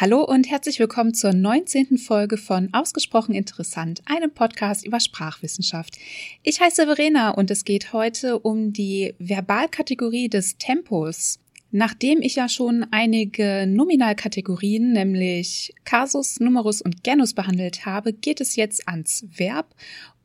Hallo 0.00 0.22
und 0.22 0.48
herzlich 0.48 0.78
willkommen 0.78 1.12
zur 1.12 1.32
19. 1.32 1.98
Folge 1.98 2.36
von 2.36 2.72
Ausgesprochen 2.72 3.34
Interessant, 3.34 4.00
einem 4.04 4.30
Podcast 4.30 4.86
über 4.86 5.00
Sprachwissenschaft. 5.00 5.96
Ich 6.44 6.60
heiße 6.60 6.86
Verena 6.86 7.30
und 7.30 7.50
es 7.50 7.64
geht 7.64 7.92
heute 7.92 8.38
um 8.38 8.72
die 8.72 9.16
Verbalkategorie 9.18 10.28
des 10.28 10.56
Tempos. 10.56 11.40
Nachdem 11.72 12.22
ich 12.22 12.36
ja 12.36 12.48
schon 12.48 12.86
einige 12.92 13.66
Nominalkategorien, 13.66 14.92
nämlich 14.92 15.74
Kasus, 15.84 16.38
Numerus 16.38 16.80
und 16.80 17.02
Genus 17.02 17.34
behandelt 17.34 17.84
habe, 17.84 18.12
geht 18.12 18.40
es 18.40 18.54
jetzt 18.54 18.86
ans 18.86 19.26
Verb 19.36 19.74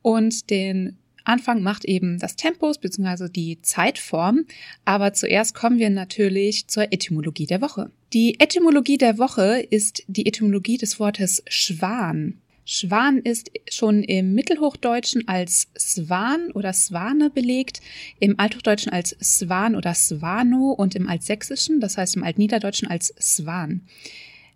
und 0.04 0.52
den 0.52 1.00
Anfang 1.24 1.62
macht 1.62 1.86
eben 1.86 2.20
das 2.20 2.36
Tempus 2.36 2.78
bzw. 2.78 3.30
die 3.30 3.62
Zeitform. 3.62 4.46
Aber 4.86 5.14
zuerst 5.14 5.56
kommen 5.56 5.80
wir 5.80 5.90
natürlich 5.90 6.68
zur 6.68 6.92
Etymologie 6.92 7.46
der 7.46 7.62
Woche. 7.62 7.92
Die 8.14 8.40
Etymologie 8.40 8.98
der 8.98 9.18
Woche 9.18 9.66
ist 9.70 10.04
die 10.08 10.26
Etymologie 10.26 10.78
des 10.78 11.00
Wortes 11.00 11.44
Schwan. 11.48 12.40
Schwan 12.66 13.18
ist 13.18 13.52
schon 13.70 14.04
im 14.04 14.34
Mittelhochdeutschen 14.36 15.28
als 15.28 15.68
Swan 15.78 16.52
oder 16.54 16.72
Swane 16.72 17.30
belegt, 17.30 17.82
im 18.20 18.40
Althochdeutschen 18.40 18.92
als 18.92 19.18
Swan 19.22 19.76
oder 19.76 19.94
Swano 19.94 20.72
und 20.72 20.96
im 20.96 21.10
Altsächsischen, 21.10 21.82
das 21.82 21.98
heißt 21.98 22.16
im 22.16 22.24
Altniederdeutschen 22.24 22.88
als 22.88 23.14
Swan. 23.20 23.82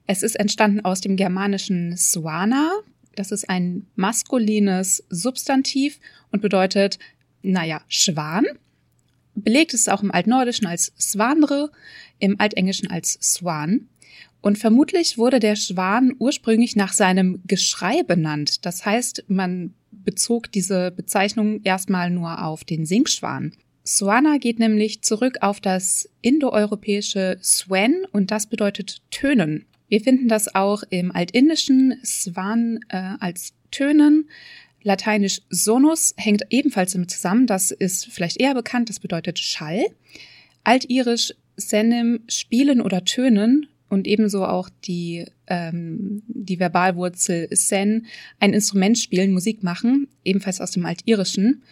Es 0.05 0.23
ist 0.23 0.39
entstanden 0.39 0.85
aus 0.85 1.01
dem 1.01 1.17
germanischen 1.17 1.97
Swana, 1.97 2.71
das 3.19 3.31
ist 3.31 3.49
ein 3.49 3.87
maskulines 3.95 5.03
Substantiv 5.09 5.99
und 6.31 6.41
bedeutet, 6.41 6.99
naja, 7.41 7.81
Schwan. 7.87 8.45
Belegt 9.35 9.73
ist 9.73 9.81
es 9.81 9.89
auch 9.89 10.01
im 10.01 10.11
Altnordischen 10.11 10.67
als 10.67 10.93
Swanre, 10.99 11.71
im 12.19 12.39
Altenglischen 12.39 12.89
als 12.89 13.19
Swan. 13.21 13.87
Und 14.41 14.57
vermutlich 14.57 15.17
wurde 15.17 15.39
der 15.39 15.55
Schwan 15.55 16.15
ursprünglich 16.19 16.75
nach 16.75 16.93
seinem 16.93 17.41
Geschrei 17.45 18.03
benannt. 18.03 18.65
Das 18.65 18.85
heißt, 18.85 19.25
man 19.27 19.73
bezog 19.91 20.51
diese 20.51 20.91
Bezeichnung 20.91 21.61
erstmal 21.63 22.09
nur 22.09 22.43
auf 22.43 22.63
den 22.63 22.85
Singschwan. 22.85 23.53
Swana 23.85 24.37
geht 24.37 24.59
nämlich 24.59 25.01
zurück 25.01 25.37
auf 25.41 25.61
das 25.61 26.09
indoeuropäische 26.21 27.37
Swen 27.41 28.05
und 28.11 28.31
das 28.31 28.47
bedeutet 28.47 29.01
tönen. 29.11 29.65
Wir 29.87 30.01
finden 30.01 30.27
das 30.27 30.53
auch 30.53 30.83
im 30.89 31.11
Altindischen 31.11 31.95
Swan 32.03 32.79
äh, 32.89 33.13
als 33.19 33.53
Tönen. 33.71 34.29
Lateinisch 34.83 35.41
sonus 35.49 36.13
hängt 36.17 36.43
ebenfalls 36.49 36.93
damit 36.93 37.11
zusammen. 37.11 37.47
Das 37.47 37.71
ist 37.71 38.05
vielleicht 38.07 38.39
eher 38.39 38.53
bekannt. 38.53 38.89
Das 38.89 38.99
bedeutet 38.99 39.39
Schall. 39.39 39.85
Altirisch 40.63 41.33
senem 41.55 42.19
spielen 42.27 42.81
oder 42.81 43.03
tönen 43.03 43.67
und 43.89 44.07
ebenso 44.07 44.45
auch 44.45 44.69
die, 44.83 45.25
ähm, 45.47 46.21
die 46.27 46.59
Verbalwurzel 46.59 47.47
sen, 47.51 48.05
ein 48.39 48.53
Instrument 48.53 48.97
spielen, 48.97 49.31
Musik 49.31 49.63
machen, 49.63 50.07
ebenfalls 50.23 50.61
aus 50.61 50.71
dem 50.71 50.85
Altirischen. 50.85 51.63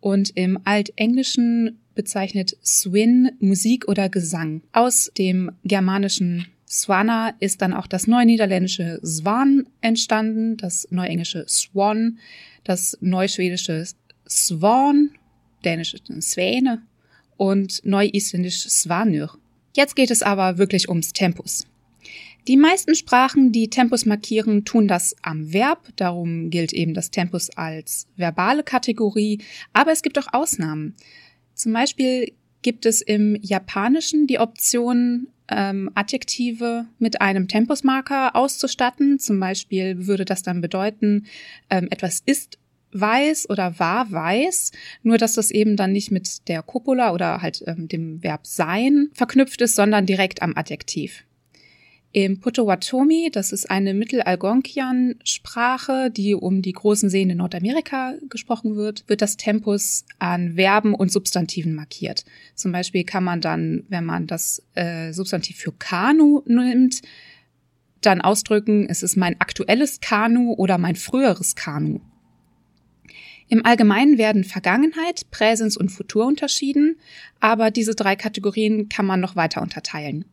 Und 0.00 0.30
im 0.36 0.58
Altenglischen 0.64 1.78
bezeichnet 1.94 2.56
Swin 2.64 3.32
Musik 3.40 3.88
oder 3.88 4.08
Gesang. 4.08 4.62
Aus 4.72 5.10
dem 5.16 5.50
germanischen 5.64 6.46
Swana 6.74 7.34
ist 7.38 7.62
dann 7.62 7.72
auch 7.72 7.86
das 7.86 8.08
neuniederländische 8.08 8.98
Swan 9.04 9.68
entstanden, 9.80 10.56
das 10.56 10.88
neuenglische 10.90 11.44
Swan, 11.46 12.18
das 12.64 12.98
neuschwedische 13.00 13.86
Swan, 14.28 15.10
dänische 15.64 15.98
Sväne 16.20 16.82
und 17.36 17.80
neuisländisch 17.84 18.68
Svanur. 18.68 19.38
Jetzt 19.76 19.94
geht 19.94 20.10
es 20.10 20.24
aber 20.24 20.58
wirklich 20.58 20.88
ums 20.88 21.12
Tempus. 21.12 21.64
Die 22.48 22.56
meisten 22.56 22.96
Sprachen, 22.96 23.52
die 23.52 23.70
Tempus 23.70 24.04
markieren, 24.04 24.64
tun 24.64 24.88
das 24.88 25.14
am 25.22 25.52
Verb, 25.52 25.92
darum 25.94 26.50
gilt 26.50 26.72
eben 26.72 26.92
das 26.92 27.12
Tempus 27.12 27.50
als 27.50 28.08
verbale 28.16 28.64
Kategorie, 28.64 29.38
aber 29.72 29.92
es 29.92 30.02
gibt 30.02 30.18
auch 30.18 30.32
Ausnahmen. 30.32 30.96
Zum 31.54 31.72
Beispiel 31.72 32.32
gibt 32.62 32.84
es 32.84 33.00
im 33.00 33.38
Japanischen 33.40 34.26
die 34.26 34.40
Option, 34.40 35.28
ähm, 35.48 35.90
Adjektive 35.94 36.86
mit 36.98 37.20
einem 37.20 37.48
Tempusmarker 37.48 38.34
auszustatten. 38.36 39.18
Zum 39.18 39.38
Beispiel 39.40 40.06
würde 40.06 40.24
das 40.24 40.42
dann 40.42 40.60
bedeuten, 40.60 41.26
ähm, 41.70 41.88
etwas 41.90 42.22
ist 42.24 42.58
weiß 42.94 43.50
oder 43.50 43.78
war 43.78 44.10
weiß, 44.10 44.70
nur 45.02 45.18
dass 45.18 45.34
das 45.34 45.50
eben 45.50 45.76
dann 45.76 45.92
nicht 45.92 46.10
mit 46.10 46.48
der 46.48 46.62
Copula 46.62 47.12
oder 47.12 47.42
halt 47.42 47.62
ähm, 47.66 47.88
dem 47.88 48.22
Verb 48.22 48.46
sein 48.46 49.10
verknüpft 49.12 49.60
ist, 49.60 49.74
sondern 49.74 50.06
direkt 50.06 50.42
am 50.42 50.56
Adjektiv. 50.56 51.24
Im 52.16 52.38
Potawatomi, 52.38 53.28
das 53.32 53.50
ist 53.50 53.68
eine 53.68 53.92
Mittelalgonquian-Sprache, 53.92 56.12
die 56.12 56.36
um 56.36 56.62
die 56.62 56.70
großen 56.70 57.10
Seen 57.10 57.28
in 57.28 57.38
Nordamerika 57.38 58.14
gesprochen 58.30 58.76
wird, 58.76 59.02
wird 59.08 59.20
das 59.20 59.36
Tempus 59.36 60.04
an 60.20 60.54
Verben 60.54 60.94
und 60.94 61.10
Substantiven 61.10 61.74
markiert. 61.74 62.24
Zum 62.54 62.70
Beispiel 62.70 63.02
kann 63.02 63.24
man 63.24 63.40
dann, 63.40 63.82
wenn 63.88 64.04
man 64.04 64.28
das 64.28 64.62
äh, 64.76 65.12
Substantiv 65.12 65.56
für 65.56 65.72
Kanu 65.72 66.42
nimmt, 66.46 67.02
dann 68.00 68.20
ausdrücken, 68.20 68.86
es 68.88 69.02
ist 69.02 69.16
mein 69.16 69.40
aktuelles 69.40 70.00
Kanu 70.00 70.52
oder 70.52 70.78
mein 70.78 70.94
früheres 70.94 71.56
Kanu. 71.56 71.98
Im 73.48 73.66
Allgemeinen 73.66 74.18
werden 74.18 74.44
Vergangenheit, 74.44 75.32
Präsens 75.32 75.76
und 75.76 75.88
Futur 75.88 76.26
unterschieden, 76.26 76.94
aber 77.40 77.72
diese 77.72 77.96
drei 77.96 78.14
Kategorien 78.14 78.88
kann 78.88 79.04
man 79.04 79.18
noch 79.18 79.34
weiter 79.34 79.62
unterteilen. 79.62 80.26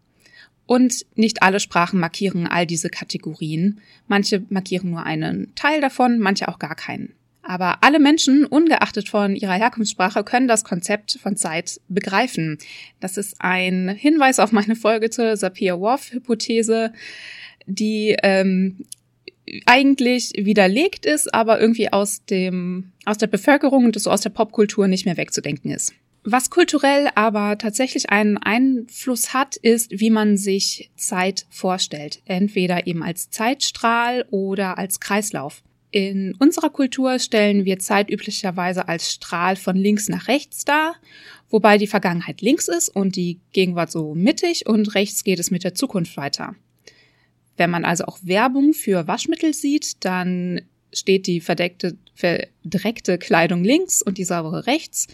Und 0.72 1.06
nicht 1.16 1.44
alle 1.44 1.60
Sprachen 1.60 2.00
markieren 2.00 2.48
all 2.48 2.66
diese 2.66 2.88
Kategorien. 2.90 3.82
Manche 4.08 4.46
markieren 4.48 4.92
nur 4.92 5.04
einen 5.06 5.54
Teil 5.54 5.82
davon, 5.82 6.18
manche 6.18 6.48
auch 6.48 6.60
gar 6.60 6.76
keinen. 6.76 7.14
Aber 7.42 7.84
alle 7.84 8.00
Menschen, 8.00 8.46
ungeachtet 8.46 9.10
von 9.10 9.36
ihrer 9.36 9.56
Herkunftssprache, 9.56 10.24
können 10.24 10.48
das 10.48 10.64
Konzept 10.64 11.20
von 11.22 11.36
Zeit 11.36 11.82
begreifen. 11.90 12.58
Das 13.02 13.18
ist 13.18 13.36
ein 13.40 13.90
Hinweis 13.90 14.40
auf 14.40 14.54
meine 14.54 14.78
Folge 14.78 15.10
zur 15.10 15.36
Sapir-Whorf-Hypothese, 15.36 16.94
die 17.66 18.16
ähm, 18.24 18.86
eigentlich 19.66 20.32
widerlegt 20.38 21.06
ist, 21.06 21.34
aber 21.34 21.60
irgendwie 21.60 21.92
aus 21.92 22.24
dem 22.24 22.94
aus 23.04 23.18
der 23.18 23.28
Bevölkerung 23.28 23.84
und 23.84 24.00
so 24.00 24.10
aus 24.10 24.22
der 24.22 24.30
Popkultur 24.30 24.88
nicht 24.88 25.04
mehr 25.04 25.18
wegzudenken 25.18 25.70
ist. 25.70 25.94
Was 26.24 26.52
kulturell 26.52 27.10
aber 27.16 27.58
tatsächlich 27.58 28.12
einen 28.12 28.38
Einfluss 28.38 29.34
hat, 29.34 29.56
ist, 29.56 30.00
wie 30.00 30.12
man 30.12 30.38
sich 30.38 30.92
Zeit 30.96 31.48
vorstellt. 31.50 32.22
Entweder 32.26 32.86
eben 32.86 33.02
als 33.02 33.32
Zeitstrahl 33.32 34.26
oder 34.30 34.78
als 34.78 35.00
Kreislauf. 35.00 35.64
In 35.90 36.36
unserer 36.40 36.70
Kultur 36.70 37.18
stellen 37.20 37.66
wir 37.66 37.80
Zeit 37.80 38.10
üblicherweise 38.10 38.88
als 38.88 39.12
Strahl 39.12 39.56
von 39.56 39.76
links 39.76 40.08
nach 40.10 40.28
rechts 40.28 40.64
dar, 40.64 40.96
wobei 41.50 41.78
die 41.78 41.88
Vergangenheit 41.88 42.42
links 42.42 42.70
ist 42.70 42.90
und 42.90 43.16
die 43.16 43.40
Gegenwart 43.52 43.92
so 43.92 44.14
mittig 44.14 44.68
und 44.68 44.94
rechts 44.96 45.24
geht 45.24 45.40
es 45.40 45.52
mit 45.52 45.66
der 45.66 45.76
Zukunft 45.76 46.16
weiter. 46.16 46.56
Wenn 47.58 47.72
man 47.72 47.84
also 47.84 48.06
auch 48.06 48.20
Werbung 48.22 48.74
für 48.74 49.08
Waschmittel 49.08 49.54
sieht, 49.54 50.06
dann 50.06 50.62
steht 50.94 51.28
die 51.28 51.42
verdeckte, 51.42 51.98
verdreckte 52.16 53.18
Kleidung 53.18 53.64
links 53.64 54.02
und 54.02 54.18
die 54.18 54.24
saubere 54.24 54.68
rechts 54.68 55.08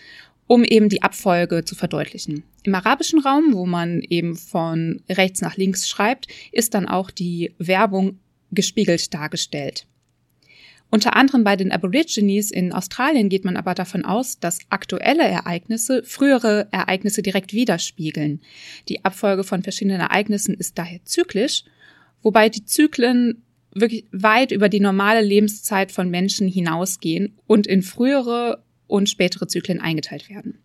um 0.47 0.63
eben 0.63 0.89
die 0.89 1.03
Abfolge 1.03 1.65
zu 1.65 1.75
verdeutlichen. 1.75 2.43
Im 2.63 2.73
arabischen 2.73 3.19
Raum, 3.19 3.53
wo 3.53 3.65
man 3.65 4.01
eben 4.01 4.35
von 4.35 5.01
rechts 5.09 5.41
nach 5.41 5.57
links 5.57 5.87
schreibt, 5.87 6.27
ist 6.51 6.73
dann 6.73 6.87
auch 6.87 7.11
die 7.11 7.53
Werbung 7.59 8.19
gespiegelt 8.51 9.13
dargestellt. 9.13 9.85
Unter 10.89 11.17
anderem 11.17 11.43
bei 11.43 11.57
den 11.57 11.73
Aborigines 11.73 12.49
in 12.49 12.71
Australien 12.71 13.27
geht 13.27 13.43
man 13.43 13.57
aber 13.57 13.73
davon 13.73 14.05
aus, 14.05 14.39
dass 14.39 14.59
aktuelle 14.69 15.23
Ereignisse 15.23 16.01
frühere 16.03 16.69
Ereignisse 16.71 17.21
direkt 17.21 17.51
widerspiegeln. 17.51 18.41
Die 18.87 19.03
Abfolge 19.03 19.43
von 19.43 19.63
verschiedenen 19.63 19.99
Ereignissen 19.99 20.55
ist 20.55 20.77
daher 20.77 21.03
zyklisch, 21.03 21.65
wobei 22.21 22.47
die 22.47 22.63
Zyklen 22.63 23.43
wirklich 23.73 24.05
weit 24.11 24.51
über 24.51 24.69
die 24.69 24.79
normale 24.79 25.21
Lebenszeit 25.21 25.91
von 25.91 26.09
Menschen 26.09 26.47
hinausgehen 26.47 27.37
und 27.47 27.67
in 27.67 27.81
frühere 27.81 28.63
und 28.87 29.09
spätere 29.09 29.47
Zyklen 29.47 29.79
eingeteilt 29.79 30.29
werden. 30.29 30.59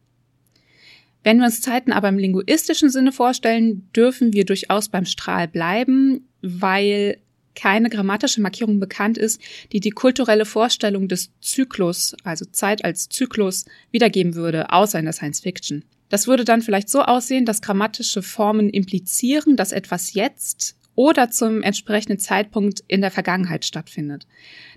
Wenn 1.24 1.38
wir 1.38 1.46
uns 1.46 1.60
Zeiten 1.60 1.92
aber 1.92 2.08
im 2.08 2.19
linguistischen 2.19 2.90
Sinne 2.90 3.12
vorstellen, 3.12 3.88
dürfen 3.94 4.32
wir 4.32 4.44
durchaus 4.44 4.88
beim 4.88 5.04
Strahl 5.04 5.46
bleiben, 5.46 6.26
weil 6.40 7.19
keine 7.54 7.90
grammatische 7.90 8.40
Markierung 8.40 8.80
bekannt 8.80 9.19
ist, 9.19 9.40
die 9.72 9.80
die 9.80 9.90
kulturelle 9.90 10.46
Vorstellung 10.46 11.08
des 11.08 11.30
Zyklus, 11.40 12.16
also 12.24 12.44
Zeit 12.46 12.84
als 12.84 13.08
Zyklus, 13.08 13.66
wiedergeben 13.90 14.34
würde, 14.34 14.70
außer 14.70 14.98
in 14.98 15.04
der 15.04 15.12
Science 15.12 15.40
Fiction. 15.40 15.84
Das 16.08 16.26
würde 16.26 16.44
dann 16.44 16.62
vielleicht 16.62 16.88
so 16.88 17.02
aussehen, 17.02 17.44
dass 17.44 17.62
grammatische 17.62 18.22
Formen 18.22 18.69
implizieren, 18.69 19.56
dass 19.56 19.72
etwas 19.72 20.14
jetzt 20.14 20.76
oder 20.94 21.31
zum 21.31 21.62
entsprechenden 21.62 22.19
Zeitpunkt 22.19 22.83
in 22.87 23.00
der 23.00 23.11
Vergangenheit 23.11 23.65
stattfindet. 23.65 24.27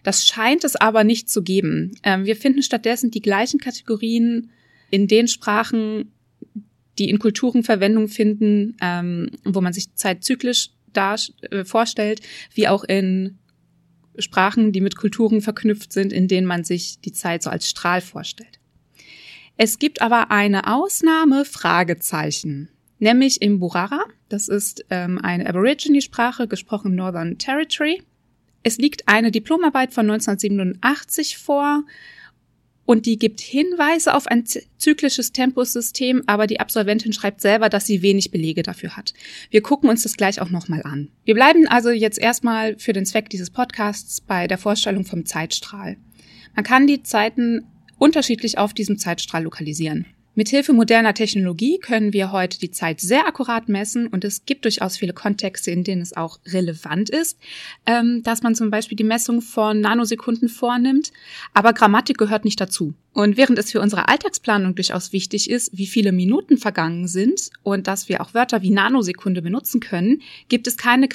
Das 0.04 0.26
scheint 0.26 0.64
es 0.64 0.76
aber 0.76 1.04
nicht 1.04 1.30
zu 1.30 1.44
geben. 1.44 1.92
Ähm, 2.04 2.26
wir 2.26 2.36
finden 2.36 2.64
stattdessen 2.64 3.12
die 3.12 3.22
gleichen 3.22 3.60
Kategorien 3.60 4.52
in 4.92 5.08
den 5.08 5.28
Sprachen, 5.28 6.12
die 6.98 7.10
in 7.10 7.20
Kulturen 7.20 7.64
Verwendung 7.64 8.08
finden, 8.08 8.78
ähm, 8.82 9.32
wo 9.44 9.62
man 9.62 9.74
sich 9.74 9.94
zeitzyklisch 9.96 10.70
dar 10.94 11.20
äh, 11.52 11.66
vorstellt, 11.66 12.22
wie 12.54 12.68
auch 12.68 12.84
in 12.86 13.38
Sprachen, 14.18 14.72
die 14.72 14.82
mit 14.82 14.96
Kulturen 14.96 15.42
verknüpft 15.42 15.92
sind, 15.92 16.14
in 16.14 16.28
denen 16.30 16.48
man 16.48 16.64
sich 16.64 17.00
die 17.02 17.12
Zeit 17.12 17.44
so 17.44 17.50
als 17.50 17.70
Strahl 17.70 18.00
vorstellt. 18.00 18.60
Es 19.58 19.80
gibt 19.80 20.02
aber 20.02 20.32
eine 20.32 20.74
Ausnahme, 20.74 21.46
Fragezeichen, 21.46 22.70
nämlich 23.00 23.42
im 23.42 23.60
Burara. 23.60 24.06
Das 24.30 24.48
ist 24.48 24.86
ähm, 24.90 25.20
eine 25.22 25.48
Aborigine-Sprache, 25.48 26.48
gesprochen 26.48 26.96
Northern 26.96 27.38
Territory. 27.38 28.02
Es 28.64 28.78
liegt 28.78 29.08
eine 29.08 29.32
Diplomarbeit 29.32 29.94
von 29.94 30.10
1987 30.10 31.38
vor 31.38 31.84
und 32.86 33.06
die 33.06 33.18
gibt 33.18 33.42
Hinweise 33.42 34.14
auf 34.14 34.28
ein 34.28 34.46
zyklisches 34.46 35.32
Tempossystem, 35.32 36.24
aber 36.28 36.48
die 36.48 36.60
Absolventin 36.60 37.14
schreibt 37.14 37.42
selber, 37.42 37.70
dass 37.70 37.86
sie 37.86 38.02
wenig 38.02 38.32
Belege 38.32 38.62
dafür 38.64 38.96
hat. 38.96 39.14
Wir 39.50 39.62
gucken 39.62 39.90
uns 39.90 40.04
das 40.04 40.18
gleich 40.18 40.40
auch 40.40 40.50
nochmal 40.50 40.84
an. 40.84 41.10
Wir 41.26 41.34
bleiben 41.34 41.68
also 41.68 41.90
jetzt 41.90 42.20
erstmal 42.20 42.78
für 42.78 42.94
den 42.94 43.06
Zweck 43.06 43.30
dieses 43.30 43.50
Podcasts 43.50 44.22
bei 44.22 44.48
der 44.48 44.60
Vorstellung 44.60 45.06
vom 45.06 45.26
Zeitstrahl. 45.26 45.98
Man 46.56 46.64
kann 46.64 46.88
die 46.88 47.04
Zeiten 47.04 47.66
unterschiedlich 47.98 48.58
auf 48.58 48.74
diesem 48.74 48.98
Zeitstrahl 48.98 49.44
lokalisieren. 49.44 50.06
Mithilfe 50.38 50.74
moderner 50.74 51.14
Technologie 51.14 51.80
können 51.80 52.12
wir 52.12 52.34
heute 52.34 52.60
die 52.60 52.70
Zeit 52.70 53.00
sehr 53.00 53.26
akkurat 53.26 53.70
messen 53.70 54.08
und 54.08 54.26
es 54.26 54.46
gibt 54.46 54.66
durchaus 54.66 54.98
viele 54.98 55.14
Kontexte, 55.14 55.72
in 55.72 55.86
denen 55.86 56.02
es 56.02 56.16
auch 56.16 56.40
relevant 56.48 57.10
ist, 57.10 57.40
ähm, 57.86 58.22
dass 58.22 58.44
man 58.44 58.54
zum 58.54 58.70
Beispiel 58.70 58.98
die 58.98 59.06
Messung 59.06 59.42
von 59.42 59.80
Nanosekunden 59.80 60.50
vornimmt, 60.50 61.14
aber 61.54 61.72
Grammatik 61.72 62.18
gehört 62.18 62.44
nicht 62.44 62.60
dazu. 62.60 62.94
Und 63.14 63.38
während 63.38 63.58
es 63.58 63.72
für 63.72 63.80
unsere 63.80 64.10
Alltagsplanung 64.10 64.76
durchaus 64.76 65.14
wichtig 65.14 65.50
ist, 65.50 65.78
wie 65.78 65.88
viele 65.88 66.12
Minuten 66.12 66.58
vergangen 66.58 67.08
sind 67.08 67.50
und 67.64 67.88
dass 67.88 68.10
wir 68.10 68.20
auch 68.20 68.34
Wörter 68.34 68.62
wie 68.62 68.72
Nanosekunde 68.72 69.42
benutzen 69.42 69.80
können, 69.80 70.22
gibt 70.50 70.68
es 70.68 70.76
keine 70.76 71.08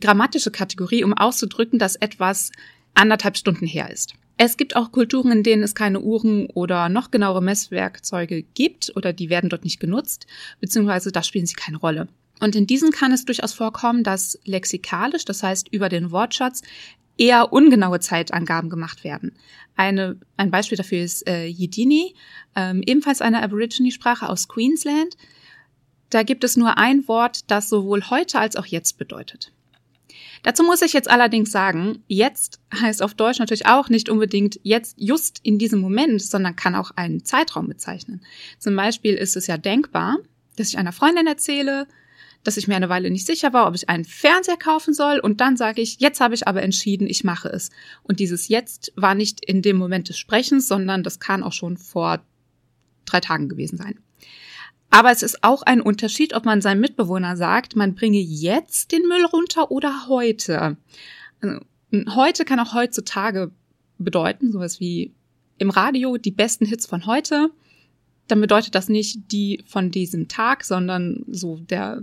grammatische 0.00 0.52
Kategorie, 0.52 1.02
um 1.02 1.12
auszudrücken, 1.12 1.80
dass 1.80 1.96
etwas 1.96 2.52
anderthalb 2.94 3.36
Stunden 3.36 3.66
her 3.66 3.90
ist. 3.90 4.14
Es 4.36 4.56
gibt 4.56 4.74
auch 4.74 4.90
Kulturen, 4.90 5.30
in 5.30 5.42
denen 5.44 5.62
es 5.62 5.74
keine 5.74 6.00
Uhren 6.00 6.46
oder 6.46 6.88
noch 6.88 7.10
genauere 7.10 7.42
Messwerkzeuge 7.42 8.42
gibt 8.42 8.92
oder 8.96 9.12
die 9.12 9.30
werden 9.30 9.48
dort 9.48 9.62
nicht 9.62 9.78
genutzt, 9.78 10.26
beziehungsweise 10.60 11.12
da 11.12 11.22
spielen 11.22 11.46
sie 11.46 11.54
keine 11.54 11.76
Rolle. 11.76 12.08
Und 12.40 12.56
in 12.56 12.66
diesen 12.66 12.90
kann 12.90 13.12
es 13.12 13.24
durchaus 13.24 13.52
vorkommen, 13.52 14.02
dass 14.02 14.38
lexikalisch, 14.44 15.24
das 15.24 15.42
heißt 15.42 15.68
über 15.68 15.88
den 15.88 16.10
Wortschatz, 16.10 16.62
eher 17.16 17.52
ungenaue 17.52 18.00
Zeitangaben 18.00 18.70
gemacht 18.70 19.04
werden. 19.04 19.36
Eine, 19.76 20.18
ein 20.36 20.50
Beispiel 20.50 20.76
dafür 20.76 21.02
ist 21.02 21.28
äh, 21.28 21.46
Yidini, 21.46 22.14
ähm, 22.56 22.82
ebenfalls 22.84 23.20
eine 23.20 23.42
Aborigine-Sprache 23.42 24.28
aus 24.28 24.48
Queensland. 24.48 25.16
Da 26.10 26.24
gibt 26.24 26.42
es 26.42 26.56
nur 26.56 26.76
ein 26.76 27.06
Wort, 27.06 27.50
das 27.50 27.68
sowohl 27.68 28.10
heute 28.10 28.40
als 28.40 28.56
auch 28.56 28.66
jetzt 28.66 28.98
bedeutet. 28.98 29.53
Dazu 30.44 30.62
muss 30.62 30.82
ich 30.82 30.92
jetzt 30.92 31.10
allerdings 31.10 31.50
sagen, 31.50 32.04
jetzt 32.06 32.60
heißt 32.78 33.02
auf 33.02 33.14
Deutsch 33.14 33.38
natürlich 33.38 33.66
auch 33.66 33.88
nicht 33.88 34.10
unbedingt 34.10 34.60
jetzt 34.62 34.94
just 34.98 35.40
in 35.42 35.58
diesem 35.58 35.80
Moment, 35.80 36.20
sondern 36.22 36.54
kann 36.54 36.74
auch 36.74 36.90
einen 36.92 37.24
Zeitraum 37.24 37.66
bezeichnen. 37.66 38.20
Zum 38.58 38.76
Beispiel 38.76 39.14
ist 39.14 39.36
es 39.36 39.46
ja 39.46 39.56
denkbar, 39.56 40.18
dass 40.56 40.68
ich 40.68 40.78
einer 40.78 40.92
Freundin 40.92 41.26
erzähle, 41.26 41.88
dass 42.42 42.58
ich 42.58 42.68
mir 42.68 42.76
eine 42.76 42.90
Weile 42.90 43.10
nicht 43.10 43.26
sicher 43.26 43.54
war, 43.54 43.66
ob 43.66 43.74
ich 43.74 43.88
einen 43.88 44.04
Fernseher 44.04 44.58
kaufen 44.58 44.92
soll 44.92 45.18
und 45.18 45.40
dann 45.40 45.56
sage 45.56 45.80
ich, 45.80 45.98
jetzt 46.00 46.20
habe 46.20 46.34
ich 46.34 46.46
aber 46.46 46.62
entschieden, 46.62 47.08
ich 47.08 47.24
mache 47.24 47.48
es. 47.48 47.70
Und 48.02 48.20
dieses 48.20 48.48
jetzt 48.48 48.92
war 48.96 49.14
nicht 49.14 49.42
in 49.42 49.62
dem 49.62 49.78
Moment 49.78 50.10
des 50.10 50.18
Sprechens, 50.18 50.68
sondern 50.68 51.02
das 51.02 51.20
kann 51.20 51.42
auch 51.42 51.54
schon 51.54 51.78
vor 51.78 52.22
drei 53.06 53.20
Tagen 53.20 53.48
gewesen 53.48 53.78
sein. 53.78 53.98
Aber 54.94 55.10
es 55.10 55.24
ist 55.24 55.42
auch 55.42 55.62
ein 55.62 55.80
Unterschied, 55.80 56.34
ob 56.36 56.44
man 56.44 56.60
seinem 56.60 56.80
Mitbewohner 56.80 57.36
sagt, 57.36 57.74
man 57.74 57.96
bringe 57.96 58.20
jetzt 58.20 58.92
den 58.92 59.02
Müll 59.08 59.24
runter 59.24 59.72
oder 59.72 60.06
heute. 60.06 60.76
Also, 61.40 61.58
heute 62.14 62.44
kann 62.44 62.60
auch 62.60 62.74
heutzutage 62.74 63.50
bedeuten, 63.98 64.52
sowas 64.52 64.78
wie 64.78 65.12
im 65.58 65.70
Radio 65.70 66.16
die 66.16 66.30
besten 66.30 66.64
Hits 66.64 66.86
von 66.86 67.06
heute. 67.06 67.50
Dann 68.28 68.40
bedeutet 68.40 68.76
das 68.76 68.88
nicht 68.88 69.32
die 69.32 69.64
von 69.66 69.90
diesem 69.90 70.28
Tag, 70.28 70.62
sondern 70.62 71.24
so 71.26 71.56
der, 71.56 72.00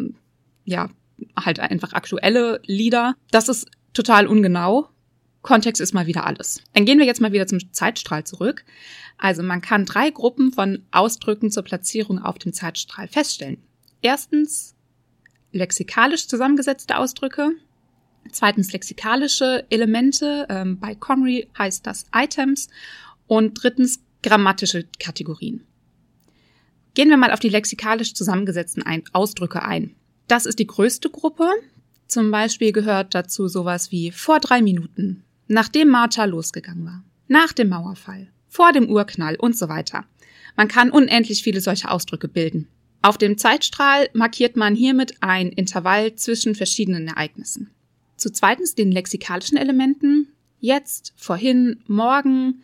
ja, 0.65 0.89
halt 1.37 1.61
einfach 1.61 1.93
aktuelle 1.93 2.59
Lieder. 2.65 3.15
Das 3.31 3.47
ist 3.47 3.71
total 3.93 4.27
ungenau. 4.27 4.89
Kontext 5.41 5.81
ist 5.81 5.93
mal 5.93 6.05
wieder 6.05 6.25
alles. 6.25 6.61
Dann 6.73 6.85
gehen 6.85 6.99
wir 6.99 7.05
jetzt 7.05 7.21
mal 7.21 7.31
wieder 7.31 7.47
zum 7.47 7.73
Zeitstrahl 7.73 8.23
zurück. 8.23 8.63
Also 9.17 9.41
man 9.43 9.61
kann 9.61 9.85
drei 9.85 10.11
Gruppen 10.11 10.51
von 10.51 10.83
Ausdrücken 10.91 11.51
zur 11.51 11.63
Platzierung 11.63 12.19
auf 12.19 12.37
dem 12.37 12.53
Zeitstrahl 12.53 13.07
feststellen. 13.07 13.57
Erstens 14.01 14.75
lexikalisch 15.51 16.27
zusammengesetzte 16.27 16.97
Ausdrücke. 16.97 17.51
Zweitens 18.31 18.71
lexikalische 18.71 19.65
Elemente. 19.69 20.45
Ähm, 20.49 20.79
bei 20.79 20.95
Conry 20.95 21.47
heißt 21.57 21.85
das 21.87 22.05
Items. 22.13 22.69
Und 23.27 23.55
drittens 23.61 24.01
grammatische 24.21 24.85
Kategorien. 24.99 25.65
Gehen 26.93 27.09
wir 27.09 27.17
mal 27.17 27.31
auf 27.31 27.39
die 27.39 27.49
lexikalisch 27.49 28.13
zusammengesetzten 28.13 28.83
Ausdrücke 29.13 29.63
ein. 29.63 29.95
Das 30.27 30.45
ist 30.45 30.59
die 30.59 30.67
größte 30.67 31.09
Gruppe. 31.09 31.49
Zum 32.07 32.29
Beispiel 32.29 32.73
gehört 32.73 33.15
dazu 33.15 33.47
sowas 33.47 33.91
wie 33.91 34.11
vor 34.11 34.39
drei 34.41 34.61
Minuten, 34.61 35.23
nachdem 35.51 35.89
Martha 35.89 36.25
losgegangen 36.25 36.85
war, 36.85 37.03
nach 37.27 37.51
dem 37.51 37.69
Mauerfall, 37.69 38.27
vor 38.47 38.71
dem 38.71 38.89
Urknall 38.89 39.35
und 39.35 39.57
so 39.57 39.67
weiter. 39.67 40.05
Man 40.55 40.67
kann 40.67 40.91
unendlich 40.91 41.43
viele 41.43 41.61
solche 41.61 41.91
Ausdrücke 41.91 42.27
bilden. 42.27 42.67
Auf 43.01 43.17
dem 43.17 43.37
Zeitstrahl 43.37 44.09
markiert 44.13 44.55
man 44.55 44.75
hiermit 44.75 45.15
ein 45.21 45.49
Intervall 45.49 46.15
zwischen 46.15 46.55
verschiedenen 46.55 47.07
Ereignissen. 47.07 47.69
Zu 48.15 48.31
zweitens 48.31 48.75
den 48.75 48.91
lexikalischen 48.91 49.57
Elementen. 49.57 50.29
Jetzt, 50.59 51.13
vorhin, 51.17 51.81
morgen. 51.87 52.61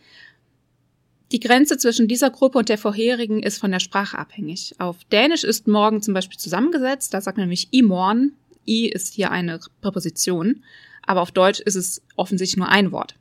Die 1.32 1.40
Grenze 1.40 1.78
zwischen 1.78 2.08
dieser 2.08 2.30
Gruppe 2.30 2.60
und 2.60 2.70
der 2.70 2.78
vorherigen 2.78 3.42
ist 3.42 3.58
von 3.58 3.72
der 3.72 3.80
Sprache 3.80 4.18
abhängig. 4.18 4.76
Auf 4.78 5.04
Dänisch 5.06 5.44
ist 5.44 5.68
morgen 5.68 6.02
zum 6.02 6.14
Beispiel 6.14 6.38
zusammengesetzt. 6.38 7.14
Da 7.14 7.20
sagt 7.20 7.38
man 7.38 7.46
nämlich 7.48 7.74
i 7.74 7.82
morgen. 7.82 8.34
I 8.68 8.88
ist 8.88 9.14
hier 9.14 9.32
eine 9.32 9.60
Präposition. 9.82 10.64
Aber 11.08 11.22
auf 11.24 11.32
Deutsch 11.32 11.60
ist 11.60 11.76
es 11.76 12.04
offensichtlich 12.16 12.58
nur 12.58 12.70
ein 12.70 12.92
Wort. 12.92 13.16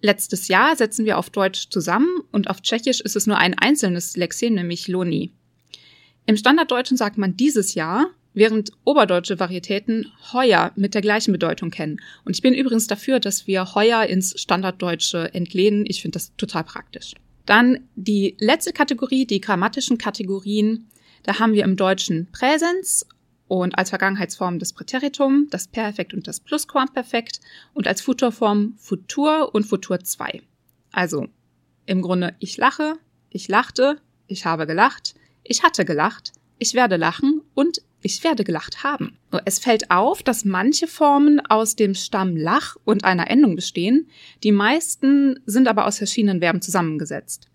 Letztes 0.00 0.46
Jahr 0.46 0.76
setzen 0.76 1.04
wir 1.04 1.18
auf 1.18 1.30
Deutsch 1.30 1.70
zusammen 1.70 2.20
und 2.30 2.48
auf 2.48 2.62
Tschechisch 2.62 3.00
ist 3.00 3.16
es 3.16 3.26
nur 3.26 3.38
ein 3.38 3.58
einzelnes 3.58 4.16
Lexem, 4.16 4.54
nämlich 4.54 4.86
Loni. 4.86 5.32
Im 6.26 6.36
Standarddeutschen 6.36 6.96
sagt 6.96 7.18
man 7.18 7.36
dieses 7.36 7.74
Jahr, 7.74 8.10
während 8.34 8.70
oberdeutsche 8.84 9.40
Varietäten 9.40 10.12
heuer 10.32 10.72
mit 10.76 10.94
der 10.94 11.02
gleichen 11.02 11.32
Bedeutung 11.32 11.70
kennen. 11.70 11.98
Und 12.24 12.36
ich 12.36 12.42
bin 12.42 12.54
übrigens 12.54 12.86
dafür, 12.86 13.18
dass 13.18 13.48
wir 13.48 13.74
heuer 13.74 14.04
ins 14.04 14.40
Standarddeutsche 14.40 15.34
entlehnen. 15.34 15.84
Ich 15.88 16.02
finde 16.02 16.16
das 16.16 16.36
total 16.36 16.62
praktisch. 16.62 17.14
Dann 17.46 17.88
die 17.96 18.36
letzte 18.38 18.72
Kategorie, 18.72 19.26
die 19.26 19.40
grammatischen 19.40 19.98
Kategorien. 19.98 20.88
Da 21.24 21.40
haben 21.40 21.54
wir 21.54 21.64
im 21.64 21.76
Deutschen 21.76 22.28
Präsens 22.30 23.06
und 23.48 23.76
als 23.78 23.90
Vergangenheitsform 23.90 24.58
das 24.58 24.72
Präteritum, 24.72 25.48
das 25.50 25.66
Perfekt 25.68 26.14
und 26.14 26.28
das 26.28 26.40
Plusquamperfekt 26.40 27.40
und 27.74 27.86
als 27.86 28.00
Futurform 28.00 28.74
Futur 28.78 29.54
und 29.54 29.64
Futur 29.64 30.00
2. 30.00 30.42
Also 30.92 31.26
im 31.86 32.02
Grunde 32.02 32.34
ich 32.38 32.56
lache, 32.56 32.98
ich 33.30 33.48
lachte, 33.48 34.00
ich 34.26 34.44
habe 34.44 34.66
gelacht, 34.66 35.14
ich 35.42 35.62
hatte 35.62 35.84
gelacht, 35.84 36.32
ich 36.58 36.74
werde 36.74 36.96
lachen 36.96 37.42
und 37.54 37.82
ich 38.00 38.22
werde 38.22 38.44
gelacht 38.44 38.84
haben. 38.84 39.16
Es 39.44 39.58
fällt 39.58 39.90
auf, 39.90 40.22
dass 40.22 40.44
manche 40.44 40.86
Formen 40.86 41.40
aus 41.40 41.74
dem 41.74 41.94
Stamm 41.94 42.36
lach 42.36 42.76
und 42.84 43.04
einer 43.04 43.30
Endung 43.30 43.56
bestehen, 43.56 44.08
die 44.44 44.52
meisten 44.52 45.40
sind 45.46 45.66
aber 45.66 45.86
aus 45.86 45.98
verschiedenen 45.98 46.40
Verben 46.40 46.62
zusammengesetzt. 46.62 47.48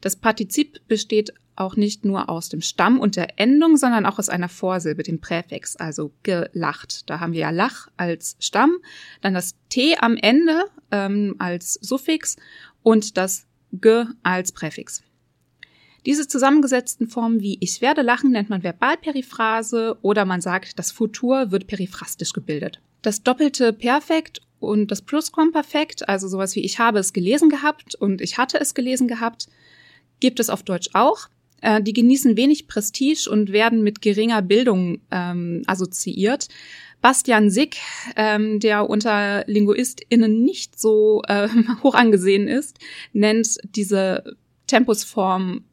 Das 0.00 0.16
Partizip 0.16 0.86
besteht 0.86 1.32
auch 1.60 1.76
nicht 1.76 2.04
nur 2.04 2.28
aus 2.28 2.48
dem 2.48 2.60
Stamm 2.60 3.00
und 3.00 3.16
der 3.16 3.38
Endung, 3.38 3.76
sondern 3.76 4.06
auch 4.06 4.18
aus 4.18 4.28
einer 4.28 4.48
Vorsilbe, 4.48 5.02
dem 5.02 5.20
Präfix, 5.20 5.76
also 5.76 6.12
gelacht. 6.22 7.08
Da 7.10 7.20
haben 7.20 7.32
wir 7.32 7.40
ja 7.40 7.50
Lach 7.50 7.88
als 7.96 8.36
Stamm, 8.38 8.76
dann 9.20 9.34
das 9.34 9.54
T 9.68 9.96
am 9.98 10.16
Ende 10.16 10.64
ähm, 10.90 11.36
als 11.38 11.74
Suffix 11.74 12.36
und 12.82 13.16
das 13.16 13.46
G 13.72 14.04
als 14.22 14.52
Präfix. 14.52 15.02
Diese 16.06 16.26
zusammengesetzten 16.26 17.08
Formen 17.08 17.40
wie 17.40 17.58
ich 17.60 17.80
werde 17.80 18.02
lachen 18.02 18.30
nennt 18.30 18.48
man 18.48 18.62
Verbalperiphrase 18.62 19.98
oder 20.00 20.24
man 20.24 20.40
sagt, 20.40 20.78
das 20.78 20.90
Futur 20.90 21.50
wird 21.50 21.66
periphrastisch 21.66 22.32
gebildet. 22.32 22.80
Das 23.02 23.22
doppelte 23.22 23.72
Perfekt 23.72 24.40
und 24.60 24.90
das 24.90 25.02
Plusquamperfekt, 25.02 26.08
also 26.08 26.28
sowas 26.28 26.54
wie 26.56 26.64
ich 26.64 26.78
habe 26.78 26.98
es 26.98 27.12
gelesen 27.12 27.48
gehabt 27.48 27.94
und 27.94 28.20
ich 28.20 28.38
hatte 28.38 28.58
es 28.60 28.74
gelesen 28.74 29.06
gehabt, 29.06 29.48
gibt 30.20 30.40
es 30.40 30.50
auf 30.50 30.62
Deutsch 30.62 30.90
auch. 30.94 31.28
Äh, 31.60 31.82
die 31.82 31.92
genießen 31.92 32.36
wenig 32.36 32.68
Prestige 32.68 33.28
und 33.30 33.52
werden 33.52 33.82
mit 33.82 34.00
geringer 34.02 34.42
Bildung 34.42 35.00
ähm, 35.10 35.62
assoziiert. 35.66 36.48
Bastian 37.00 37.50
Sick, 37.50 37.76
ähm, 38.16 38.58
der 38.60 38.90
unter 38.90 39.44
LinguistInnen 39.46 40.42
nicht 40.42 40.78
so 40.78 41.22
äh, 41.28 41.48
hoch 41.82 41.94
angesehen 41.94 42.48
ist, 42.48 42.78
nennt 43.12 43.56
diese 43.76 44.36
Tempusform 44.66 45.64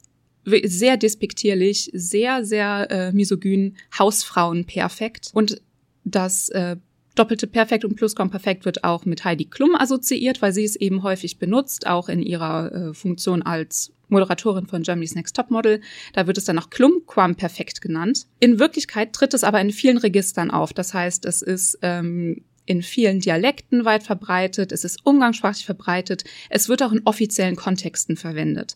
sehr 0.63 0.98
despektierlich, 0.98 1.89
sehr, 1.94 2.46
sehr 2.46 2.92
äh, 2.92 3.12
misogyn, 3.12 3.75
Hausfrauen 3.98 4.65
perfekt. 4.65 5.32
Und 5.34 5.62
Das 6.04 6.50
äh, 6.50 6.77
doppelte 7.15 7.48
Perfekt 7.48 7.84
und 7.84 7.96
Plusquamperfekt 7.96 8.65
wird 8.65 8.84
auch 8.84 9.06
mit 9.06 9.25
Heidi 9.25 9.46
Klum 9.46 9.75
assoziiert, 9.75 10.42
weil 10.42 10.54
sie 10.54 10.63
es 10.63 10.75
eben 10.75 11.01
häufig 11.01 11.39
benutzt, 11.39 11.88
auch 11.88 12.10
in 12.10 12.22
ihrer 12.22 12.72
äh, 12.72 12.94
Funktion 12.94 13.42
als 13.42 13.92
Moderatorin 14.10 14.68
von 14.68 14.84
Germany's 14.84 15.16
Next 15.16 15.36
Topmodel. 15.36 15.82
Da 16.14 16.28
wird 16.28 16.38
es 16.38 16.46
dann 16.46 16.60
auch 16.60 16.70
Klumquamperfekt 16.70 17.82
genannt. 17.82 18.28
In 18.40 18.60
Wirklichkeit 18.60 19.14
tritt 19.14 19.34
es 19.34 19.44
aber 19.44 19.62
in 19.62 19.72
vielen 19.72 19.98
Registern 19.98 20.52
auf. 20.52 20.74
Das 20.74 20.94
heißt, 20.94 21.26
es 21.26 21.42
ist 21.42 21.80
ähm, 21.82 22.42
in 22.66 22.82
vielen 22.82 23.20
Dialekten 23.20 23.86
weit 23.86 24.04
verbreitet, 24.04 24.72
es 24.72 24.84
ist 24.84 25.06
umgangssprachlich 25.06 25.66
verbreitet, 25.66 26.24
es 26.50 26.68
wird 26.68 26.82
auch 26.82 26.92
in 26.92 27.02
offiziellen 27.06 27.56
Kontexten 27.56 28.18
verwendet. 28.18 28.76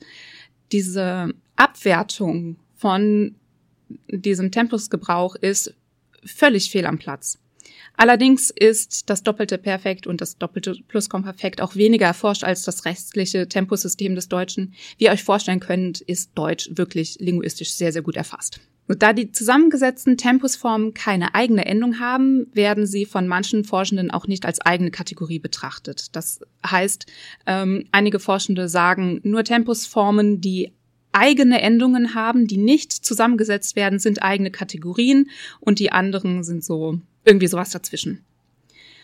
Diese 0.72 1.34
Abwertung 1.56 2.58
von 2.76 3.36
diesem 4.08 4.52
Tempusgebrauch 4.52 5.36
ist 5.36 5.74
völlig 6.24 6.70
fehl 6.70 6.86
am 6.86 7.00
Platz. 7.00 7.40
Allerdings 7.96 8.50
ist 8.50 9.10
das 9.10 9.24
doppelte 9.24 9.58
Perfekt 9.58 10.08
und 10.08 10.22
das 10.22 10.38
doppelte 10.38 10.76
Plusquamperfekt 10.88 11.62
auch 11.62 11.76
weniger 11.76 12.08
erforscht 12.08 12.44
als 12.44 12.64
das 12.64 12.86
restliche 12.86 13.48
Temposystem 13.48 14.16
des 14.16 14.30
Deutschen. 14.30 14.74
Wie 14.98 15.06
ihr 15.06 15.12
euch 15.12 15.24
vorstellen 15.24 15.60
könnt, 15.60 16.02
ist 16.02 16.32
Deutsch 16.36 16.70
wirklich 16.74 17.18
linguistisch 17.20 17.72
sehr, 17.72 17.92
sehr 17.92 18.02
gut 18.02 18.16
erfasst. 18.16 18.60
Und 18.88 19.04
da 19.04 19.14
die 19.14 19.32
zusammengesetzten 19.32 20.18
Tempusformen 20.18 20.96
keine 20.96 21.36
eigene 21.36 21.66
Endung 21.68 22.00
haben, 22.00 22.48
werden 22.54 22.88
sie 22.88 23.06
von 23.06 23.28
manchen 23.28 23.64
Forschenden 23.64 24.10
auch 24.10 24.26
nicht 24.26 24.46
als 24.46 24.62
eigene 24.62 24.90
Kategorie 24.90 25.38
betrachtet. 25.38 26.16
Das 26.16 26.40
heißt, 26.66 27.06
ähm, 27.46 27.86
einige 27.92 28.20
Forschende 28.20 28.68
sagen, 28.68 29.20
nur 29.24 29.44
Tempusformen, 29.44 30.42
die 30.42 30.74
eigene 31.12 31.62
Endungen 31.62 32.16
haben, 32.16 32.48
die 32.48 32.58
nicht 32.58 32.92
zusammengesetzt 32.92 33.76
werden, 33.76 34.00
sind 34.00 34.24
eigene 34.24 34.50
Kategorien 34.50 35.30
und 35.60 35.78
die 35.78 35.92
anderen 35.92 36.44
sind 36.44 36.64
so 36.64 37.00
irgendwie 37.26 37.48
sowas 37.48 37.72
dazwischen. 37.72 38.26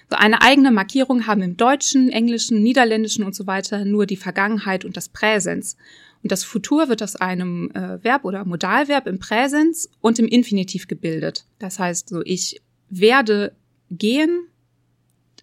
So 0.10 0.17
eine 0.17 0.41
eigene 0.41 0.72
Markierung 0.72 1.25
haben 1.25 1.41
im 1.41 1.57
Deutschen, 1.57 2.10
Englischen, 2.10 2.62
Niederländischen 2.62 3.24
und 3.24 3.36
so 3.36 3.48
weiter 3.48 3.86
nur 3.86 4.05
die 4.05 4.17
Vergangenheit 4.17 4.86
und 4.86 4.98
das 4.98 5.10
Präsens. 5.10 5.77
Und 6.22 6.31
das 6.31 6.43
Futur 6.43 6.89
wird 6.89 7.01
aus 7.03 7.15
einem 7.15 7.72
äh, 7.72 8.03
Verb 8.03 8.25
oder 8.25 8.45
Modalverb 8.45 9.07
im 9.07 9.19
Präsens 9.19 9.89
und 10.01 10.19
im 10.19 10.27
Infinitiv 10.27 10.88
gebildet. 10.88 11.45
Das 11.60 11.79
heißt, 11.79 12.10
so 12.10 12.22
ich 12.24 12.62
werde 12.89 13.55
gehen. 13.91 14.48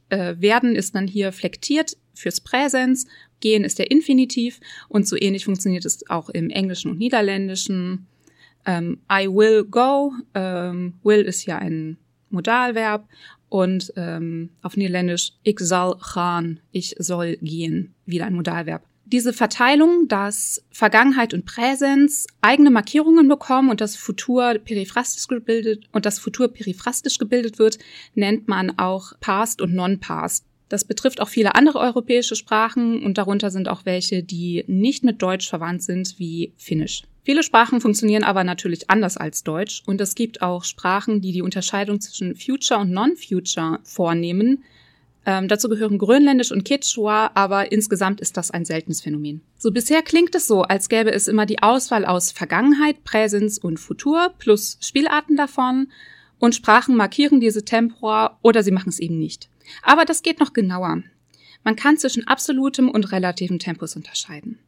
Äh, 0.09 0.37
werden 0.39 0.77
ist 0.77 0.95
dann 0.95 1.07
hier 1.07 1.33
flektiert 1.33 1.97
fürs 2.15 2.41
Präsens. 2.41 3.07
Gehen 3.41 3.65
ist 3.65 3.79
der 3.79 3.91
Infinitiv. 3.91 4.61
Und 4.89 5.09
so 5.09 5.17
ähnlich 5.17 5.45
funktioniert 5.45 5.85
es 5.85 6.09
auch 6.09 6.29
im 6.29 6.51
Englischen 6.51 6.91
und 6.91 6.99
Niederländischen. 6.99 8.07
Ähm, 8.67 9.01
I 9.11 9.27
will 9.29 9.65
go. 9.65 10.13
Ähm, 10.35 10.95
will 11.03 11.23
ist 11.23 11.47
ja 11.47 11.59
ein 11.59 11.97
Modalverb 12.33 13.09
und 13.49 13.93
ähm, 13.97 14.51
auf 14.63 14.77
Niederländisch 14.77 15.33
ich 15.43 15.59
soll 15.61 15.97
gaan, 16.15 16.61
ich 16.73 16.95
soll 16.99 17.37
gehen, 17.37 17.95
wieder 18.07 18.27
ein 18.27 18.35
Modalverb 18.35 18.83
diese 19.13 19.35
Verteilung, 19.35 20.09
dass 20.09 20.65
Vergangenheit 20.71 21.35
und 21.35 21.45
Präsens 21.45 22.27
eigene 22.41 22.71
Markierungen 22.71 23.29
bekommen 23.29 23.69
und 23.69 23.83
das 23.83 23.95
Futur 23.95 24.55
periphrastisch 24.55 25.29
gebildet 25.29 25.85
und 25.93 26.07
das 26.07 26.19
Futur 26.19 26.49
periphrastisch 26.49 27.19
gebildet 27.19 27.59
wird, 27.59 27.79
nennt 28.15 28.49
man 28.49 28.79
auch 28.79 29.13
Past 29.21 29.61
und 29.61 29.75
Non-Past. 29.75 30.47
Das 30.71 30.87
betrifft 30.87 31.21
auch 31.21 31.29
viele 31.29 31.55
andere 31.55 31.81
europäische 31.81 32.37
Sprachen 32.37 33.03
und 33.05 33.19
darunter 33.19 33.51
sind 33.51 33.69
auch 33.69 33.85
welche, 33.85 34.23
die 34.23 34.65
nicht 34.67 35.05
mit 35.05 35.21
Deutsch 35.21 35.51
verwandt 35.51 35.83
sind, 35.83 36.19
wie 36.19 36.55
Finnisch. 36.57 37.03
Viele 37.25 37.43
Sprachen 37.43 37.81
funktionieren 37.81 38.25
aber 38.25 38.43
natürlich 38.43 38.91
anders 38.91 39.17
als 39.17 39.45
Deutsch 39.45 39.83
und 39.87 40.01
es 40.01 40.15
gibt 40.15 40.43
auch 40.43 40.65
Sprachen, 40.65 41.21
die 41.21 41.33
die 41.33 41.43
Unterscheidung 41.43 42.01
zwischen 42.01 42.35
Future 42.35 42.81
und 42.81 42.91
Non-Future 42.91 43.79
vornehmen, 43.85 44.65
ähm, 45.25 45.47
dazu 45.47 45.69
gehören 45.69 45.99
Grönländisch 45.99 46.51
und 46.51 46.65
Quechua, 46.65 47.31
aber 47.35 47.71
insgesamt 47.71 48.21
ist 48.21 48.37
das 48.37 48.51
ein 48.51 48.65
seltenes 48.65 49.03
Phänomen. 49.03 49.41
So 49.57 49.71
bisher 49.71 50.03
klingt 50.03 50.35
es 50.35 50.49
so, 50.49 50.63
als 50.63 50.89
gäbe 50.89 51.13
es 51.13 51.29
immer 51.29 51.47
die 51.47 51.63
Auswahl 51.63 52.05
aus 52.05 52.33
Vergangenheit, 52.33 53.05
Präsens 53.05 53.59
und 53.59 53.79
Futur 53.79 54.35
plus 54.39 54.79
Spielarten 54.81 55.37
davon 55.37 55.89
und 56.41 56.57
Sprachen 56.57 56.97
markieren 56.97 57.39
diese 57.39 57.65
Tempora 57.65 58.39
oder 58.43 58.65
sie 58.65 58.73
machen 58.73 58.89
es 58.89 58.99
eben 58.99 59.19
nicht. 59.19 59.49
Aber 59.83 60.05
das 60.05 60.23
geht 60.23 60.41
noch 60.41 60.53
genauer. 60.53 61.03
Man 61.63 61.77
kann 61.77 61.99
zwischen 61.99 62.27
absolutem 62.27 62.91
und 62.91 63.13
relativem 63.13 63.61
Tempus 63.61 63.95
unterscheiden. 63.95 64.59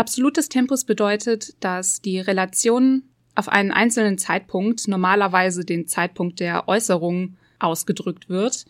Absolutes 0.00 0.48
Tempus 0.48 0.84
bedeutet, 0.84 1.62
dass 1.62 2.00
die 2.00 2.20
Relation 2.20 3.02
auf 3.34 3.50
einen 3.50 3.70
einzelnen 3.70 4.16
Zeitpunkt, 4.16 4.88
normalerweise 4.88 5.62
den 5.62 5.88
Zeitpunkt 5.88 6.40
der 6.40 6.68
Äußerung, 6.68 7.36
ausgedrückt 7.58 8.30
wird. 8.30 8.64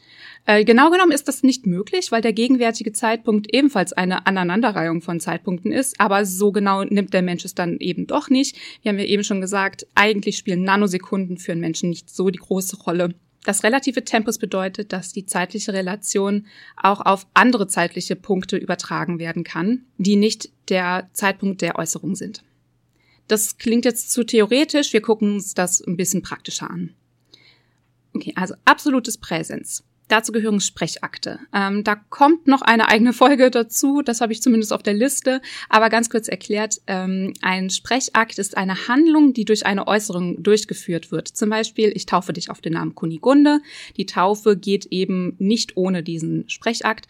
Äh, 0.44 0.64
genau 0.64 0.90
genommen 0.90 1.12
ist 1.12 1.28
das 1.28 1.44
nicht 1.44 1.66
möglich, 1.66 2.10
weil 2.10 2.20
der 2.20 2.32
gegenwärtige 2.32 2.92
Zeitpunkt 2.92 3.54
ebenfalls 3.54 3.92
eine 3.92 4.26
Aneinanderreihung 4.26 5.02
von 5.02 5.20
Zeitpunkten 5.20 5.70
ist, 5.70 6.00
aber 6.00 6.24
so 6.24 6.50
genau 6.50 6.82
nimmt 6.82 7.14
der 7.14 7.22
Mensch 7.22 7.44
es 7.44 7.54
dann 7.54 7.78
eben 7.78 8.08
doch 8.08 8.28
nicht. 8.28 8.56
Wir 8.82 8.88
haben 8.88 8.98
ja 8.98 9.04
eben 9.04 9.22
schon 9.22 9.40
gesagt, 9.40 9.86
eigentlich 9.94 10.36
spielen 10.36 10.64
Nanosekunden 10.64 11.38
für 11.38 11.52
einen 11.52 11.60
Menschen 11.60 11.90
nicht 11.90 12.10
so 12.10 12.30
die 12.30 12.40
große 12.40 12.76
Rolle. 12.78 13.14
Das 13.44 13.64
relative 13.64 14.04
Tempus 14.04 14.38
bedeutet, 14.38 14.92
dass 14.92 15.12
die 15.12 15.24
zeitliche 15.24 15.72
Relation 15.72 16.46
auch 16.76 17.00
auf 17.00 17.26
andere 17.32 17.66
zeitliche 17.66 18.16
Punkte 18.16 18.56
übertragen 18.56 19.18
werden 19.18 19.44
kann, 19.44 19.86
die 19.96 20.16
nicht 20.16 20.50
der 20.68 21.08
Zeitpunkt 21.14 21.62
der 21.62 21.78
Äußerung 21.78 22.14
sind. 22.14 22.44
Das 23.28 23.58
klingt 23.58 23.84
jetzt 23.84 24.10
zu 24.10 24.24
theoretisch, 24.24 24.92
wir 24.92 25.00
gucken 25.00 25.34
uns 25.34 25.54
das 25.54 25.80
ein 25.80 25.96
bisschen 25.96 26.22
praktischer 26.22 26.70
an. 26.70 26.94
Okay, 28.12 28.32
also 28.36 28.54
absolutes 28.64 29.18
Präsens. 29.18 29.84
Dazu 30.10 30.32
gehören 30.32 30.58
Sprechakte. 30.58 31.38
Ähm, 31.54 31.84
da 31.84 31.94
kommt 31.94 32.48
noch 32.48 32.62
eine 32.62 32.88
eigene 32.88 33.12
Folge 33.12 33.48
dazu, 33.48 34.02
das 34.02 34.20
habe 34.20 34.32
ich 34.32 34.42
zumindest 34.42 34.72
auf 34.72 34.82
der 34.82 34.92
Liste. 34.92 35.40
Aber 35.68 35.88
ganz 35.88 36.10
kurz 36.10 36.26
erklärt, 36.26 36.80
ähm, 36.88 37.32
ein 37.42 37.70
Sprechakt 37.70 38.40
ist 38.40 38.56
eine 38.56 38.88
Handlung, 38.88 39.34
die 39.34 39.44
durch 39.44 39.66
eine 39.66 39.86
Äußerung 39.86 40.42
durchgeführt 40.42 41.12
wird. 41.12 41.28
Zum 41.28 41.48
Beispiel, 41.48 41.92
ich 41.94 42.06
taufe 42.06 42.32
dich 42.32 42.50
auf 42.50 42.60
den 42.60 42.72
Namen 42.72 42.96
Kunigunde. 42.96 43.60
Die 43.96 44.06
Taufe 44.06 44.56
geht 44.56 44.86
eben 44.86 45.36
nicht 45.38 45.76
ohne 45.76 46.02
diesen 46.02 46.48
Sprechakt. 46.48 47.06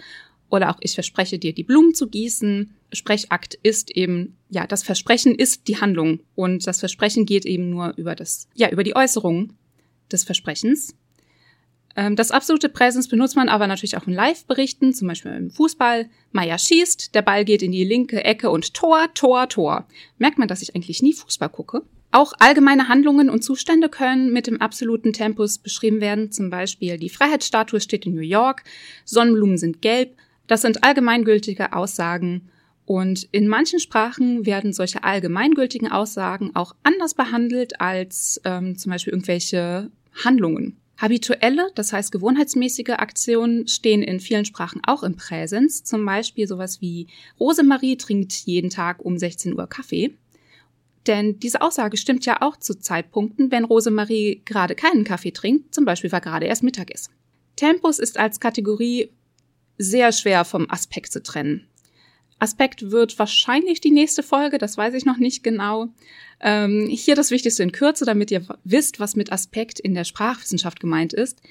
Oder 0.50 0.68
auch 0.68 0.78
ich 0.80 0.92
verspreche 0.92 1.38
dir, 1.38 1.54
die 1.54 1.64
Blumen 1.64 1.94
zu 1.94 2.06
gießen. 2.06 2.74
Sprechakt 2.92 3.54
ist 3.62 3.96
eben, 3.96 4.36
ja, 4.50 4.66
das 4.66 4.82
Versprechen 4.82 5.34
ist 5.34 5.68
die 5.68 5.80
Handlung. 5.80 6.20
Und 6.34 6.66
das 6.66 6.80
Versprechen 6.80 7.24
geht 7.24 7.46
eben 7.46 7.70
nur 7.70 7.94
über 7.96 8.14
das, 8.14 8.46
ja, 8.54 8.68
über 8.68 8.84
die 8.84 8.94
Äußerung 8.94 9.54
des 10.12 10.24
Versprechens. 10.24 10.94
Ähm, 11.96 12.16
das 12.16 12.30
absolute 12.30 12.68
Präsens 12.68 13.08
benutzt 13.08 13.36
man 13.36 13.48
aber 13.48 13.66
natürlich 13.66 13.96
auch 13.96 14.06
in 14.06 14.14
Live-Berichten, 14.14 14.94
zum 14.94 15.08
Beispiel 15.08 15.32
im 15.32 15.50
Fußball. 15.50 16.08
Meier 16.32 16.58
schießt, 16.58 17.14
der 17.14 17.22
Ball 17.22 17.44
geht 17.44 17.62
in 17.62 17.72
die 17.72 17.84
linke 17.84 18.24
Ecke 18.24 18.50
und 18.50 18.74
Tor, 18.74 19.08
Tor, 19.14 19.48
Tor. 19.48 19.86
Merkt 20.18 20.38
man, 20.38 20.48
dass 20.48 20.62
ich 20.62 20.74
eigentlich 20.74 21.02
nie 21.02 21.12
Fußball 21.12 21.48
gucke? 21.48 21.82
Auch 22.12 22.32
allgemeine 22.38 22.88
Handlungen 22.88 23.30
und 23.30 23.42
Zustände 23.42 23.88
können 23.88 24.32
mit 24.32 24.48
dem 24.48 24.60
absoluten 24.60 25.12
Tempus 25.12 25.58
beschrieben 25.58 26.00
werden. 26.00 26.32
Zum 26.32 26.50
Beispiel 26.50 26.96
die 26.98 27.08
Freiheitsstatue 27.08 27.80
steht 27.80 28.06
in 28.06 28.14
New 28.14 28.20
York, 28.20 28.64
Sonnenblumen 29.04 29.58
sind 29.58 29.80
gelb. 29.80 30.16
Das 30.48 30.62
sind 30.62 30.82
allgemeingültige 30.82 31.72
Aussagen. 31.72 32.50
Und 32.84 33.28
in 33.30 33.46
manchen 33.46 33.78
Sprachen 33.78 34.46
werden 34.46 34.72
solche 34.72 35.04
allgemeingültigen 35.04 35.92
Aussagen 35.92 36.50
auch 36.56 36.74
anders 36.82 37.14
behandelt 37.14 37.80
als 37.80 38.40
ähm, 38.44 38.76
zum 38.76 38.90
Beispiel 38.90 39.12
irgendwelche 39.12 39.92
Handlungen. 40.24 40.76
Habituelle, 41.00 41.70
das 41.74 41.94
heißt 41.94 42.12
gewohnheitsmäßige 42.12 42.90
Aktionen 42.90 43.66
stehen 43.66 44.02
in 44.02 44.20
vielen 44.20 44.44
Sprachen 44.44 44.82
auch 44.84 45.02
im 45.02 45.16
Präsens. 45.16 45.82
Zum 45.82 46.04
Beispiel 46.04 46.46
sowas 46.46 46.82
wie 46.82 47.06
Rosemarie 47.38 47.96
trinkt 47.96 48.32
jeden 48.32 48.68
Tag 48.68 49.02
um 49.02 49.16
16 49.16 49.58
Uhr 49.58 49.66
Kaffee. 49.66 50.14
Denn 51.06 51.38
diese 51.38 51.62
Aussage 51.62 51.96
stimmt 51.96 52.26
ja 52.26 52.42
auch 52.42 52.58
zu 52.58 52.78
Zeitpunkten, 52.78 53.50
wenn 53.50 53.64
Rosemarie 53.64 54.42
gerade 54.44 54.74
keinen 54.74 55.04
Kaffee 55.04 55.30
trinkt, 55.30 55.74
zum 55.74 55.86
Beispiel 55.86 56.12
war 56.12 56.20
gerade 56.20 56.44
erst 56.44 56.62
Mittagessen. 56.62 57.14
Tempus 57.56 57.98
ist 57.98 58.18
als 58.18 58.38
Kategorie 58.38 59.10
sehr 59.78 60.12
schwer 60.12 60.44
vom 60.44 60.70
Aspekt 60.70 61.12
zu 61.12 61.22
trennen. 61.22 61.66
Aspekt 62.40 62.90
wird 62.90 63.18
wahrscheinlich 63.18 63.80
die 63.80 63.90
nächste 63.90 64.22
Folge, 64.22 64.58
das 64.58 64.76
weiß 64.76 64.94
ich 64.94 65.04
noch 65.04 65.18
nicht 65.18 65.42
genau. 65.42 65.88
Ähm, 66.40 66.88
hier 66.90 67.14
das 67.14 67.30
Wichtigste 67.30 67.62
in 67.62 67.72
Kürze, 67.72 68.06
damit 68.06 68.30
ihr 68.30 68.46
wisst, 68.64 68.98
was 68.98 69.14
mit 69.14 69.30
Aspekt 69.30 69.78
in 69.78 69.94
der 69.94 70.04
Sprachwissenschaft 70.04 70.80
gemeint 70.80 71.12
ist. 71.12 71.42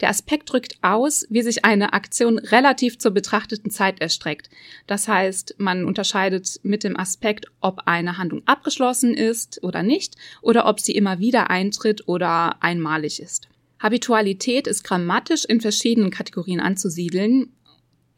Der 0.00 0.08
Aspekt 0.08 0.50
drückt 0.50 0.78
aus, 0.80 1.26
wie 1.28 1.42
sich 1.42 1.66
eine 1.66 1.92
Aktion 1.92 2.38
relativ 2.38 2.98
zur 2.98 3.10
betrachteten 3.10 3.70
Zeit 3.70 4.00
erstreckt. 4.00 4.48
Das 4.86 5.06
heißt, 5.06 5.56
man 5.58 5.84
unterscheidet 5.84 6.60
mit 6.62 6.82
dem 6.82 6.98
Aspekt, 6.98 7.46
ob 7.60 7.82
eine 7.84 8.16
Handlung 8.16 8.42
abgeschlossen 8.46 9.12
ist 9.12 9.62
oder 9.62 9.82
nicht, 9.82 10.16
oder 10.40 10.66
ob 10.66 10.80
sie 10.80 10.92
immer 10.92 11.18
wieder 11.18 11.50
eintritt 11.50 12.08
oder 12.08 12.62
einmalig 12.62 13.20
ist. 13.20 13.48
Habitualität 13.80 14.66
ist 14.66 14.82
grammatisch 14.82 15.44
in 15.44 15.60
verschiedenen 15.60 16.10
Kategorien 16.10 16.60
anzusiedeln 16.60 17.52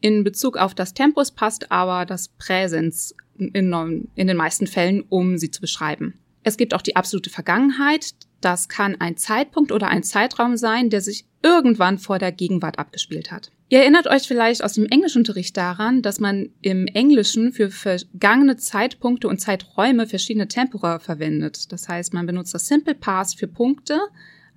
in 0.01 0.23
Bezug 0.23 0.57
auf 0.57 0.75
das 0.75 0.93
Tempus 0.93 1.31
passt 1.31 1.71
aber 1.71 2.05
das 2.05 2.27
Präsens 2.27 3.15
in, 3.37 4.09
in 4.15 4.27
den 4.27 4.37
meisten 4.37 4.67
Fällen, 4.67 5.03
um 5.09 5.37
sie 5.37 5.51
zu 5.51 5.61
beschreiben. 5.61 6.19
Es 6.43 6.57
gibt 6.57 6.73
auch 6.73 6.81
die 6.81 6.95
absolute 6.95 7.29
Vergangenheit, 7.29 8.13
Das 8.41 8.67
kann 8.67 8.99
ein 8.99 9.17
Zeitpunkt 9.17 9.71
oder 9.71 9.87
ein 9.87 10.03
Zeitraum 10.03 10.57
sein, 10.57 10.89
der 10.89 11.01
sich 11.01 11.25
irgendwann 11.43 11.99
vor 11.99 12.17
der 12.17 12.31
Gegenwart 12.31 12.79
abgespielt 12.79 13.31
hat. 13.31 13.51
Ihr 13.69 13.79
erinnert 13.79 14.07
euch 14.07 14.23
vielleicht 14.23 14.63
aus 14.63 14.73
dem 14.73 14.87
Englischunterricht 14.87 15.55
daran, 15.55 16.01
dass 16.01 16.19
man 16.19 16.49
im 16.61 16.87
Englischen 16.87 17.53
für 17.53 17.69
vergangene 17.69 18.57
Zeitpunkte 18.57 19.27
und 19.27 19.39
Zeiträume 19.39 20.07
verschiedene 20.07 20.47
Tempora 20.47 20.99
verwendet. 20.99 21.71
Das 21.71 21.87
heißt, 21.87 22.13
man 22.13 22.25
benutzt 22.25 22.53
das 22.53 22.67
Simple 22.67 22.95
Past 22.95 23.39
für 23.39 23.47
Punkte, 23.47 23.99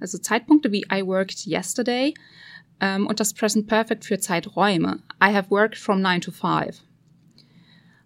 also 0.00 0.18
Zeitpunkte 0.18 0.72
wie 0.72 0.84
I 0.92 1.06
worked 1.06 1.46
yesterday 1.46 2.14
ähm, 2.80 3.06
und 3.06 3.20
das 3.20 3.34
Present 3.34 3.66
Perfect 3.66 4.04
für 4.04 4.18
Zeiträume. 4.18 5.02
I 5.22 5.32
have 5.32 5.50
worked 5.50 5.78
from 5.78 6.00
9 6.00 6.20
to 6.22 6.30
5. 6.30 6.82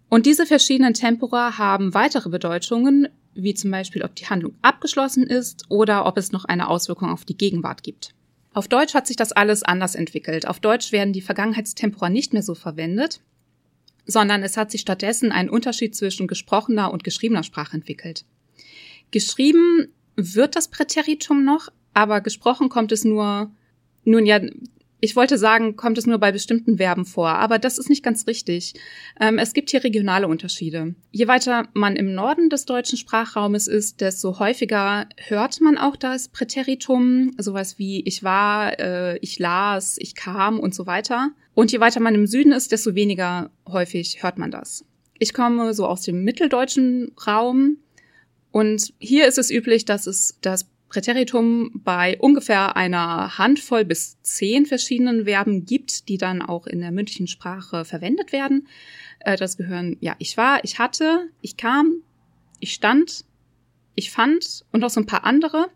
Und 0.09 0.25
diese 0.25 0.45
verschiedenen 0.45 0.93
Tempora 0.93 1.57
haben 1.57 1.93
weitere 1.93 2.29
Bedeutungen, 2.29 3.07
wie 3.35 3.53
zum 3.53 3.71
Beispiel, 3.71 4.03
ob 4.03 4.15
die 4.15 4.27
Handlung 4.27 4.55
abgeschlossen 4.61 5.23
ist 5.23 5.65
oder 5.69 6.05
ob 6.05 6.17
es 6.17 6.31
noch 6.31 6.45
eine 6.45 6.67
Auswirkung 6.67 7.09
auf 7.09 7.25
die 7.25 7.37
Gegenwart 7.37 7.83
gibt. 7.83 8.15
Auf 8.53 8.67
Deutsch 8.67 8.95
hat 8.95 9.05
sich 9.05 9.15
das 9.15 9.31
alles 9.31 9.61
anders 9.61 9.95
entwickelt. 9.95 10.47
Auf 10.47 10.59
Deutsch 10.59 10.91
werden 10.91 11.13
die 11.13 11.21
Vergangenheitstempora 11.21 12.09
nicht 12.09 12.33
mehr 12.33 12.41
so 12.41 12.55
verwendet, 12.55 13.21
sondern 14.05 14.41
es 14.41 14.57
hat 14.57 14.71
sich 14.71 14.81
stattdessen 14.81 15.31
ein 15.31 15.49
Unterschied 15.49 15.95
zwischen 15.95 16.27
gesprochener 16.27 16.91
und 16.91 17.03
geschriebener 17.03 17.43
Sprache 17.43 17.77
entwickelt. 17.77 18.25
Geschrieben 19.11 19.89
wird 20.15 20.55
das 20.55 20.67
Präteritum 20.67 21.45
noch, 21.45 21.69
aber 21.93 22.21
gesprochen 22.21 22.69
kommt 22.69 22.91
es 22.91 23.05
nur, 23.05 23.51
nun 24.03 24.25
ja, 24.25 24.39
ich 25.01 25.15
wollte 25.15 25.37
sagen, 25.37 25.77
kommt 25.77 25.97
es 25.97 26.07
nur 26.07 26.17
bei 26.17 26.31
bestimmten 26.31 26.77
Verben 26.77 27.05
vor, 27.05 27.29
aber 27.29 27.57
das 27.57 27.77
ist 27.77 27.89
nicht 27.89 28.03
ganz 28.03 28.27
richtig. 28.27 28.73
Ähm, 29.19 29.37
es 29.37 29.53
gibt 29.53 29.69
hier 29.69 29.83
regionale 29.83 30.27
Unterschiede. 30.27 30.93
Je 31.11 31.27
weiter 31.27 31.69
man 31.73 31.95
im 31.95 32.13
Norden 32.13 32.49
des 32.49 32.65
deutschen 32.65 32.97
Sprachraumes 32.97 33.67
ist, 33.67 34.01
desto 34.01 34.39
häufiger 34.39 35.07
hört 35.15 35.61
man 35.61 35.77
auch 35.77 35.95
das 35.95 36.27
Präteritum, 36.27 37.31
sowas 37.37 37.79
wie 37.79 38.01
ich 38.01 38.23
war, 38.23 38.77
äh, 38.79 39.17
ich 39.19 39.39
las, 39.39 39.95
ich 39.99 40.15
kam 40.15 40.59
und 40.59 40.75
so 40.75 40.85
weiter. 40.85 41.29
Und 41.53 41.71
je 41.71 41.79
weiter 41.79 42.01
man 42.01 42.15
im 42.15 42.27
Süden 42.27 42.51
ist, 42.51 42.71
desto 42.71 42.93
weniger 42.93 43.51
häufig 43.67 44.21
hört 44.21 44.37
man 44.37 44.51
das. 44.51 44.83
Ich 45.17 45.33
komme 45.33 45.73
so 45.73 45.85
aus 45.85 46.01
dem 46.01 46.23
mitteldeutschen 46.23 47.13
Raum 47.25 47.77
und 48.51 48.93
hier 48.99 49.27
ist 49.27 49.37
es 49.37 49.51
üblich, 49.51 49.85
dass 49.85 50.07
es 50.07 50.37
das 50.41 50.65
Präteritum 50.89 51.71
bei 51.83 52.17
ungefähr 52.19 52.75
einer 52.75 53.37
Handvoll 53.37 53.85
bis 53.85 54.21
zehn 54.21 54.65
verschiedenen 54.65 55.25
Verben 55.25 55.65
gibt, 55.65 56.09
die 56.09 56.17
dann 56.17 56.41
auch 56.41 56.65
in 56.65 56.81
der 56.81 56.91
mündlichen 56.91 57.27
Sprache 57.27 57.85
verwendet 57.85 58.31
werden. 58.31 58.67
Äh, 59.19 59.37
das 59.37 59.55
gehören, 59.55 59.97
ja, 60.01 60.15
ich 60.17 60.35
war, 60.35 60.63
ich 60.63 60.79
hatte, 60.79 61.29
ich 61.41 61.57
kam, 61.57 62.01
ich 62.59 62.73
stand, 62.73 63.23
ich 63.95 64.11
fand 64.11 64.65
und 64.71 64.81
noch 64.81 64.89
so 64.89 64.99
ein 64.99 65.05
paar 65.05 65.23
andere. 65.23 65.67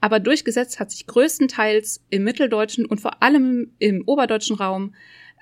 Aber 0.00 0.18
durchgesetzt 0.18 0.80
hat 0.80 0.90
sich 0.90 1.06
größtenteils 1.06 2.04
im 2.10 2.24
mitteldeutschen 2.24 2.86
und 2.86 3.00
vor 3.00 3.22
allem 3.22 3.72
im 3.78 4.02
oberdeutschen 4.06 4.56
Raum 4.56 4.94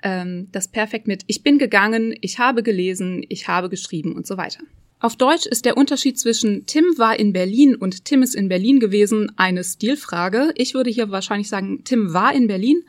ähm, 0.03 0.49
das 0.51 0.67
Perfekt 0.67 1.07
mit 1.07 1.23
ich 1.27 1.43
bin 1.43 1.57
gegangen, 1.57 2.15
ich 2.21 2.39
habe 2.39 2.63
gelesen, 2.63 3.23
ich 3.29 3.47
habe 3.47 3.69
geschrieben 3.69 4.13
und 4.13 4.27
so 4.27 4.37
weiter. 4.37 4.63
Auf 5.01 5.15
Deutsch 5.15 5.47
ist 5.47 5.65
der 5.65 5.77
Unterschied 5.77 6.19
zwischen 6.19 6.67
Tim 6.67 6.85
war 6.95 7.17
in 7.17 7.33
Berlin 7.33 7.75
und 7.75 8.05
Tim 8.05 8.21
ist 8.21 8.35
in 8.35 8.49
Berlin 8.49 8.79
gewesen 8.79 9.31
eine 9.35 9.63
Stilfrage. 9.63 10.51
Ich 10.53 10.75
würde 10.75 10.91
hier 10.91 11.09
wahrscheinlich 11.09 11.49
sagen, 11.49 11.83
Tim 11.83 12.13
war 12.13 12.35
in 12.35 12.45
Berlin, 12.45 12.83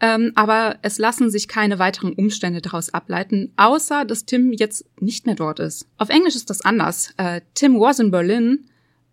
ähm, 0.00 0.32
aber 0.34 0.78
es 0.82 0.98
lassen 0.98 1.30
sich 1.30 1.46
keine 1.46 1.78
weiteren 1.78 2.12
Umstände 2.12 2.60
daraus 2.60 2.92
ableiten, 2.92 3.52
außer 3.54 4.04
dass 4.04 4.24
Tim 4.24 4.52
jetzt 4.52 4.84
nicht 4.98 5.26
mehr 5.26 5.36
dort 5.36 5.60
ist. 5.60 5.86
Auf 5.96 6.08
Englisch 6.08 6.34
ist 6.34 6.50
das 6.50 6.60
anders. 6.60 7.14
Äh, 7.18 7.40
Tim 7.54 7.78
was 7.78 8.00
in 8.00 8.10
Berlin 8.10 8.66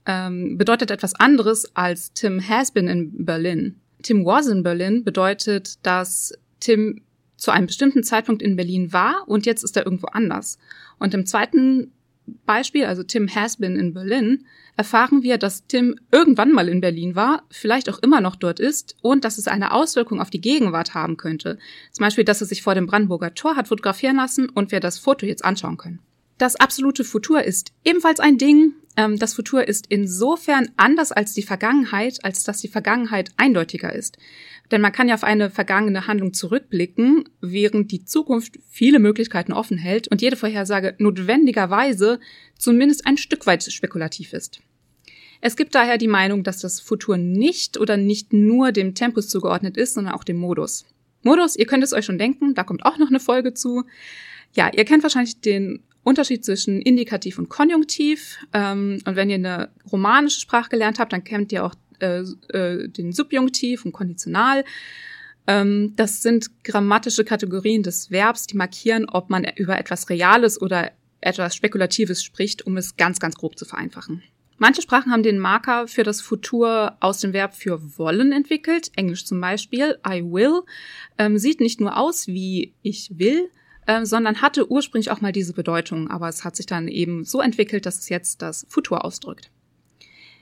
ähm, 0.07 0.57
bedeutet 0.57 0.89
etwas 0.89 1.13
anderes 1.13 1.75
als 1.75 2.11
Tim 2.13 2.41
has 2.41 2.71
been 2.71 2.87
in 2.87 3.23
Berlin. 3.23 3.75
Tim 4.01 4.25
was 4.25 4.47
in 4.47 4.63
Berlin 4.63 5.03
bedeutet, 5.03 5.75
dass 5.85 6.33
Tim 6.59 7.03
zu 7.37 7.51
einem 7.51 7.67
bestimmten 7.67 8.03
Zeitpunkt 8.03 8.41
in 8.41 8.55
Berlin 8.55 8.93
war 8.93 9.25
und 9.27 9.45
jetzt 9.45 9.63
ist 9.63 9.77
er 9.77 9.85
irgendwo 9.85 10.07
anders. 10.07 10.57
Und 10.97 11.13
im 11.13 11.27
zweiten 11.27 11.91
Beispiel, 12.45 12.85
also 12.85 13.03
Tim 13.03 13.27
has 13.33 13.57
been 13.57 13.75
in 13.75 13.93
Berlin, 13.93 14.45
erfahren 14.77 15.23
wir, 15.23 15.37
dass 15.37 15.67
Tim 15.67 15.95
irgendwann 16.11 16.51
mal 16.51 16.69
in 16.69 16.81
Berlin 16.81 17.15
war, 17.15 17.43
vielleicht 17.49 17.89
auch 17.89 17.99
immer 17.99 18.21
noch 18.21 18.35
dort 18.35 18.59
ist 18.59 18.95
und 19.01 19.25
dass 19.25 19.37
es 19.37 19.47
eine 19.47 19.73
Auswirkung 19.73 20.21
auf 20.21 20.29
die 20.29 20.41
Gegenwart 20.41 20.93
haben 20.93 21.17
könnte. 21.17 21.57
Zum 21.91 22.03
Beispiel, 22.03 22.23
dass 22.23 22.41
er 22.41 22.47
sich 22.47 22.61
vor 22.61 22.75
dem 22.75 22.87
Brandenburger 22.87 23.33
Tor 23.33 23.55
hat 23.55 23.67
fotografieren 23.67 24.17
lassen 24.17 24.49
und 24.49 24.71
wir 24.71 24.79
das 24.79 24.99
Foto 24.99 25.25
jetzt 25.25 25.43
anschauen 25.43 25.77
können. 25.77 25.99
Das 26.37 26.55
absolute 26.55 27.03
Futur 27.03 27.43
ist 27.43 27.71
ebenfalls 27.85 28.19
ein 28.19 28.39
Ding. 28.39 28.73
Ähm, 28.97 29.19
das 29.19 29.35
Futur 29.35 29.67
ist 29.67 29.85
insofern 29.89 30.69
anders 30.75 31.11
als 31.11 31.33
die 31.33 31.43
Vergangenheit, 31.43 32.23
als 32.23 32.43
dass 32.43 32.61
die 32.61 32.67
Vergangenheit 32.67 33.29
eindeutiger 33.37 33.93
ist. 33.93 34.17
Denn 34.71 34.81
man 34.81 34.93
kann 34.93 35.09
ja 35.09 35.15
auf 35.15 35.23
eine 35.23 35.49
vergangene 35.49 36.07
Handlung 36.07 36.33
zurückblicken, 36.33 37.25
während 37.41 37.91
die 37.91 38.05
Zukunft 38.05 38.57
viele 38.69 38.99
Möglichkeiten 38.99 39.51
offen 39.51 39.77
hält 39.77 40.07
und 40.07 40.21
jede 40.21 40.37
Vorhersage 40.37 40.95
notwendigerweise 40.97 42.19
zumindest 42.57 43.05
ein 43.05 43.17
Stück 43.17 43.45
weit 43.45 43.63
spekulativ 43.63 44.33
ist. 44.33 44.61
Es 45.41 45.55
gibt 45.55 45.75
daher 45.75 45.97
die 45.97 46.07
Meinung, 46.07 46.43
dass 46.43 46.59
das 46.59 46.79
Futur 46.79 47.17
nicht 47.17 47.77
oder 47.77 47.97
nicht 47.97 48.31
nur 48.31 48.71
dem 48.71 48.93
Tempus 48.93 49.27
zugeordnet 49.27 49.75
ist, 49.75 49.95
sondern 49.95 50.13
auch 50.13 50.23
dem 50.23 50.37
Modus. 50.37 50.85
Modus, 51.23 51.55
ihr 51.55 51.65
könnt 51.65 51.83
es 51.83 51.93
euch 51.93 52.05
schon 52.05 52.19
denken, 52.19 52.53
da 52.53 52.63
kommt 52.63 52.85
auch 52.85 52.97
noch 52.97 53.09
eine 53.09 53.19
Folge 53.19 53.53
zu. 53.53 53.83
Ja, 54.53 54.71
ihr 54.73 54.85
kennt 54.85 55.03
wahrscheinlich 55.03 55.41
den 55.41 55.83
Unterschied 56.03 56.45
zwischen 56.45 56.81
Indikativ 56.81 57.37
und 57.37 57.49
Konjunktiv. 57.49 58.37
Ähm, 58.53 58.99
und 59.05 59.15
wenn 59.15 59.29
ihr 59.29 59.35
eine 59.35 59.69
romanische 59.91 60.39
Sprache 60.39 60.69
gelernt 60.69 60.99
habt, 60.99 61.13
dann 61.13 61.23
kennt 61.23 61.51
ihr 61.51 61.65
auch 61.65 61.75
äh, 62.01 62.23
äh, 62.57 62.87
den 62.87 63.11
Subjunktiv 63.13 63.85
und 63.85 63.91
Konditional. 63.91 64.63
Ähm, 65.47 65.93
das 65.95 66.21
sind 66.21 66.63
grammatische 66.63 67.23
Kategorien 67.23 67.83
des 67.83 68.11
Verbs, 68.11 68.47
die 68.47 68.57
markieren, 68.57 69.07
ob 69.09 69.29
man 69.29 69.45
über 69.55 69.77
etwas 69.77 70.09
Reales 70.09 70.61
oder 70.61 70.91
etwas 71.21 71.55
Spekulatives 71.55 72.23
spricht, 72.23 72.65
um 72.65 72.77
es 72.77 72.97
ganz, 72.97 73.19
ganz 73.19 73.35
grob 73.35 73.57
zu 73.57 73.65
vereinfachen. 73.65 74.23
Manche 74.57 74.83
Sprachen 74.83 75.11
haben 75.11 75.23
den 75.23 75.39
Marker 75.39 75.87
für 75.87 76.03
das 76.03 76.21
Futur 76.21 76.95
aus 76.99 77.19
dem 77.19 77.33
Verb 77.33 77.55
für 77.55 77.97
wollen 77.97 78.31
entwickelt. 78.31 78.91
Englisch 78.95 79.25
zum 79.25 79.41
Beispiel, 79.41 79.97
I 80.07 80.21
will, 80.23 80.61
ähm, 81.17 81.39
sieht 81.39 81.61
nicht 81.61 81.81
nur 81.81 81.97
aus 81.97 82.27
wie 82.27 82.73
ich 82.83 83.09
will, 83.15 83.49
ähm, 83.87 84.05
sondern 84.05 84.41
hatte 84.41 84.69
ursprünglich 84.69 85.09
auch 85.09 85.19
mal 85.19 85.31
diese 85.31 85.53
Bedeutung, 85.53 86.11
aber 86.11 86.29
es 86.29 86.43
hat 86.43 86.55
sich 86.55 86.67
dann 86.67 86.87
eben 86.87 87.25
so 87.25 87.41
entwickelt, 87.41 87.87
dass 87.87 87.97
es 87.97 88.09
jetzt 88.09 88.43
das 88.43 88.67
Futur 88.69 89.03
ausdrückt. 89.03 89.49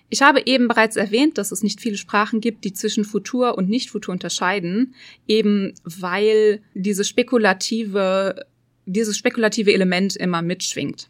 Ich 0.09 0.21
habe 0.21 0.41
eben 0.45 0.67
bereits 0.67 0.95
erwähnt, 0.95 1.37
dass 1.37 1.51
es 1.51 1.61
nicht 1.61 1.79
viele 1.79 1.97
Sprachen 1.97 2.41
gibt, 2.41 2.63
die 2.65 2.73
zwischen 2.73 3.05
Futur 3.05 3.57
und 3.57 3.69
Nicht-Futur 3.69 4.11
unterscheiden, 4.11 4.95
eben 5.27 5.73
weil 5.83 6.61
diese 6.73 7.03
spekulative, 7.03 8.45
dieses 8.85 9.17
spekulative 9.17 9.71
Element 9.71 10.15
immer 10.15 10.41
mitschwingt. 10.41 11.09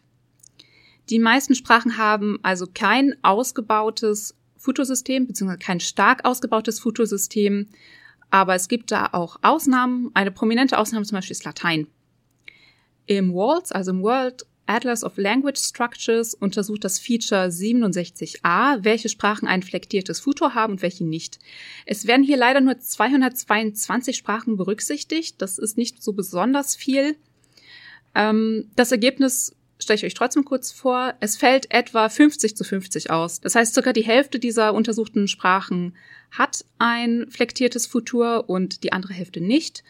Die 1.08 1.18
meisten 1.18 1.54
Sprachen 1.54 1.96
haben 1.96 2.38
also 2.42 2.66
kein 2.72 3.14
ausgebautes 3.22 4.36
Futursystem, 4.56 5.26
beziehungsweise 5.26 5.58
kein 5.58 5.80
stark 5.80 6.26
ausgebautes 6.26 6.78
Futursystem, 6.78 7.68
aber 8.28 8.54
es 8.54 8.68
gibt 8.68 8.92
da 8.92 9.08
auch 9.12 9.38
Ausnahmen. 9.42 10.10
Eine 10.14 10.30
prominente 10.30 10.78
Ausnahme 10.78 11.06
zum 11.06 11.16
Beispiel 11.16 11.32
ist 11.32 11.44
Latein. 11.44 11.86
Im 13.06 13.32
WALTS, 13.32 13.72
also 13.72 13.90
im 13.90 14.02
World 14.02 14.46
Atlas 14.70 15.02
of 15.02 15.16
Language 15.16 15.58
Structures 15.58 16.32
untersucht 16.32 16.84
das 16.84 17.00
Feature 17.00 17.46
67a, 17.46 18.84
welche 18.84 19.08
Sprachen 19.08 19.48
ein 19.48 19.64
flektiertes 19.64 20.20
Futur 20.20 20.54
haben 20.54 20.74
und 20.74 20.82
welche 20.82 21.04
nicht. 21.04 21.40
Es 21.86 22.06
werden 22.06 22.24
hier 22.24 22.36
leider 22.36 22.60
nur 22.60 22.78
222 22.78 24.16
Sprachen 24.16 24.56
berücksichtigt. 24.56 25.42
Das 25.42 25.58
ist 25.58 25.76
nicht 25.76 26.04
so 26.04 26.12
besonders 26.12 26.76
viel. 26.76 27.16
Ähm, 28.14 28.70
das 28.76 28.92
Ergebnis 28.92 29.56
stelle 29.80 29.96
ich 29.96 30.04
euch 30.04 30.14
trotzdem 30.14 30.44
kurz 30.44 30.70
vor. 30.70 31.14
Es 31.18 31.36
fällt 31.36 31.72
etwa 31.72 32.08
50 32.08 32.56
zu 32.56 32.62
50 32.62 33.10
aus. 33.10 33.40
Das 33.40 33.56
heißt, 33.56 33.74
circa 33.74 33.92
die 33.92 34.04
Hälfte 34.04 34.38
dieser 34.38 34.72
untersuchten 34.74 35.26
Sprachen 35.26 35.96
hat 36.30 36.64
ein 36.78 37.26
flektiertes 37.28 37.88
Futur 37.88 38.48
und 38.48 38.84
die 38.84 38.92
andere 38.92 39.14
Hälfte 39.14 39.40
nicht 39.40 39.82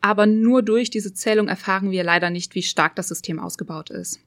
aber 0.00 0.26
nur 0.26 0.62
durch 0.62 0.90
diese 0.90 1.12
Zählung 1.12 1.48
erfahren 1.48 1.90
wir 1.90 2.04
leider 2.04 2.30
nicht, 2.30 2.54
wie 2.54 2.62
stark 2.62 2.96
das 2.96 3.08
System 3.08 3.38
ausgebaut 3.38 3.90
ist. 3.90 4.20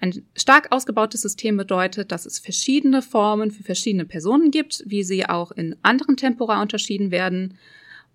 Ein 0.00 0.24
stark 0.36 0.70
ausgebautes 0.70 1.22
System 1.22 1.56
bedeutet, 1.56 2.12
dass 2.12 2.24
es 2.24 2.38
verschiedene 2.38 3.02
Formen 3.02 3.50
für 3.50 3.64
verschiedene 3.64 4.04
Personen 4.04 4.50
gibt, 4.50 4.84
wie 4.86 5.02
sie 5.02 5.28
auch 5.28 5.50
in 5.50 5.76
anderen 5.82 6.16
Tempora 6.16 6.62
unterschieden 6.62 7.10
werden. 7.10 7.54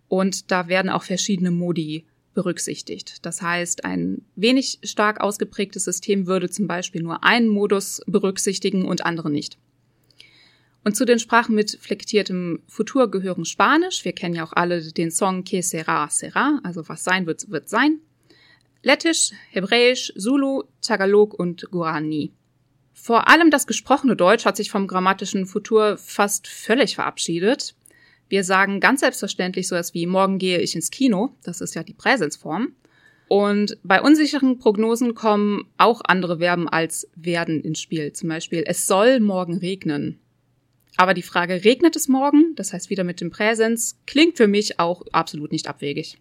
Und 0.08 0.52
da 0.52 0.68
werden 0.68 0.90
auch 0.90 1.04
verschiedene 1.04 1.52
Modi 1.52 2.06
berücksichtigt. 2.34 3.26
Das 3.26 3.42
heißt, 3.42 3.84
ein 3.84 4.22
wenig 4.36 4.80
stark 4.84 5.20
ausgeprägtes 5.20 5.84
System 5.84 6.26
würde 6.26 6.50
zum 6.50 6.68
Beispiel 6.68 7.04
nur 7.04 7.24
einen 7.24 7.50
Modus 7.50 8.02
berücksichtigen 8.08 8.86
und 8.86 9.06
andere 9.06 9.30
nicht. 9.30 9.58
Und 10.84 10.98
zu 10.98 11.06
den 11.06 11.20
Sprachen 11.20 11.56
mit 11.56 11.78
flektiertem 11.80 12.62
Futur 12.68 13.10
gehören 13.10 13.46
Spanisch. 13.46 14.04
Wir 14.04 14.14
kennen 14.14 14.36
ja 14.36 14.44
auch 14.44 14.54
alle 14.54 14.82
den 14.82 15.12
Song 15.12 15.44
Que 15.44 15.62
sera, 15.62 16.10
sera, 16.10 16.60
also 16.64 16.88
was 16.90 17.04
sein 17.04 17.26
wird, 17.26 17.50
wird 17.50 17.70
sein. 17.70 18.00
Lettisch, 18.82 19.32
Hebräisch, 19.52 20.14
Zulu, 20.18 20.64
Tagalog 20.82 21.34
und 21.34 21.72
Guarani. 21.72 22.34
Vor 22.94 23.30
allem 23.30 23.50
das 23.50 23.66
gesprochene 23.66 24.18
Deutsch 24.18 24.46
hat 24.46 24.58
sich 24.58 24.70
vom 24.70 24.88
grammatischen 24.88 25.46
Futur 25.46 25.98
fast 25.98 26.48
völlig 26.48 26.96
verabschiedet. 26.96 27.76
Wir 28.28 28.44
sagen 28.44 28.80
ganz 28.80 29.00
selbstverständlich 29.00 29.68
so 29.68 29.76
etwas 29.76 29.94
wie 29.94 30.06
morgen 30.06 30.38
gehe 30.38 30.60
ich 30.60 30.76
ins 30.76 30.92
Kino, 30.92 31.36
das 31.44 31.62
ist 31.62 31.76
ja 31.76 31.84
die 31.84 31.94
Präsensform. 31.94 32.76
Und 33.30 33.78
bei 33.84 34.02
unsicheren 34.02 34.60
Prognosen 34.60 35.16
kommen 35.16 35.66
auch 35.78 36.02
andere 36.06 36.40
Verben 36.40 36.68
als 36.68 37.10
werden 37.16 37.62
ins 37.62 37.80
Spiel. 37.80 38.12
Zum 38.14 38.30
Beispiel, 38.30 38.64
es 38.66 38.86
soll 38.86 39.20
morgen 39.20 39.58
regnen. 39.58 40.20
Aber 40.96 41.14
die 41.14 41.24
Frage, 41.24 41.64
regnet 41.64 41.96
es 41.96 42.08
morgen? 42.08 42.54
Das 42.56 42.74
heißt 42.74 42.90
wieder 42.90 43.04
mit 43.04 43.20
dem 43.22 43.32
Präsens, 43.32 43.98
klingt 44.06 44.38
für 44.38 44.48
mich 44.48 44.80
auch 44.80 45.04
absolut 45.12 45.52
nicht 45.52 45.68
abwegig. 45.68 46.18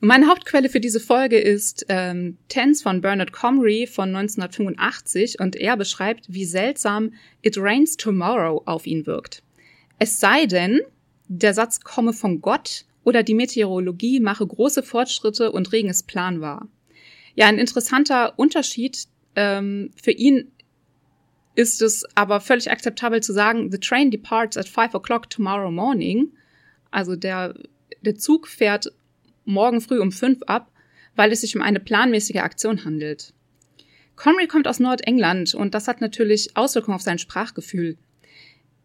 Meine 0.00 0.28
Hauptquelle 0.28 0.68
für 0.68 0.78
diese 0.78 1.00
Folge 1.00 1.38
ist 1.38 1.86
ähm, 1.88 2.36
Tense 2.48 2.84
von 2.84 3.00
Bernard 3.00 3.32
Comrie 3.32 3.86
von 3.88 4.14
1985 4.14 5.40
und 5.40 5.56
er 5.56 5.76
beschreibt, 5.76 6.32
wie 6.32 6.44
seltsam 6.44 7.14
It 7.42 7.56
Rains 7.58 7.96
Tomorrow 7.96 8.62
auf 8.64 8.86
ihn 8.86 9.06
wirkt. 9.06 9.42
Es 9.98 10.20
sei 10.20 10.46
denn, 10.46 10.80
der 11.26 11.52
Satz 11.52 11.80
komme 11.80 12.12
von 12.12 12.40
Gott 12.40 12.84
oder 13.02 13.24
die 13.24 13.34
Meteorologie 13.34 14.20
mache 14.20 14.46
große 14.46 14.84
Fortschritte 14.84 15.50
und 15.50 15.72
Regen 15.72 15.88
ist 15.88 16.06
planbar. 16.06 16.68
Ja, 17.34 17.46
ein 17.46 17.58
interessanter 17.58 18.38
Unterschied 18.38 19.08
ähm, 19.34 19.90
für 20.00 20.12
ihn 20.12 20.52
ist 21.58 21.82
es 21.82 22.04
aber 22.14 22.40
völlig 22.40 22.70
akzeptabel 22.70 23.20
zu 23.20 23.32
sagen, 23.32 23.72
the 23.72 23.80
train 23.80 24.12
departs 24.12 24.56
at 24.56 24.68
five 24.68 24.94
o'clock 24.94 25.28
tomorrow 25.28 25.72
morning. 25.72 26.32
Also 26.92 27.16
der, 27.16 27.52
der 28.00 28.14
Zug 28.14 28.46
fährt 28.46 28.92
morgen 29.44 29.80
früh 29.80 29.98
um 29.98 30.12
fünf 30.12 30.40
ab, 30.46 30.70
weil 31.16 31.32
es 31.32 31.40
sich 31.40 31.56
um 31.56 31.62
eine 31.62 31.80
planmäßige 31.80 32.36
Aktion 32.36 32.84
handelt. 32.84 33.34
Conry 34.14 34.46
kommt 34.46 34.68
aus 34.68 34.78
Nordengland 34.78 35.52
und 35.52 35.74
das 35.74 35.88
hat 35.88 36.00
natürlich 36.00 36.56
Auswirkungen 36.56 36.94
auf 36.94 37.02
sein 37.02 37.18
Sprachgefühl. 37.18 37.98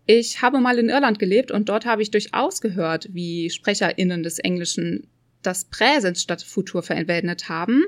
Ich 0.08 0.42
habe 0.42 0.60
mal 0.60 0.80
in 0.80 0.90
Irland 0.90 1.20
gelebt 1.20 1.52
und 1.52 1.70
dort 1.70 1.86
habe 1.86 2.02
ich 2.02 2.10
durchaus 2.10 2.60
gehört, 2.60 3.08
wie 3.14 3.52
SprecherInnen 3.52 4.24
des 4.24 4.40
Englischen 4.40 5.06
das 5.44 5.66
Präsens 5.66 6.24
statt 6.24 6.42
Futur 6.42 6.82
verwendet 6.82 7.50
haben, 7.50 7.84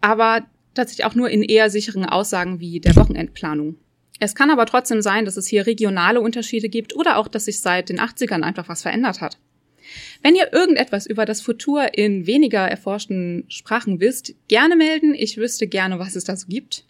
aber 0.00 0.46
tatsächlich 0.72 1.04
auch 1.04 1.14
nur 1.14 1.28
in 1.28 1.42
eher 1.42 1.68
sicheren 1.68 2.06
Aussagen 2.06 2.60
wie 2.60 2.80
der 2.80 2.96
Wochenendplanung. 2.96 3.76
Es 4.18 4.34
kann 4.34 4.50
aber 4.50 4.66
trotzdem 4.66 5.02
sein, 5.02 5.24
dass 5.24 5.36
es 5.36 5.46
hier 5.46 5.66
regionale 5.66 6.20
Unterschiede 6.20 6.68
gibt 6.68 6.96
oder 6.96 7.18
auch, 7.18 7.28
dass 7.28 7.46
sich 7.46 7.60
seit 7.60 7.88
den 7.88 8.00
80ern 8.00 8.42
einfach 8.42 8.68
was 8.68 8.82
verändert 8.82 9.20
hat. 9.20 9.38
Wenn 10.22 10.34
ihr 10.34 10.52
irgendetwas 10.52 11.06
über 11.06 11.24
das 11.24 11.40
Futur 11.40 11.96
in 11.96 12.26
weniger 12.26 12.68
erforschten 12.68 13.44
Sprachen 13.48 14.00
wisst, 14.00 14.34
gerne 14.48 14.76
melden. 14.76 15.14
Ich 15.14 15.36
wüsste 15.36 15.66
gerne, 15.66 15.98
was 15.98 16.16
es 16.16 16.24
da 16.24 16.36
so 16.36 16.46
gibt. 16.48 16.84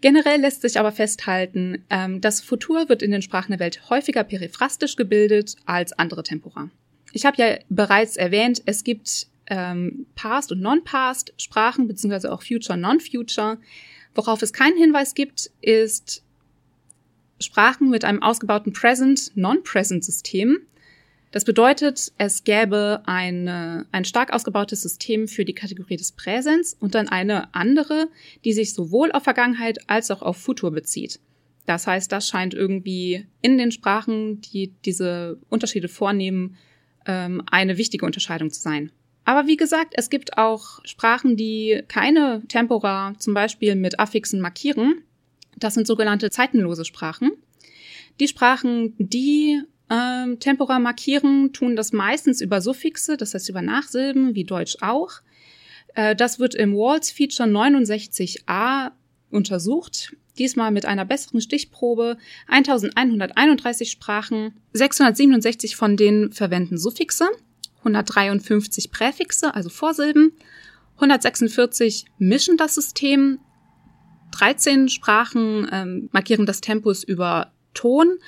Generell 0.00 0.40
lässt 0.40 0.62
sich 0.62 0.80
aber 0.80 0.90
festhalten, 0.90 1.84
ähm, 1.88 2.20
das 2.20 2.40
Futur 2.40 2.88
wird 2.88 3.02
in 3.02 3.12
den 3.12 3.22
Sprachen 3.22 3.52
der 3.52 3.60
Welt 3.60 3.88
häufiger 3.88 4.24
periphrastisch 4.24 4.96
gebildet 4.96 5.54
als 5.64 5.92
andere 5.92 6.24
Tempora. 6.24 6.70
Ich 7.12 7.24
habe 7.24 7.36
ja 7.40 7.58
bereits 7.68 8.16
erwähnt, 8.16 8.62
es 8.66 8.82
gibt 8.82 9.28
ähm, 9.46 10.06
Past 10.16 10.50
und 10.50 10.60
Non-Past 10.60 11.34
Sprachen, 11.36 11.86
beziehungsweise 11.86 12.32
auch 12.32 12.42
Future, 12.42 12.76
Non-Future. 12.76 13.58
Worauf 14.14 14.42
es 14.42 14.52
keinen 14.52 14.76
Hinweis 14.76 15.14
gibt, 15.14 15.50
ist 15.60 16.24
Sprachen 17.42 17.90
mit 17.90 18.04
einem 18.04 18.22
ausgebauten 18.22 18.72
Present, 18.72 19.32
Non-Present 19.34 20.04
System. 20.04 20.58
Das 21.30 21.44
bedeutet, 21.44 22.12
es 22.18 22.44
gäbe 22.44 23.02
eine, 23.06 23.86
ein 23.90 24.04
stark 24.04 24.32
ausgebautes 24.32 24.82
System 24.82 25.28
für 25.28 25.44
die 25.44 25.54
Kategorie 25.54 25.96
des 25.96 26.12
Präsens 26.12 26.76
und 26.78 26.94
dann 26.94 27.08
eine 27.08 27.54
andere, 27.54 28.08
die 28.44 28.52
sich 28.52 28.74
sowohl 28.74 29.12
auf 29.12 29.24
Vergangenheit 29.24 29.78
als 29.88 30.10
auch 30.10 30.20
auf 30.20 30.36
Futur 30.36 30.70
bezieht. 30.70 31.20
Das 31.66 31.86
heißt, 31.86 32.10
das 32.12 32.28
scheint 32.28 32.54
irgendwie 32.54 33.26
in 33.40 33.56
den 33.56 33.72
Sprachen, 33.72 34.40
die 34.40 34.72
diese 34.84 35.38
Unterschiede 35.48 35.88
vornehmen, 35.88 36.56
ähm, 37.06 37.42
eine 37.50 37.78
wichtige 37.78 38.04
Unterscheidung 38.04 38.50
zu 38.50 38.60
sein. 38.60 38.90
Aber 39.24 39.46
wie 39.46 39.56
gesagt, 39.56 39.94
es 39.96 40.10
gibt 40.10 40.36
auch 40.36 40.84
Sprachen, 40.84 41.36
die 41.36 41.82
keine 41.88 42.42
Tempora 42.48 43.14
zum 43.18 43.34
Beispiel 43.34 43.76
mit 43.76 44.00
Affixen 44.00 44.40
markieren. 44.40 45.02
Das 45.62 45.74
sind 45.74 45.86
sogenannte 45.86 46.30
zeitenlose 46.30 46.84
Sprachen. 46.84 47.32
Die 48.18 48.26
Sprachen, 48.26 48.94
die 48.98 49.62
ähm, 49.88 50.40
Tempora 50.40 50.78
markieren, 50.78 51.52
tun 51.52 51.76
das 51.76 51.92
meistens 51.92 52.40
über 52.40 52.60
Suffixe, 52.60 53.16
das 53.16 53.34
heißt 53.34 53.48
über 53.48 53.62
Nachsilben, 53.62 54.34
wie 54.34 54.44
Deutsch 54.44 54.78
auch. 54.80 55.20
Äh, 55.94 56.16
das 56.16 56.40
wird 56.40 56.54
im 56.54 56.74
Walls 56.74 57.10
Feature 57.12 57.48
69a 57.48 58.90
untersucht. 59.30 60.16
Diesmal 60.36 60.72
mit 60.72 60.84
einer 60.84 61.04
besseren 61.04 61.40
Stichprobe. 61.40 62.16
1131 62.48 63.90
Sprachen, 63.90 64.54
667 64.72 65.76
von 65.76 65.96
denen 65.96 66.32
verwenden 66.32 66.76
Suffixe, 66.76 67.28
153 67.78 68.90
Präfixe, 68.90 69.54
also 69.54 69.68
Vorsilben, 69.68 70.32
146 70.96 72.06
mischen 72.18 72.56
das 72.56 72.74
System, 72.74 73.38
13 74.32 74.88
Sprachen 74.88 75.68
ähm, 75.72 76.08
markieren 76.12 76.46
das 76.46 76.60
Tempus 76.60 77.04
über 77.04 77.52
Ton, 77.74 78.18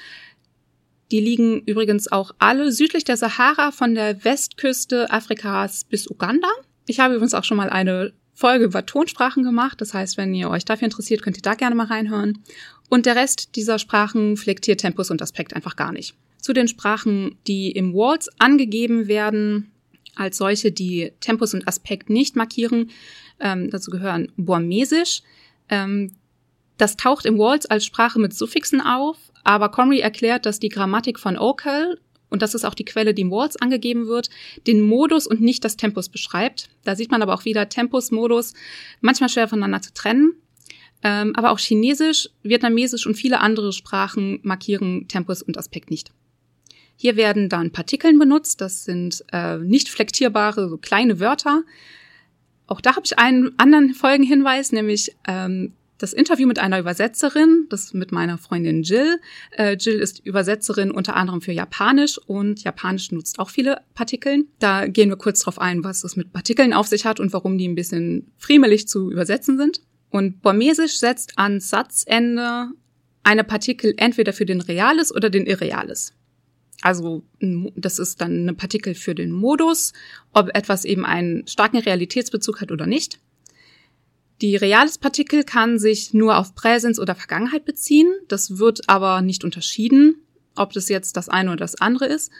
die 1.11 1.21
liegen 1.21 1.61
übrigens 1.61 2.11
auch 2.11 2.33
alle 2.39 2.73
südlich 2.73 3.05
der 3.05 3.17
Sahara 3.17 3.73
von 3.73 3.95
der 3.95 4.25
Westküste 4.25 5.11
Afrikas 5.11 5.85
bis 5.85 6.09
Uganda. 6.11 6.49
Ich 6.87 7.01
habe 7.01 7.15
übrigens 7.15 7.35
auch 7.35 7.45
schon 7.45 7.57
mal 7.57 7.71
eine 7.71 8.13
Folge 8.33 8.65
über 8.65 8.85
Tonsprachen 8.85 9.45
gemacht. 9.45 9.81
Das 9.81 9.95
heißt, 9.95 10.17
wenn 10.17 10.35
ihr 10.35 10.51
euch 10.51 10.65
dafür 10.65 10.87
interessiert, 10.87 11.23
könnt 11.23 11.37
ihr 11.37 11.43
da 11.43 11.55
gerne 11.55 11.77
mal 11.77 11.87
reinhören. 11.87 12.43
Und 12.89 13.07
der 13.07 13.17
Rest 13.17 13.55
dieser 13.57 13.79
Sprachen 13.79 14.37
pflegt 14.37 14.67
hier 14.67 14.77
Tempus 14.77 15.11
und 15.11 15.23
Aspekt 15.23 15.55
einfach 15.55 15.77
gar 15.77 15.93
nicht. 15.93 16.15
Zu 16.39 16.53
den 16.53 16.69
Sprachen, 16.69 17.37
die 17.47 17.71
im 17.71 17.95
Waltz 17.95 18.29
angegeben 18.39 19.07
werden, 19.07 19.71
als 20.17 20.37
solche, 20.37 20.73
die 20.73 21.13
Tempus 21.21 21.55
und 21.55 21.67
Aspekt 21.67 22.11
nicht 22.11 22.37
markieren, 22.37 22.91
ähm, 23.41 23.71
dazu 23.71 23.91
gehören 23.91 24.31
Burmesisch. 24.37 25.23
Ähm, 25.69 26.13
das 26.77 26.97
taucht 26.97 27.25
im 27.25 27.39
Waltz 27.39 27.67
als 27.69 27.85
Sprache 27.85 28.19
mit 28.19 28.35
Suffixen 28.35 28.81
auf, 28.81 29.17
aber 29.45 29.69
Comrie 29.69 30.01
erklärt, 30.01 30.47
dass 30.47 30.59
die 30.59 30.69
Grammatik 30.69 31.21
von 31.21 31.39
Okel, 31.39 32.01
und 32.31 32.43
das 32.43 32.55
ist 32.55 32.65
auch 32.65 32.75
die 32.75 32.85
Quelle, 32.85 33.15
die 33.15 33.23
im 33.23 33.31
Waltz 33.31 33.57
angegeben 33.57 34.07
wird, 34.07 34.29
den 34.67 34.81
Modus 34.81 35.27
und 35.27 35.41
nicht 35.41 35.65
das 35.65 35.77
Tempus 35.77 36.09
beschreibt. 36.09 36.69
Da 36.83 36.97
sieht 36.97 37.11
man 37.11 37.23
aber 37.23 37.35
auch 37.35 37.45
wieder 37.45 37.69
Tempus, 37.69 38.11
Modus, 38.11 38.55
manchmal 39.01 39.29
schwer 39.29 39.47
voneinander 39.47 39.83
zu 39.83 39.95
trennen. 39.95 40.33
Ähm, 41.05 41.37
aber 41.37 41.53
auch 41.53 41.59
Chinesisch, 41.59 42.31
Vietnamesisch 42.43 43.07
und 43.07 43.15
viele 43.15 43.41
andere 43.41 43.73
Sprachen 43.73 44.41
markieren 44.43 45.07
Tempus 45.07 45.43
und 45.43 45.59
Aspekt 45.59 45.91
nicht. 45.91 46.11
Hier 46.97 47.17
werden 47.17 47.49
dann 47.49 47.73
Partikeln 47.73 48.19
benutzt, 48.19 48.61
das 48.61 48.85
sind 48.85 49.25
äh, 49.33 49.59
nicht 49.59 49.91
flektierbare, 49.91 50.69
so 50.69 50.79
kleine 50.79 51.21
Wörter. 51.21 51.63
Auch 52.67 52.81
da 52.81 52.97
habe 52.97 53.03
ich 53.05 53.19
einen 53.19 53.53
anderen 53.59 53.95
Folgenhinweis, 53.95 54.73
nämlich 54.73 55.15
ähm, 55.27 55.73
das 55.99 56.13
Interview 56.13 56.47
mit 56.47 56.59
einer 56.59 56.79
Übersetzerin, 56.79 57.67
das 57.71 57.95
mit 57.95 58.13
meiner 58.13 58.37
Freundin 58.39 58.83
Jill. 58.83 59.21
Äh, 59.53 59.77
Jill 59.79 60.01
ist 60.01 60.21
Übersetzerin 60.25 60.91
unter 60.91 61.17
anderem 61.17 61.41
für 61.41 61.53
Japanisch 61.53 62.19
und 62.19 62.63
Japanisch 62.63 63.13
nutzt 63.13 63.39
auch 63.39 63.51
viele 63.51 63.81
Partikeln. 63.95 64.49
Da 64.59 64.87
gehen 64.87 65.09
wir 65.09 65.17
kurz 65.17 65.41
drauf 65.41 65.61
ein, 65.61 65.85
was 65.85 66.05
es 66.05 66.17
mit 66.17 66.33
Partikeln 66.33 66.73
auf 66.73 66.89
sich 66.89 67.07
hat 67.07 67.21
und 67.21 67.33
warum 67.33 67.59
die 67.59 67.69
ein 67.69 67.75
bisschen 67.75 68.33
friemelig 68.39 68.89
zu 68.89 69.11
übersetzen 69.11 69.57
sind. 69.57 69.81
Und 70.11 70.43
Burmesisch 70.43 70.99
setzt 70.99 71.39
an 71.39 71.61
Satzende 71.61 72.69
eine 73.23 73.45
Partikel 73.45 73.95
entweder 73.97 74.33
für 74.33 74.47
den 74.47 74.61
Reales 74.61 75.15
oder 75.15 75.31
den 75.31 75.47
Irreales. 75.47 76.13
Also 76.85 77.23
das 77.77 77.99
ist 77.99 78.21
dann 78.21 78.43
eine 78.43 78.53
Partikel 78.53 78.95
für 78.95 79.15
den 79.15 79.31
Modus, 79.33 79.95
ob 80.35 80.55
etwas 80.55 80.85
eben 80.85 81.07
einen 81.07 81.47
starken 81.47 81.79
Realitätsbezug 81.79 82.61
hat 82.61 82.71
oder 82.71 82.87
nicht. 82.87 83.21
Die 84.43 84.55
Reales-Partikel 84.55 85.45
kann 85.45 85.79
sich 85.79 86.13
nur 86.13 86.37
auf 86.37 86.55
Präsens 86.55 86.99
oder 87.01 87.15
Vergangenheit 87.15 87.65
beziehen. 87.65 88.13
Das 88.29 88.59
wird 88.59 88.87
aber 88.87 89.23
nicht 89.23 89.45
unterschieden, 89.45 90.17
ob 90.57 90.75
das 90.75 90.91
jetzt 90.91 91.17
das 91.17 91.31
eine 91.31 91.53
oder 91.53 91.61
das 91.61 91.81
andere 91.81 92.05
ist. 92.05 92.31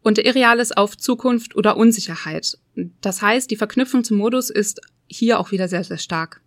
Und 0.00 0.16
der 0.16 0.24
Irreales 0.24 0.72
auf 0.72 0.96
Zukunft 0.96 1.54
oder 1.54 1.76
Unsicherheit. 1.76 2.56
Das 3.02 3.20
heißt, 3.20 3.50
die 3.50 3.56
Verknüpfung 3.56 4.02
zum 4.02 4.16
Modus 4.16 4.48
ist 4.48 4.80
hier 5.08 5.38
auch 5.38 5.50
wieder 5.50 5.68
sehr, 5.68 5.84
sehr 5.84 5.98
stark. 5.98 6.40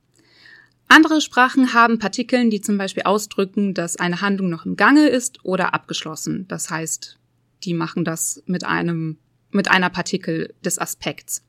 Andere 0.87 1.21
Sprachen 1.21 1.75
haben 1.75 1.99
Partikeln, 1.99 2.49
die 2.49 2.61
zum 2.61 2.79
Beispiel 2.79 3.03
ausdrücken, 3.03 3.75
dass 3.75 3.97
eine 3.97 4.21
Handlung 4.21 4.49
noch 4.49 4.65
im 4.65 4.75
Gange 4.75 5.07
ist 5.07 5.45
oder 5.45 5.75
abgeschlossen. 5.75 6.47
Das 6.47 6.71
heißt, 6.71 7.16
die 7.63 7.73
machen 7.73 8.05
das 8.05 8.43
mit 8.45 8.63
einem, 8.63 9.17
mit 9.51 9.69
einer 9.69 9.89
Partikel 9.89 10.53
des 10.63 10.79
Aspekts. 10.79 11.43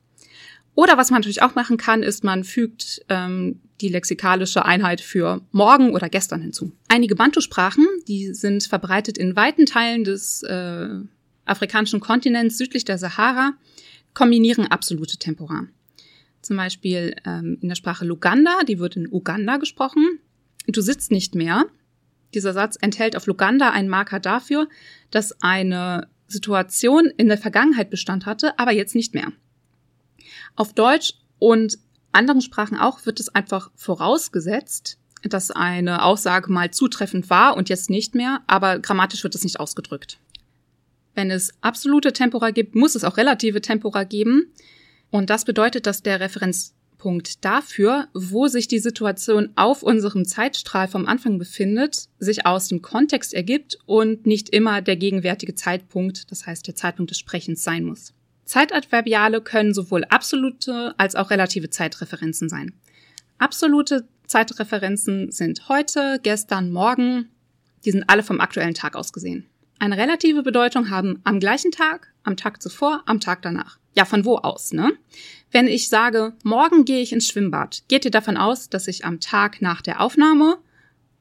Oder 0.75 0.97
was 0.97 1.11
man 1.11 1.19
natürlich 1.19 1.41
auch 1.41 1.55
machen 1.55 1.77
kann, 1.77 2.03
ist, 2.03 2.23
man 2.23 2.43
fügt 2.43 3.01
ähm, 3.09 3.59
die 3.81 3.89
lexikalische 3.89 4.65
Einheit 4.65 5.01
für 5.01 5.41
morgen 5.51 5.91
oder 5.91 6.09
gestern 6.09 6.41
hinzu. 6.41 6.71
Einige 6.87 7.15
Bantu-Sprachen, 7.15 7.85
die 8.07 8.33
sind 8.33 8.63
verbreitet 8.63 9.17
in 9.17 9.35
weiten 9.35 9.65
Teilen 9.65 10.03
des 10.03 10.43
äh, 10.43 10.89
afrikanischen 11.45 11.99
Kontinents 11.99 12.57
südlich 12.57 12.85
der 12.85 12.97
Sahara, 12.97 13.53
kombinieren 14.13 14.67
absolute 14.67 15.17
Tempora. 15.17 15.65
Zum 16.41 16.57
Beispiel 16.57 17.15
ähm, 17.25 17.57
in 17.61 17.67
der 17.67 17.75
Sprache 17.75 18.05
Luganda, 18.05 18.63
die 18.67 18.79
wird 18.79 18.95
in 18.95 19.11
Uganda 19.11 19.57
gesprochen. 19.57 20.19
du 20.67 20.81
sitzt 20.81 21.11
nicht 21.11 21.35
mehr. 21.35 21.65
Dieser 22.33 22.53
Satz 22.53 22.77
enthält 22.79 23.15
auf 23.15 23.25
Luganda 23.25 23.71
einen 23.71 23.89
Marker 23.89 24.19
dafür, 24.19 24.67
dass 25.11 25.41
eine 25.41 26.07
Situation 26.27 27.05
in 27.17 27.27
der 27.27 27.37
Vergangenheit 27.37 27.89
Bestand 27.89 28.25
hatte, 28.25 28.57
aber 28.59 28.71
jetzt 28.71 28.95
nicht 28.95 29.13
mehr. 29.13 29.31
Auf 30.55 30.73
Deutsch 30.73 31.13
und 31.39 31.79
anderen 32.11 32.41
Sprachen 32.41 32.77
auch 32.77 33.05
wird 33.05 33.19
es 33.19 33.29
einfach 33.29 33.71
vorausgesetzt, 33.75 34.97
dass 35.23 35.51
eine 35.51 36.03
Aussage 36.03 36.51
mal 36.51 36.71
zutreffend 36.71 37.29
war 37.29 37.57
und 37.57 37.69
jetzt 37.69 37.89
nicht 37.89 38.15
mehr, 38.15 38.41
aber 38.47 38.79
grammatisch 38.79 39.23
wird 39.23 39.35
es 39.35 39.43
nicht 39.43 39.59
ausgedrückt. 39.59 40.17
Wenn 41.15 41.31
es 41.31 41.53
absolute 41.61 42.13
Tempora 42.13 42.51
gibt, 42.51 42.75
muss 42.75 42.95
es 42.95 43.03
auch 43.03 43.17
relative 43.17 43.61
Tempora 43.61 44.03
geben. 44.03 44.53
Und 45.11 45.29
das 45.29 45.43
bedeutet, 45.43 45.85
dass 45.85 46.03
der 46.03 46.19
Referenzpunkt 46.99 47.43
dafür, 47.45 48.07
wo 48.13 48.47
sich 48.47 48.67
die 48.67 48.79
Situation 48.79 49.49
auf 49.55 49.83
unserem 49.83 50.25
Zeitstrahl 50.25 50.87
vom 50.87 51.05
Anfang 51.05 51.39
befindet, 51.39 52.09
sich 52.19 52.45
aus 52.45 52.67
dem 52.67 52.81
Kontext 52.81 53.33
ergibt 53.33 53.77
und 53.85 54.25
nicht 54.25 54.49
immer 54.49 54.81
der 54.81 54.97
gegenwärtige 54.97 55.55
Zeitpunkt, 55.55 56.31
das 56.31 56.45
heißt 56.45 56.67
der 56.67 56.75
Zeitpunkt 56.75 57.11
des 57.11 57.19
Sprechens 57.19 57.63
sein 57.63 57.85
muss. 57.85 58.13
Zeitadverbiale 58.45 59.41
können 59.41 59.73
sowohl 59.73 60.03
absolute 60.05 60.93
als 60.97 61.15
auch 61.15 61.29
relative 61.29 61.69
Zeitreferenzen 61.69 62.49
sein. 62.49 62.73
Absolute 63.37 64.07
Zeitreferenzen 64.27 65.31
sind 65.31 65.69
heute, 65.69 66.19
gestern, 66.21 66.71
morgen. 66.71 67.29
Die 67.85 67.91
sind 67.91 68.05
alle 68.07 68.23
vom 68.23 68.41
aktuellen 68.41 68.73
Tag 68.73 68.95
aus 68.95 69.13
gesehen. 69.13 69.45
Eine 69.81 69.97
relative 69.97 70.43
Bedeutung 70.43 70.89
haben 70.89 71.21
am 71.23 71.39
gleichen 71.39 71.71
Tag, 71.71 72.13
am 72.23 72.35
Tag 72.35 72.61
zuvor, 72.61 73.01
am 73.05 73.21
Tag 73.21 73.41
danach. 73.41 73.79
Ja, 73.95 74.03
von 74.03 74.25
wo 74.25 74.35
aus, 74.35 74.73
ne? 74.73 74.91
Wenn 75.51 75.67
ich 75.67 75.87
sage, 75.87 76.33
morgen 76.43 76.83
gehe 76.83 77.01
ich 77.01 77.13
ins 77.13 77.27
Schwimmbad, 77.27 77.83
geht 77.87 78.03
ihr 78.03 78.11
davon 78.11 78.35
aus, 78.35 78.69
dass 78.69 78.89
ich 78.89 79.05
am 79.05 79.21
Tag 79.21 79.61
nach 79.61 79.81
der 79.81 80.01
Aufnahme 80.01 80.57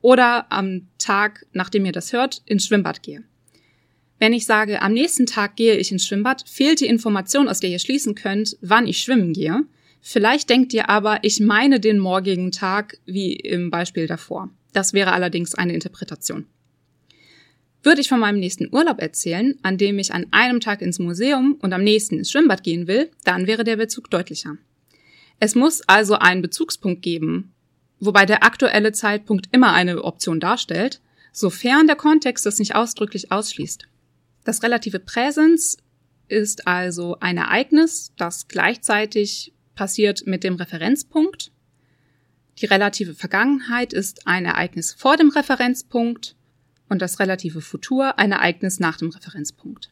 oder 0.00 0.50
am 0.50 0.88
Tag, 0.98 1.46
nachdem 1.52 1.86
ihr 1.86 1.92
das 1.92 2.12
hört, 2.12 2.42
ins 2.46 2.66
Schwimmbad 2.66 3.04
gehe. 3.04 3.22
Wenn 4.18 4.32
ich 4.32 4.44
sage, 4.44 4.82
am 4.82 4.92
nächsten 4.92 5.26
Tag 5.26 5.54
gehe 5.54 5.76
ich 5.76 5.92
ins 5.92 6.04
Schwimmbad, 6.04 6.42
fehlt 6.48 6.80
die 6.80 6.86
Information, 6.86 7.48
aus 7.48 7.60
der 7.60 7.70
ihr 7.70 7.78
schließen 7.78 8.16
könnt, 8.16 8.56
wann 8.60 8.88
ich 8.88 8.98
schwimmen 8.98 9.32
gehe. 9.32 9.62
Vielleicht 10.00 10.50
denkt 10.50 10.74
ihr 10.74 10.90
aber, 10.90 11.20
ich 11.22 11.38
meine 11.38 11.78
den 11.78 12.00
morgigen 12.00 12.50
Tag 12.50 12.98
wie 13.06 13.34
im 13.34 13.70
Beispiel 13.70 14.08
davor. 14.08 14.50
Das 14.72 14.92
wäre 14.92 15.12
allerdings 15.12 15.54
eine 15.54 15.74
Interpretation. 15.74 16.46
Würde 17.82 18.00
ich 18.00 18.08
von 18.08 18.20
meinem 18.20 18.40
nächsten 18.40 18.74
Urlaub 18.74 19.00
erzählen, 19.00 19.56
an 19.62 19.78
dem 19.78 19.98
ich 19.98 20.12
an 20.12 20.26
einem 20.30 20.60
Tag 20.60 20.82
ins 20.82 20.98
Museum 20.98 21.56
und 21.60 21.72
am 21.72 21.84
nächsten 21.84 22.18
ins 22.18 22.30
Schwimmbad 22.30 22.62
gehen 22.64 22.86
will, 22.86 23.10
dann 23.24 23.46
wäre 23.46 23.64
der 23.64 23.76
Bezug 23.76 24.10
deutlicher. 24.10 24.56
Es 25.40 25.54
muss 25.54 25.82
also 25.82 26.14
einen 26.14 26.42
Bezugspunkt 26.42 27.02
geben, 27.02 27.52
wobei 28.00 28.26
der 28.26 28.42
aktuelle 28.42 28.92
Zeitpunkt 28.92 29.48
immer 29.52 29.72
eine 29.72 30.02
Option 30.02 30.40
darstellt, 30.40 31.00
sofern 31.32 31.86
der 31.86 31.96
Kontext 31.96 32.44
das 32.46 32.58
nicht 32.58 32.74
ausdrücklich 32.74 33.30
ausschließt. 33.30 33.86
Das 34.44 34.62
relative 34.62 34.98
Präsens 34.98 35.76
ist 36.26 36.66
also 36.66 37.16
ein 37.20 37.36
Ereignis, 37.36 38.12
das 38.16 38.48
gleichzeitig 38.48 39.52
passiert 39.76 40.26
mit 40.26 40.42
dem 40.42 40.56
Referenzpunkt. 40.56 41.52
Die 42.58 42.66
relative 42.66 43.14
Vergangenheit 43.14 43.92
ist 43.92 44.26
ein 44.26 44.44
Ereignis 44.44 44.92
vor 44.92 45.16
dem 45.16 45.30
Referenzpunkt 45.30 46.34
und 46.88 47.02
das 47.02 47.20
relative 47.20 47.60
Futur 47.60 48.18
ein 48.18 48.32
Ereignis 48.32 48.80
nach 48.80 48.96
dem 48.96 49.10
Referenzpunkt. 49.10 49.90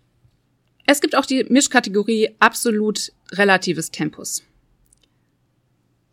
Es 0.86 1.00
gibt 1.00 1.16
auch 1.16 1.26
die 1.26 1.44
Mischkategorie 1.44 2.36
absolut 2.38 3.12
relatives 3.32 3.90
Tempus. 3.90 4.42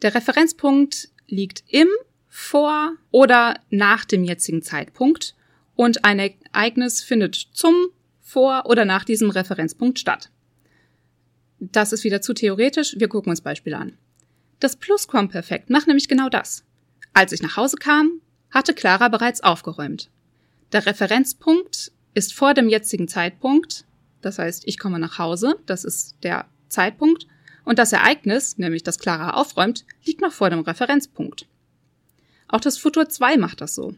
Der 0.02 0.15
Referenzpunkt 0.15 1.10
liegt 1.28 1.63
im, 1.67 1.88
vor 2.28 2.93
oder 3.12 3.60
nach 3.69 4.06
dem 4.06 4.24
jetzigen 4.24 4.63
Zeitpunkt 4.63 5.36
und 5.76 6.04
ein 6.04 6.19
Ereignis 6.19 7.04
findet 7.04 7.36
zum 7.36 7.76
vor 8.19 8.63
oder 8.65 8.86
nach 8.86 9.04
diesem 9.04 9.30
Referenzpunkt 9.30 10.00
statt. 10.00 10.32
Das 11.60 11.93
ist 11.93 12.04
wieder 12.04 12.22
zu 12.22 12.34
theoretisch, 12.34 12.96
wir 12.98 13.08
gucken 13.08 13.30
uns 13.30 13.41
Beispiele 13.41 13.78
an. 13.78 13.98
Das 14.60 14.76
Plusquamperfekt 14.76 15.69
macht 15.69 15.88
nämlich 15.88 16.08
genau 16.08 16.30
das. 16.30 16.63
Als 17.13 17.32
ich 17.32 17.41
nach 17.43 17.58
Hause 17.58 17.78
kam, 17.78 18.22
hatte 18.50 18.74
Clara 18.74 19.10
bereits 19.10 19.41
aufgeräumt. 19.41 20.10
Der 20.73 20.88
Referenzpunkt 20.88 21.91
ist 22.15 22.33
vor 22.33 22.55
dem 22.55 22.67
jetzigen 22.67 23.07
Zeitpunkt, 23.07 23.86
das 24.21 24.39
heißt, 24.39 24.63
ich 24.65 24.79
komme 24.79 24.97
nach 24.97 25.19
Hause, 25.19 25.59
das 25.67 25.83
ist 25.83 26.15
der 26.23 26.45
Zeitpunkt, 26.67 27.27
und 27.63 27.77
das 27.77 27.93
Ereignis, 27.93 28.57
nämlich 28.57 28.81
dass 28.81 28.97
Clara 28.97 29.36
aufräumt, 29.36 29.86
liegt 30.03 30.21
noch 30.21 30.33
vor 30.33 30.49
dem 30.49 30.62
Referenzpunkt. 30.62 31.47
Auch 32.47 32.59
das 32.59 32.79
Futur 32.79 33.07
2 33.07 33.38
macht 33.38 33.62
das 33.62 33.75
so. 33.75 33.93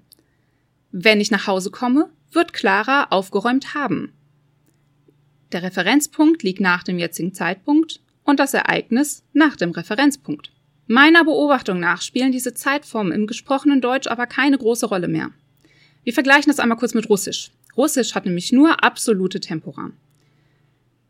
Wenn 0.91 1.21
ich 1.21 1.31
nach 1.31 1.47
Hause 1.47 1.71
komme, 1.71 2.09
wird 2.31 2.51
Clara 2.51 3.07
aufgeräumt 3.09 3.73
haben. 3.73 4.11
Der 5.53 5.63
Referenzpunkt 5.63 6.43
liegt 6.43 6.59
nach 6.59 6.83
dem 6.83 6.99
jetzigen 6.99 7.33
Zeitpunkt 7.33 8.01
und 8.25 8.41
das 8.41 8.53
Ereignis 8.53 9.23
nach 9.31 9.55
dem 9.55 9.71
Referenzpunkt. 9.71 10.51
Meiner 10.87 11.23
Beobachtung 11.23 11.79
nach 11.79 12.01
spielen 12.01 12.33
diese 12.33 12.53
Zeitformen 12.53 13.13
im 13.13 13.27
gesprochenen 13.27 13.79
Deutsch 13.79 14.07
aber 14.07 14.27
keine 14.27 14.57
große 14.57 14.87
Rolle 14.87 15.07
mehr. 15.07 15.31
Wir 16.05 16.13
vergleichen 16.13 16.49
das 16.49 16.59
einmal 16.59 16.77
kurz 16.77 16.93
mit 16.93 17.09
Russisch. 17.09 17.51
Russisch 17.75 18.15
hat 18.15 18.25
nämlich 18.25 18.53
nur 18.53 18.81
absolute 18.83 19.41
Tempora. 19.41 19.91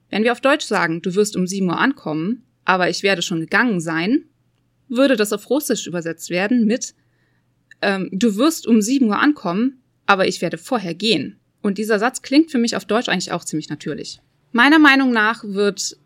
Wenn 0.10 0.24
wir 0.24 0.32
auf 0.32 0.42
Deutsch 0.42 0.66
sagen, 0.66 1.04
du 1.04 1.14
wirst 1.14 1.36
um 1.36 1.46
7 1.46 1.68
Uhr 1.68 1.78
ankommen, 1.78 2.44
aber 2.64 2.90
ich 2.90 3.04
werde 3.04 3.22
schon 3.22 3.40
gegangen 3.40 3.80
sein, 3.80 4.24
würde 4.88 5.16
das 5.16 5.34
auf 5.34 5.50
Russisch 5.52 5.86
übersetzt 5.86 6.32
werden 6.32 6.66
mit 6.66 6.96
ähm, 7.82 8.10
du 8.12 8.36
wirst 8.36 8.68
um 8.68 8.82
7 8.82 9.06
Uhr 9.08 9.20
ankommen, 9.20 9.82
aber 10.06 10.28
ich 10.28 10.42
werde 10.42 10.58
vorher 10.58 10.96
gehen. 10.96 11.40
Und 11.62 11.78
dieser 11.78 12.00
Satz 12.00 12.22
klingt 12.22 12.52
für 12.52 12.58
mich 12.58 12.76
auf 12.76 12.86
Deutsch 12.86 13.10
eigentlich 13.10 13.32
auch 13.32 13.44
ziemlich 13.44 13.70
natürlich. 13.70 14.22
Meiner 14.52 14.80
Meinung 14.80 15.12
nach 15.12 15.44
wird 15.44 15.98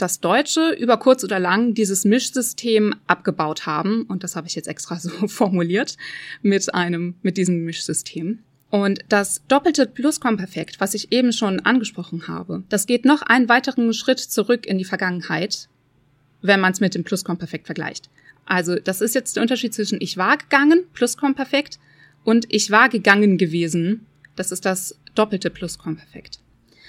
das 0.00 0.20
Deutsche 0.20 0.70
über 0.72 0.96
kurz 0.96 1.24
oder 1.24 1.38
lang 1.38 1.74
dieses 1.74 2.04
Mischsystem 2.04 2.94
abgebaut 3.06 3.66
haben. 3.66 4.02
Und 4.02 4.24
das 4.24 4.36
habe 4.36 4.46
ich 4.46 4.54
jetzt 4.54 4.68
extra 4.68 4.96
so 5.00 5.28
formuliert 5.28 5.96
mit 6.42 6.72
einem, 6.74 7.14
mit 7.22 7.36
diesem 7.36 7.64
Mischsystem. 7.64 8.40
Und 8.70 9.00
das 9.08 9.42
doppelte 9.48 9.86
Plusquamperfekt, 9.86 10.80
was 10.80 10.94
ich 10.94 11.10
eben 11.12 11.32
schon 11.32 11.60
angesprochen 11.60 12.28
habe, 12.28 12.62
das 12.68 12.86
geht 12.86 13.04
noch 13.04 13.22
einen 13.22 13.48
weiteren 13.48 13.92
Schritt 13.92 14.20
zurück 14.20 14.64
in 14.64 14.78
die 14.78 14.84
Vergangenheit, 14.84 15.68
wenn 16.40 16.60
man 16.60 16.72
es 16.72 16.80
mit 16.80 16.94
dem 16.94 17.02
Plusquamperfekt 17.02 17.66
vergleicht. 17.66 18.08
Also 18.46 18.76
das 18.76 19.00
ist 19.00 19.14
jetzt 19.14 19.36
der 19.36 19.42
Unterschied 19.42 19.74
zwischen 19.74 20.00
ich 20.00 20.16
war 20.16 20.38
gegangen, 20.38 20.84
Plusquamperfekt, 20.94 21.78
und 22.22 22.46
ich 22.48 22.70
war 22.70 22.88
gegangen 22.88 23.38
gewesen. 23.38 24.06
Das 24.36 24.52
ist 24.52 24.64
das 24.64 24.98
doppelte 25.14 25.50
Plusquamperfekt. 25.50 26.38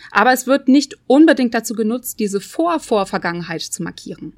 Aber 0.10 0.34
es 0.34 0.48
wird 0.48 0.68
nicht 0.68 0.98
unbedingt 1.08 1.54
dazu 1.54 1.76
genutzt, 1.76 2.20
diese 2.20 2.42
Vor-Vor-Vergangenheit 2.42 3.62
zu 3.62 3.84
markieren. 3.84 4.34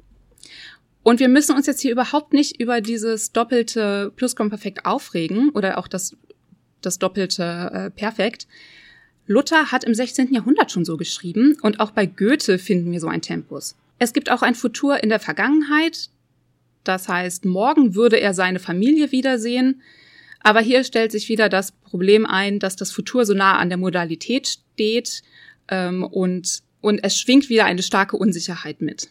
Und 1.02 1.20
wir 1.20 1.28
müssen 1.28 1.54
uns 1.54 1.66
jetzt 1.66 1.80
hier 1.80 1.92
überhaupt 1.92 2.32
nicht 2.32 2.60
über 2.60 2.80
dieses 2.80 3.32
doppelte 3.32 4.10
Plusquamperfekt 4.16 4.86
aufregen 4.86 5.50
oder 5.50 5.78
auch 5.78 5.86
das, 5.86 6.16
das 6.80 6.98
doppelte 6.98 7.70
äh, 7.72 7.90
Perfekt. 7.90 8.48
Luther 9.26 9.70
hat 9.70 9.84
im 9.84 9.94
16. 9.94 10.32
Jahrhundert 10.32 10.70
schon 10.70 10.84
so 10.84 10.96
geschrieben 10.96 11.56
und 11.62 11.80
auch 11.80 11.90
bei 11.90 12.06
Goethe 12.06 12.58
finden 12.58 12.90
wir 12.90 13.00
so 13.00 13.08
ein 13.08 13.22
Tempus. 13.22 13.76
Es 13.98 14.12
gibt 14.12 14.30
auch 14.30 14.42
ein 14.42 14.54
Futur 14.54 15.02
in 15.02 15.08
der 15.08 15.20
Vergangenheit. 15.20 16.08
Das 16.84 17.08
heißt, 17.08 17.44
morgen 17.44 17.94
würde 17.94 18.18
er 18.18 18.34
seine 18.34 18.58
Familie 18.58 19.12
wiedersehen. 19.12 19.82
Aber 20.40 20.60
hier 20.60 20.84
stellt 20.84 21.12
sich 21.12 21.28
wieder 21.28 21.48
das 21.48 21.72
Problem 21.72 22.26
ein, 22.26 22.58
dass 22.58 22.76
das 22.76 22.92
Futur 22.92 23.24
so 23.24 23.34
nah 23.34 23.56
an 23.56 23.70
der 23.70 23.78
Modalität 23.78 24.46
steht 24.48 25.22
ähm, 25.68 26.04
und, 26.04 26.62
und 26.80 27.00
es 27.02 27.18
schwingt 27.18 27.48
wieder 27.48 27.64
eine 27.64 27.82
starke 27.82 28.16
Unsicherheit 28.16 28.80
mit. 28.80 29.10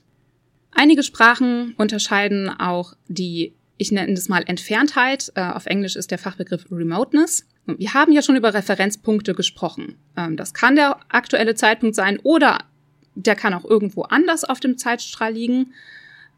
Einige 0.72 1.04
Sprachen 1.04 1.74
unterscheiden 1.78 2.50
auch 2.50 2.94
die, 3.08 3.54
ich 3.78 3.92
nenne 3.92 4.14
das 4.14 4.30
mal 4.30 4.44
Entferntheit, 4.46 5.32
äh, 5.36 5.42
auf 5.42 5.66
Englisch 5.66 5.96
ist 5.96 6.12
der 6.12 6.18
Fachbegriff 6.18 6.66
Remoteness. 6.72 7.48
Wir 7.66 7.94
haben 7.94 8.12
ja 8.12 8.22
schon 8.22 8.36
über 8.36 8.54
Referenzpunkte 8.54 9.34
gesprochen. 9.34 9.96
Ähm, 10.18 10.36
das 10.36 10.54
kann 10.54 10.76
der 10.76 10.98
aktuelle 11.10 11.56
Zeitpunkt 11.56 11.96
sein 11.96 12.20
oder 12.24 12.60
der 13.16 13.36
kann 13.36 13.54
auch 13.54 13.66
irgendwo 13.66 14.04
anders 14.04 14.44
auf 14.44 14.60
dem 14.60 14.78
Zeitstrahl 14.78 15.34
liegen. 15.34 15.74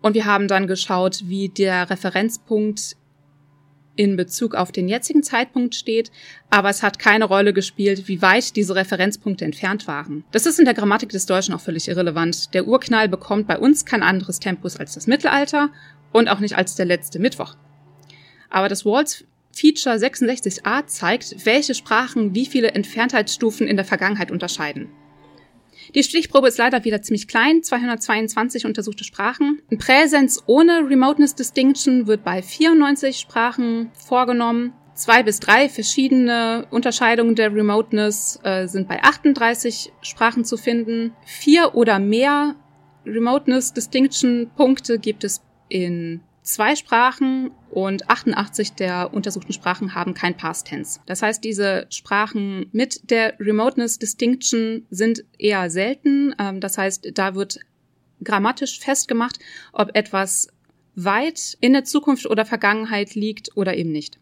Und 0.02 0.14
wir 0.14 0.26
haben 0.26 0.48
dann 0.48 0.68
geschaut, 0.68 1.22
wie 1.26 1.50
der 1.50 1.90
Referenzpunkt 1.90 2.98
in 3.96 4.16
Bezug 4.16 4.56
auf 4.56 4.72
den 4.72 4.88
jetzigen 4.88 5.24
Zeitpunkt 5.24 5.76
steht, 5.76 6.12
aber 6.50 6.70
es 6.70 6.84
hat 6.84 7.00
keine 7.00 7.26
Rolle 7.26 7.54
gespielt, 7.54 8.08
wie 8.08 8.22
weit 8.22 8.56
diese 8.56 8.76
Referenzpunkte 8.76 9.46
entfernt 9.46 9.88
waren. 9.88 10.24
Das 10.32 10.46
ist 10.46 10.60
in 10.60 10.66
der 10.66 10.74
Grammatik 10.74 11.10
des 11.10 11.26
Deutschen 11.26 11.54
auch 11.54 11.62
völlig 11.62 11.88
irrelevant. 11.88 12.54
Der 12.54 12.68
Urknall 12.68 13.10
bekommt 13.10 13.48
bei 13.48 13.58
uns 13.58 13.86
kein 13.86 14.04
anderes 14.04 14.40
Tempus 14.40 14.78
als 14.78 14.94
das 14.94 15.08
Mittelalter 15.08 15.70
und 16.12 16.28
auch 16.28 16.40
nicht 16.40 16.58
als 16.58 16.76
der 16.76 16.86
letzte 16.86 17.20
Mittwoch. 17.20 17.56
Aber 18.50 18.70
das 18.70 18.86
Walls 18.86 19.26
Feature 19.52 19.96
66a 19.96 20.86
zeigt, 20.86 21.46
welche 21.46 21.76
Sprachen 21.76 22.36
wie 22.36 22.46
viele 22.46 22.72
Entferntheitsstufen 22.72 23.68
in 23.68 23.78
der 23.78 23.86
Vergangenheit 23.86 24.30
unterscheiden. 24.30 24.90
Die 25.96 26.04
Stichprobe 26.04 26.50
ist 26.50 26.58
leider 26.58 26.84
wieder 26.84 27.02
ziemlich 27.02 27.26
klein, 27.26 27.64
222 27.64 28.66
untersuchte 28.66 29.06
Sprachen. 29.06 29.62
Präsenz 29.78 30.44
ohne 30.46 30.90
Remoteness 30.90 31.36
Distinction 31.36 32.06
wird 32.06 32.26
bei 32.26 32.42
94 32.42 33.18
Sprachen 33.18 33.92
vorgenommen. 33.94 34.74
Zwei 34.94 35.24
bis 35.24 35.40
drei 35.40 35.70
verschiedene 35.70 36.68
Unterscheidungen 36.70 37.36
der 37.36 37.56
Remoteness 37.56 38.40
äh, 38.44 38.68
sind 38.68 38.90
bei 38.90 39.02
38 39.04 39.94
Sprachen 40.02 40.44
zu 40.44 40.58
finden. 40.58 41.14
Vier 41.26 41.76
oder 41.76 42.00
mehr 42.00 42.56
Remoteness 43.06 43.72
Distinction 43.72 44.52
Punkte 44.58 45.00
gibt 45.00 45.24
es 45.24 45.42
in 45.70 46.20
zwei 46.46 46.76
Sprachen 46.76 47.52
und 47.70 48.10
88 48.10 48.74
der 48.74 49.14
untersuchten 49.14 49.52
Sprachen 49.52 49.96
haben 49.96 50.14
kein 50.14 50.38
Past 50.38 50.68
Tense. 50.68 51.02
Das 51.06 51.22
heißt, 51.22 51.44
diese 51.44 51.88
Sprachen 51.90 52.68
mit 52.72 53.10
der 53.10 53.38
Remoteness 53.40 54.00
Distinction 54.00 54.86
sind 54.90 55.26
eher 55.38 55.70
selten. 55.70 56.34
Ähm, 56.40 56.62
das 56.62 56.78
heißt, 56.78 57.12
da 57.14 57.36
wird 57.36 57.60
grammatisch 58.24 58.80
festgemacht, 58.80 59.40
ob 59.74 59.96
etwas 59.96 60.48
weit 60.96 61.58
in 61.60 61.74
der 61.74 61.84
Zukunft 61.84 62.26
oder 62.26 62.46
Vergangenheit 62.46 63.16
liegt 63.16 63.58
oder 63.58 63.76
eben 63.76 63.92
nicht. 63.92 64.18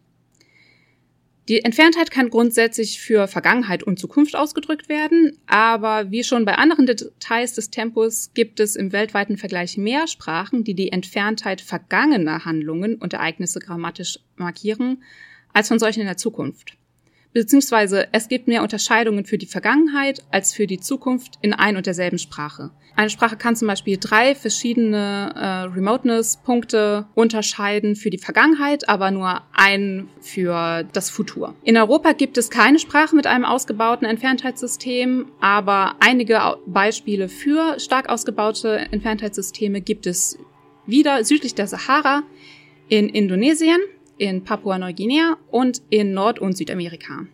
Die 1.48 1.62
Entferntheit 1.62 2.10
kann 2.10 2.30
grundsätzlich 2.30 3.00
für 3.00 3.28
Vergangenheit 3.28 3.82
und 3.82 3.98
Zukunft 3.98 4.34
ausgedrückt 4.34 4.88
werden, 4.88 5.36
aber 5.46 6.10
wie 6.10 6.24
schon 6.24 6.46
bei 6.46 6.54
anderen 6.54 6.86
Details 6.86 7.52
des 7.52 7.68
Tempos 7.68 8.30
gibt 8.32 8.60
es 8.60 8.76
im 8.76 8.92
weltweiten 8.92 9.36
Vergleich 9.36 9.76
mehr 9.76 10.06
Sprachen, 10.06 10.64
die 10.64 10.74
die 10.74 10.90
Entferntheit 10.90 11.60
vergangener 11.60 12.46
Handlungen 12.46 12.94
und 12.94 13.12
Ereignisse 13.12 13.58
grammatisch 13.58 14.20
markieren, 14.36 15.02
als 15.52 15.68
von 15.68 15.78
solchen 15.78 16.00
in 16.00 16.06
der 16.06 16.16
Zukunft 16.16 16.78
beziehungsweise 17.34 18.08
es 18.12 18.28
gibt 18.28 18.48
mehr 18.48 18.62
Unterscheidungen 18.62 19.26
für 19.26 19.36
die 19.36 19.46
Vergangenheit 19.46 20.22
als 20.30 20.54
für 20.54 20.66
die 20.66 20.80
Zukunft 20.80 21.34
in 21.42 21.52
ein 21.52 21.76
und 21.76 21.84
derselben 21.84 22.18
Sprache. 22.18 22.70
Eine 22.96 23.10
Sprache 23.10 23.36
kann 23.36 23.56
zum 23.56 23.66
Beispiel 23.66 23.98
drei 24.00 24.36
verschiedene 24.36 25.32
äh, 25.34 25.74
Remoteness-Punkte 25.74 27.06
unterscheiden 27.14 27.96
für 27.96 28.08
die 28.08 28.18
Vergangenheit, 28.18 28.88
aber 28.88 29.10
nur 29.10 29.42
einen 29.52 30.08
für 30.20 30.84
das 30.92 31.10
Futur. 31.10 31.56
In 31.64 31.76
Europa 31.76 32.12
gibt 32.12 32.38
es 32.38 32.50
keine 32.50 32.78
Sprache 32.78 33.16
mit 33.16 33.26
einem 33.26 33.44
ausgebauten 33.44 34.06
Entferntheitssystem, 34.06 35.26
aber 35.40 35.96
einige 35.98 36.40
Beispiele 36.66 37.28
für 37.28 37.80
stark 37.80 38.08
ausgebaute 38.08 38.86
Entferntheitssysteme 38.92 39.80
gibt 39.80 40.06
es 40.06 40.38
wieder 40.86 41.24
südlich 41.24 41.56
der 41.56 41.66
Sahara 41.66 42.22
in 42.88 43.08
Indonesien 43.08 43.78
in 44.18 44.44
Papua-Neuguinea 44.44 45.36
und 45.50 45.82
in 45.90 46.12
Nord- 46.14 46.38
und 46.38 46.56
Südamerika. 46.56 47.26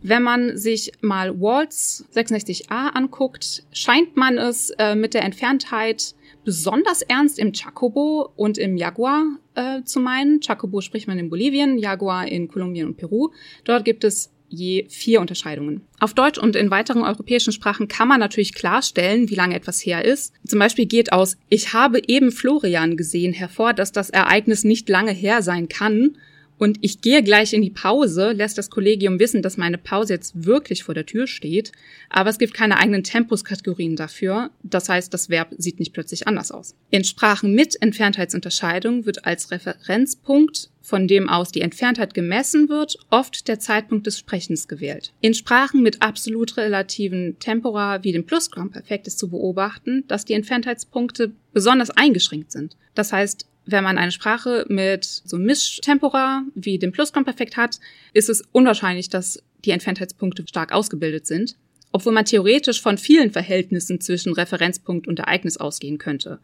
Wenn 0.00 0.22
man 0.22 0.56
sich 0.56 0.92
mal 1.00 1.40
Waltz 1.40 2.04
66a 2.14 2.90
anguckt, 2.94 3.64
scheint 3.72 4.16
man 4.16 4.38
es 4.38 4.70
äh, 4.78 4.94
mit 4.94 5.12
der 5.12 5.24
Entferntheit 5.24 6.14
besonders 6.44 7.02
ernst 7.02 7.38
im 7.38 7.52
Chacobo 7.52 8.30
und 8.36 8.58
im 8.58 8.76
Jaguar 8.76 9.24
äh, 9.54 9.82
zu 9.82 9.98
meinen. 9.98 10.40
Chacobo 10.40 10.80
spricht 10.80 11.08
man 11.08 11.18
in 11.18 11.30
Bolivien, 11.30 11.78
Jaguar 11.78 12.28
in 12.28 12.46
Kolumbien 12.46 12.86
und 12.86 12.96
Peru. 12.96 13.30
Dort 13.64 13.84
gibt 13.84 14.04
es 14.04 14.30
je 14.48 14.86
vier 14.88 15.20
Unterscheidungen. 15.20 15.82
Auf 16.00 16.14
Deutsch 16.14 16.38
und 16.38 16.56
in 16.56 16.70
weiteren 16.70 17.02
europäischen 17.02 17.52
Sprachen 17.52 17.88
kann 17.88 18.08
man 18.08 18.20
natürlich 18.20 18.54
klarstellen, 18.54 19.28
wie 19.28 19.34
lange 19.34 19.54
etwas 19.54 19.84
her 19.84 20.04
ist. 20.04 20.32
Zum 20.46 20.58
Beispiel 20.58 20.86
geht 20.86 21.12
aus 21.12 21.36
Ich 21.48 21.72
habe 21.72 22.00
eben 22.06 22.32
Florian 22.32 22.96
gesehen 22.96 23.32
hervor, 23.32 23.74
dass 23.74 23.92
das 23.92 24.10
Ereignis 24.10 24.64
nicht 24.64 24.88
lange 24.88 25.12
her 25.12 25.42
sein 25.42 25.68
kann 25.68 26.16
und 26.58 26.78
ich 26.80 27.00
gehe 27.00 27.22
gleich 27.22 27.52
in 27.52 27.62
die 27.62 27.70
Pause, 27.70 28.32
lässt 28.32 28.58
das 28.58 28.68
Kollegium 28.68 29.20
wissen, 29.20 29.42
dass 29.42 29.56
meine 29.56 29.78
Pause 29.78 30.14
jetzt 30.14 30.44
wirklich 30.44 30.82
vor 30.82 30.94
der 30.94 31.06
Tür 31.06 31.26
steht, 31.26 31.72
aber 32.10 32.30
es 32.30 32.38
gibt 32.38 32.52
keine 32.52 32.78
eigenen 32.78 33.04
Tempuskategorien 33.04 33.96
dafür. 33.96 34.50
Das 34.62 34.88
heißt, 34.88 35.14
das 35.14 35.30
Verb 35.30 35.54
sieht 35.56 35.78
nicht 35.78 35.92
plötzlich 35.92 36.26
anders 36.26 36.50
aus. 36.50 36.74
In 36.90 37.04
Sprachen 37.04 37.54
mit 37.54 37.80
Entferntheitsunterscheidung 37.80 39.06
wird 39.06 39.24
als 39.24 39.50
Referenzpunkt, 39.50 40.70
von 40.80 41.06
dem 41.06 41.28
aus 41.28 41.52
die 41.52 41.60
Entferntheit 41.60 42.14
gemessen 42.14 42.68
wird, 42.68 42.98
oft 43.10 43.46
der 43.46 43.60
Zeitpunkt 43.60 44.06
des 44.06 44.18
Sprechens 44.18 44.68
gewählt. 44.68 45.12
In 45.20 45.34
Sprachen 45.34 45.82
mit 45.82 46.02
absolut 46.02 46.56
relativen 46.56 47.38
Tempora 47.38 48.02
wie 48.04 48.12
dem 48.12 48.24
Plusquamperfekt 48.24 49.06
ist 49.06 49.18
zu 49.18 49.28
beobachten, 49.28 50.04
dass 50.08 50.24
die 50.24 50.32
Entferntheitspunkte 50.32 51.32
besonders 51.52 51.90
eingeschränkt 51.90 52.52
sind. 52.52 52.76
Das 52.94 53.12
heißt, 53.12 53.46
wenn 53.70 53.84
man 53.84 53.98
eine 53.98 54.12
Sprache 54.12 54.64
mit 54.68 55.04
so 55.04 55.36
Mischtempora 55.36 56.42
wie 56.54 56.78
dem 56.78 56.90
Plusquamperfekt 56.90 57.56
hat, 57.56 57.80
ist 58.14 58.30
es 58.30 58.42
unwahrscheinlich, 58.52 59.10
dass 59.10 59.42
die 59.64 59.72
Entferntheitspunkte 59.72 60.44
stark 60.48 60.72
ausgebildet 60.72 61.26
sind, 61.26 61.56
obwohl 61.92 62.12
man 62.12 62.24
theoretisch 62.24 62.80
von 62.80 62.96
vielen 62.96 63.30
Verhältnissen 63.30 64.00
zwischen 64.00 64.32
Referenzpunkt 64.32 65.06
und 65.06 65.18
Ereignis 65.18 65.58
ausgehen 65.58 65.98
könnte. 65.98 66.38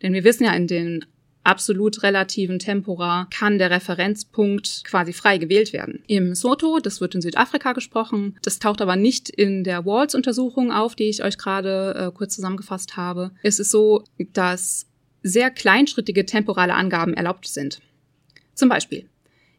Denn 0.00 0.14
wir 0.14 0.24
wissen 0.24 0.44
ja, 0.44 0.54
in 0.54 0.66
den 0.66 1.04
absolut 1.44 2.02
relativen 2.02 2.58
Tempora 2.58 3.26
kann 3.30 3.58
der 3.58 3.70
Referenzpunkt 3.70 4.84
quasi 4.84 5.12
frei 5.12 5.38
gewählt 5.38 5.72
werden. 5.72 6.02
Im 6.06 6.34
Soto, 6.34 6.78
das 6.78 7.00
wird 7.00 7.14
in 7.14 7.20
Südafrika 7.20 7.72
gesprochen, 7.72 8.38
das 8.42 8.60
taucht 8.60 8.80
aber 8.80 8.96
nicht 8.96 9.28
in 9.28 9.64
der 9.64 9.84
Walls-Untersuchung 9.84 10.72
auf, 10.72 10.94
die 10.94 11.08
ich 11.10 11.22
euch 11.22 11.36
gerade 11.36 11.94
äh, 11.96 12.16
kurz 12.16 12.36
zusammengefasst 12.36 12.96
habe. 12.96 13.32
Es 13.42 13.58
ist 13.58 13.72
so, 13.72 14.04
dass 14.32 14.86
sehr 15.22 15.50
kleinschrittige 15.50 16.26
temporale 16.26 16.74
Angaben 16.74 17.14
erlaubt 17.14 17.46
sind. 17.46 17.80
Zum 18.54 18.68
Beispiel 18.68 19.08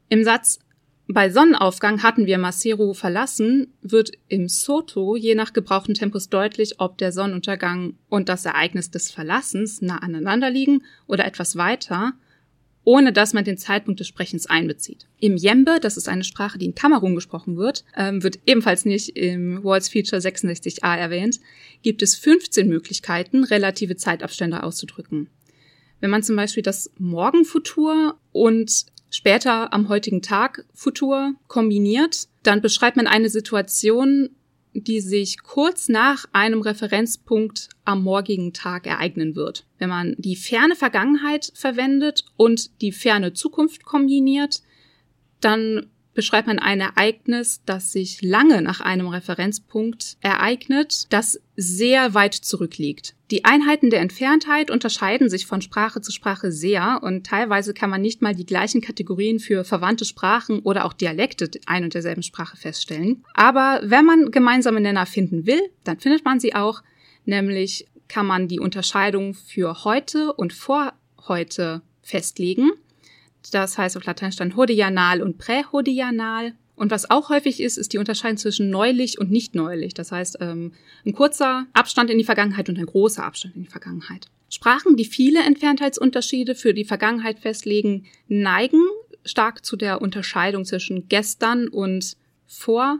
im 0.09 0.23
Satz 0.23 0.59
bei 1.07 1.29
Sonnenaufgang 1.29 2.01
hatten 2.01 2.27
wir 2.27 2.37
Maseru 2.37 2.93
verlassen, 2.93 3.73
wird 3.81 4.11
im 4.29 4.47
Soto 4.47 5.17
je 5.17 5.35
nach 5.35 5.51
gebrauchten 5.51 5.95
Tempus 5.95 6.29
deutlich, 6.29 6.79
ob 6.79 6.97
der 6.97 7.11
Sonnenuntergang 7.11 7.95
und 8.07 8.29
das 8.29 8.45
Ereignis 8.45 8.89
des 8.89 9.11
Verlassens 9.11 9.81
nah 9.81 9.97
aneinander 9.97 10.49
liegen 10.49 10.83
oder 11.05 11.25
etwas 11.25 11.57
weiter, 11.57 12.13
ohne 12.85 13.11
dass 13.11 13.33
man 13.33 13.43
den 13.43 13.57
Zeitpunkt 13.57 13.99
des 13.99 14.07
Sprechens 14.07 14.45
einbezieht. 14.45 15.07
Im 15.19 15.35
Yembe, 15.35 15.79
das 15.81 15.97
ist 15.97 16.07
eine 16.07 16.23
Sprache, 16.23 16.57
die 16.57 16.65
in 16.65 16.75
Kamerun 16.75 17.15
gesprochen 17.15 17.57
wird, 17.57 17.83
ähm, 17.97 18.23
wird 18.23 18.39
ebenfalls 18.45 18.85
nicht 18.85 19.09
im 19.17 19.61
Words 19.63 19.89
Feature 19.89 20.21
66a 20.21 20.95
erwähnt, 20.95 21.39
gibt 21.81 22.01
es 22.01 22.15
15 22.15 22.67
Möglichkeiten, 22.67 23.43
relative 23.43 23.97
Zeitabstände 23.97 24.63
auszudrücken. 24.63 25.29
Wenn 26.03 26.09
man 26.09 26.21
zum 26.21 26.35
Beispiel 26.35 26.63
das 26.63 26.91
Morgenfutur 26.97 28.19
und 28.33 28.87
später 29.09 29.71
am 29.71 29.87
heutigen 29.87 30.21
Tag 30.21 30.65
Futur 30.73 31.33
kombiniert, 31.47 32.27
dann 32.43 32.59
beschreibt 32.61 32.97
man 32.97 33.07
eine 33.07 33.29
Situation, 33.29 34.31
die 34.73 34.99
sich 34.99 35.43
kurz 35.43 35.87
nach 35.87 36.25
einem 36.33 36.59
Referenzpunkt 36.59 37.69
am 37.85 38.03
morgigen 38.03 38.51
Tag 38.51 38.85
ereignen 38.85 39.37
wird. 39.37 39.65
Wenn 39.77 39.87
man 39.87 40.15
die 40.17 40.35
ferne 40.35 40.75
Vergangenheit 40.75 41.53
verwendet 41.55 42.25
und 42.35 42.81
die 42.81 42.91
ferne 42.91 43.31
Zukunft 43.31 43.85
kombiniert, 43.85 44.61
dann 45.39 45.85
beschreibt 46.13 46.47
man 46.47 46.59
ein 46.59 46.79
Ereignis, 46.79 47.61
das 47.65 47.91
sich 47.91 48.21
lange 48.21 48.61
nach 48.61 48.81
einem 48.81 49.07
Referenzpunkt 49.07 50.17
ereignet, 50.21 51.07
das 51.09 51.39
sehr 51.55 52.13
weit 52.13 52.33
zurückliegt. 52.33 53.15
Die 53.31 53.45
Einheiten 53.45 53.89
der 53.89 54.01
Entferntheit 54.01 54.69
unterscheiden 54.69 55.29
sich 55.29 55.45
von 55.45 55.61
Sprache 55.61 56.01
zu 56.01 56.11
Sprache 56.11 56.51
sehr 56.51 56.99
und 57.01 57.25
teilweise 57.25 57.73
kann 57.73 57.89
man 57.89 58.01
nicht 58.01 58.21
mal 58.21 58.35
die 58.35 58.45
gleichen 58.45 58.81
Kategorien 58.81 59.39
für 59.39 59.63
verwandte 59.63 60.05
Sprachen 60.05 60.59
oder 60.59 60.85
auch 60.85 60.93
Dialekte 60.93 61.49
ein 61.65 61.83
und 61.83 61.93
derselben 61.93 62.23
Sprache 62.23 62.57
feststellen. 62.57 63.23
Aber 63.33 63.81
wenn 63.83 64.05
man 64.05 64.31
gemeinsame 64.31 64.81
Nenner 64.81 65.05
finden 65.05 65.45
will, 65.47 65.61
dann 65.83 65.99
findet 65.99 66.25
man 66.25 66.39
sie 66.39 66.53
auch, 66.53 66.83
nämlich 67.25 67.87
kann 68.07 68.27
man 68.27 68.47
die 68.47 68.59
Unterscheidung 68.59 69.33
für 69.33 69.83
heute 69.83 70.33
und 70.33 70.53
vor 70.53 70.93
heute 71.27 71.81
festlegen. 72.01 72.71
Das 73.51 73.77
heißt 73.77 73.97
auf 73.97 74.05
Latein 74.05 74.31
dann 74.37 74.55
hodianal 74.55 75.21
und 75.21 75.37
prähodianal. 75.37 76.53
Und 76.75 76.91
was 76.91 77.09
auch 77.09 77.29
häufig 77.29 77.61
ist, 77.61 77.77
ist 77.77 77.93
die 77.93 77.97
Unterscheidung 77.97 78.37
zwischen 78.37 78.69
neulich 78.69 79.19
und 79.19 79.29
nicht 79.29 79.53
neulich. 79.53 79.93
Das 79.93 80.11
heißt, 80.11 80.37
ähm, 80.41 80.73
ein 81.05 81.13
kurzer 81.13 81.67
Abstand 81.73 82.09
in 82.09 82.17
die 82.17 82.23
Vergangenheit 82.23 82.67
und 82.67 82.79
ein 82.79 82.85
großer 82.85 83.23
Abstand 83.23 83.55
in 83.55 83.63
die 83.63 83.69
Vergangenheit. 83.69 84.27
Sprachen, 84.49 84.95
die 84.95 85.05
viele 85.05 85.41
Entferntheitsunterschiede 85.43 86.55
für 86.55 86.73
die 86.73 86.85
Vergangenheit 86.85 87.39
festlegen, 87.39 88.05
neigen 88.27 88.81
stark 89.25 89.65
zu 89.65 89.75
der 89.75 90.01
Unterscheidung 90.01 90.65
zwischen 90.65 91.07
gestern 91.07 91.67
und 91.67 92.17
vor 92.45 92.99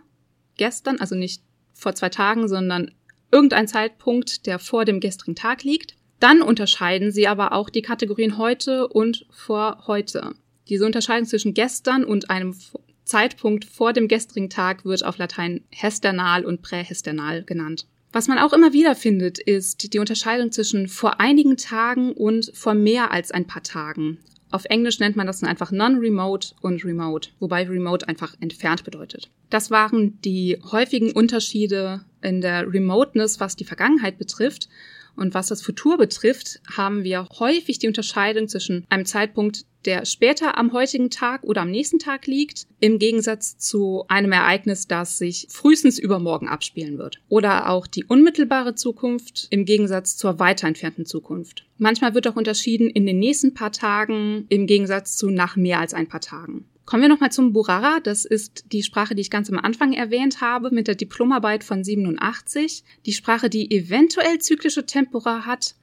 gestern, 0.57 0.99
also 0.99 1.15
nicht 1.15 1.41
vor 1.74 1.95
zwei 1.95 2.09
Tagen, 2.09 2.47
sondern 2.47 2.91
irgendein 3.32 3.67
Zeitpunkt, 3.67 4.45
der 4.45 4.59
vor 4.59 4.86
dem 4.86 4.99
gestrigen 4.99 5.36
Tag 5.36 5.63
liegt. 5.63 5.95
Dann 6.20 6.41
unterscheiden 6.41 7.11
sie 7.11 7.28
aber 7.28 7.51
auch 7.51 7.70
die 7.70 7.82
Kategorien 7.82 8.38
heute 8.38 8.88
und 8.88 9.26
vor 9.30 9.84
heute. 9.88 10.34
Diese 10.70 10.86
Unterscheidung 10.86 11.28
zwischen 11.28 11.53
gestern 11.53 12.03
und 12.03 12.30
einem 12.30 12.55
Zeitpunkt 13.03 13.66
vor 13.66 13.93
dem 13.93 14.07
gestrigen 14.07 14.49
Tag 14.49 14.86
wird 14.86 15.03
auf 15.03 15.18
Latein 15.18 15.61
hesternal 15.70 16.45
und 16.45 16.61
prähesternal 16.61 17.43
genannt. 17.43 17.86
Was 18.14 18.28
man 18.28 18.38
auch 18.38 18.53
immer 18.53 18.74
wieder 18.74 18.95
findet, 18.95 19.39
ist 19.39 19.93
die 19.93 19.99
Unterscheidung 19.99 20.51
zwischen 20.51 20.88
vor 20.88 21.20
einigen 21.20 21.57
Tagen 21.57 22.14
und 22.14 22.51
vor 22.53 22.76
mehr 22.76 23.11
als 23.11 23.32
ein 23.32 23.47
paar 23.47 23.64
Tagen. 23.64 24.20
Auf 24.51 24.66
Englisch 24.66 24.99
nennt 24.99 25.16
man 25.16 25.26
das 25.26 25.39
dann 25.39 25.49
einfach 25.49 25.72
non-remote 25.72 26.49
und 26.61 26.86
remote, 26.86 27.30
wobei 27.39 27.68
remote 27.68 28.07
einfach 28.07 28.36
entfernt 28.39 28.84
bedeutet. 28.84 29.32
Das 29.49 29.72
waren 29.72 30.22
die 30.22 30.59
häufigen 30.72 31.11
Unterschiede 31.11 32.05
in 32.22 32.39
der 32.39 32.72
Remoteness, 32.72 33.39
was 33.39 33.55
die 33.55 33.66
Vergangenheit 33.66 34.20
betrifft. 34.20 34.70
Und 35.16 35.34
was 35.34 35.47
das 35.47 35.64
Futur 35.64 35.97
betrifft, 35.97 36.61
haben 36.72 37.03
wir 37.03 37.28
häufig 37.39 37.80
die 37.80 37.88
Unterscheidung 37.88 38.47
zwischen 38.47 38.86
einem 38.89 39.05
Zeitpunkt, 39.05 39.66
der 39.86 40.05
später 40.05 40.57
am 40.57 40.73
heutigen 40.73 41.09
Tag 41.09 41.43
oder 41.43 41.61
am 41.61 41.71
nächsten 41.71 41.99
Tag 41.99 42.27
liegt, 42.27 42.67
im 42.79 42.99
Gegensatz 42.99 43.57
zu 43.57 44.05
einem 44.07 44.31
Ereignis, 44.31 44.88
das 44.88 45.17
sich 45.17 45.47
frühestens 45.49 45.99
übermorgen 45.99 46.47
abspielen 46.47 46.97
wird. 46.97 47.19
Oder 47.29 47.69
auch 47.69 47.88
die 47.88 48.05
unmittelbare 48.05 48.75
Zukunft 48.75 49.47
im 49.49 49.65
Gegensatz 49.65 50.17
zur 50.17 50.39
weiter 50.39 50.67
entfernten 50.67 51.05
Zukunft. 51.05 51.65
Manchmal 51.77 52.13
wird 52.13 52.27
auch 52.27 52.36
unterschieden 52.36 52.89
in 52.89 53.05
den 53.05 53.19
nächsten 53.19 53.53
paar 53.53 53.71
Tagen 53.71 54.45
im 54.49 54.67
Gegensatz 54.67 55.17
zu 55.17 55.29
nach 55.29 55.55
mehr 55.55 55.79
als 55.79 55.93
ein 55.93 56.07
paar 56.07 56.21
Tagen. 56.21 56.65
Kommen 56.86 57.03
wir 57.03 57.09
nochmal 57.09 57.31
zum 57.31 57.53
Burara. 57.53 57.99
Das 58.01 58.25
ist 58.25 58.65
die 58.73 58.84
Sprache, 58.84 59.15
die 59.15 59.21
ich 59.21 59.29
ganz 59.29 59.49
am 59.49 59.57
Anfang 59.57 59.93
erwähnt 59.93 60.41
habe, 60.41 60.69
mit 60.71 60.88
der 60.88 60.95
Diplomarbeit 60.95 61.63
von 61.63 61.84
87. 61.84 62.84
Die 63.05 63.13
Sprache, 63.13 63.49
die 63.49 63.71
eventuell 63.71 64.39
zyklische 64.39 64.86
Tempora 64.86 65.45
hat. 65.45 65.75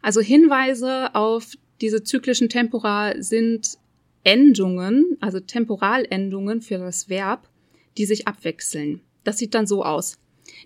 Also 0.00 0.20
Hinweise 0.20 1.14
auf 1.14 1.52
diese 1.80 2.02
zyklischen 2.02 2.48
Tempora 2.48 3.14
sind 3.18 3.78
Endungen, 4.24 5.16
also 5.20 5.40
Temporalendungen 5.40 6.60
für 6.60 6.78
das 6.78 7.08
Verb, 7.08 7.48
die 7.96 8.06
sich 8.06 8.26
abwechseln. 8.26 9.00
Das 9.24 9.38
sieht 9.38 9.54
dann 9.54 9.66
so 9.66 9.84
aus. 9.84 10.18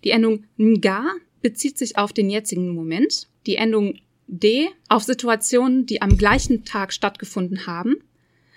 Die 0.05 0.11
Endung 0.11 0.45
nga 0.57 1.05
bezieht 1.43 1.79
sich 1.79 1.99
auf 1.99 2.13
den 2.13 2.31
jetzigen 2.31 2.75
Moment. 2.75 3.29
Die 3.47 3.57
Endung 3.57 3.95
d 4.27 4.69
auf 4.89 5.03
Situationen, 5.03 5.87
die 5.87 6.03
am 6.03 6.17
gleichen 6.17 6.65
Tag 6.65 6.93
stattgefunden 6.93 7.67
haben. 7.67 7.97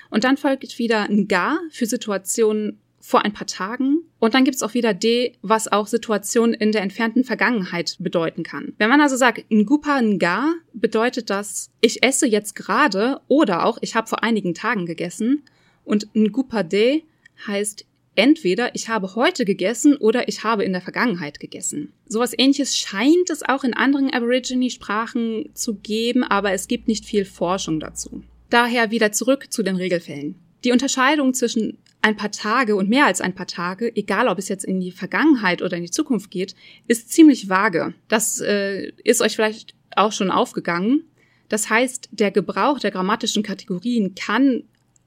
Und 0.10 0.24
dann 0.24 0.38
folgt 0.38 0.78
wieder 0.78 1.10
ein 1.10 1.28
Ga 1.28 1.60
für 1.72 1.88
Situationen 1.88 2.80
vor 3.06 3.26
ein 3.26 3.34
paar 3.34 3.47
Tagen. 3.47 3.99
Und 4.20 4.34
dann 4.34 4.45
gibt's 4.45 4.64
auch 4.64 4.74
wieder 4.74 4.93
D, 4.93 5.34
was 5.41 5.70
auch 5.70 5.88
Situationen 5.88 6.54
in 6.54 6.72
der 6.72 6.82
entfernten 6.82 7.26
Vergangenheit 7.26 7.97
bedeuten 7.99 8.43
kann. 8.43 8.74
Wenn 8.78 8.89
man 8.89 9.01
also 9.01 9.18
sagt, 9.18 9.43
Ngupa 9.51 10.01
Nga, 10.01 10.54
bedeutet 10.74 11.30
das, 11.30 11.70
ich 11.82 12.01
esse 12.01 12.26
jetzt 12.26 12.56
gerade 12.56 13.20
oder 13.28 13.66
auch, 13.66 13.78
ich 13.82 13.95
habe 13.95 14.08
vor 14.08 14.24
einigen 14.24 14.54
Tagen 14.54 14.86
gegessen. 14.86 15.43
Und 15.84 16.16
Ngupa 16.16 16.64
De 16.64 17.04
heißt 17.45 17.86
entweder 18.16 18.74
ich 18.74 18.88
habe 18.88 19.16
heute 19.16 19.43
gegessen 19.43 19.97
oder 19.97 20.30
ich 20.30 20.45
habe 20.45 20.64
in 20.64 20.72
der 20.72 20.82
Vergangenheit 20.82 21.41
gegessen. 21.41 21.91
Sowas 22.08 22.32
ähnliches 22.38 22.78
scheint 22.78 23.30
es 23.30 23.43
auch 23.43 23.66
in 23.66 23.74
anderen 23.74 24.14
Aborigine-Sprachen 24.14 25.49
zu 25.54 25.76
geben, 25.76 26.24
aber 26.24 26.54
es 26.54 26.70
gibt 26.70 26.88
nicht 26.88 27.04
viel 27.04 27.26
Forschung 27.26 27.82
dazu. 27.82 28.24
Daher 28.49 28.91
wieder 28.91 29.12
zurück 29.12 29.51
zu 29.51 29.62
den 29.62 29.76
Regelfällen. 29.76 30.36
Die 30.64 30.72
Unterscheidung 30.72 31.34
zwischen 31.34 31.80
ein 32.04 32.18
paar 32.18 32.32
Tage 32.32 32.76
und 32.76 32.89
mehr 32.89 33.06
als 33.06 33.22
ein 33.22 33.34
paar 33.34 33.47
Tage, 33.47 33.95
egal 33.95 34.28
ob 34.28 34.38
es 34.38 34.49
jetzt 34.49 34.66
in 34.66 34.82
die 34.82 34.91
Vergangenheit 34.91 35.62
oder 35.62 35.78
in 35.78 35.84
die 35.84 35.91
Zukunft 35.91 36.30
geht, 36.30 36.54
ist 36.88 37.12
ziemlich 37.12 37.49
vage. 37.49 37.93
Das 38.10 38.41
äh, 38.41 38.91
ist 39.04 39.22
euch 39.22 39.36
vielleicht 39.36 39.74
auch 39.95 40.12
schon 40.12 40.30
aufgegangen. 40.30 41.06
Das 41.47 41.70
heißt, 41.70 42.10
der 42.12 42.32
Gebrauch 42.32 42.80
der 42.80 42.91
grammatischen 42.91 43.41
Kategorien 43.41 44.16
kann 44.16 44.64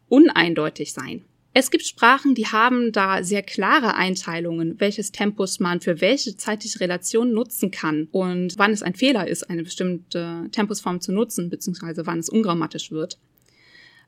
uneindeutig 0.09 0.95
sein. 0.95 1.23
Es 1.53 1.71
gibt 1.71 1.85
Sprachen, 1.85 2.35
die 2.35 2.47
haben 2.47 2.93
da 2.93 3.23
sehr 3.23 3.43
klare 3.43 3.95
Einteilungen, 3.95 4.81
welches 4.81 5.13
Tempus 5.13 5.61
man 5.61 5.81
für 5.81 6.01
welche 6.01 6.37
zeitliche 6.37 6.81
Relation 6.81 7.33
nutzen 7.33 7.71
kann 7.71 8.09
und 8.11 8.55
wann 8.59 8.73
es 8.73 8.83
ein 8.83 8.95
Fehler 8.95 9.29
ist, 9.29 9.51
eine 9.51 9.65
bestimmte 9.65 10.49
Tempusform 10.53 11.01
zu 11.01 11.13
nutzen, 11.13 11.51
beziehungsweise 11.51 12.07
wann 12.07 12.19
es 12.21 12.29
ungrammatisch 12.29 12.91
wird. 12.91 13.19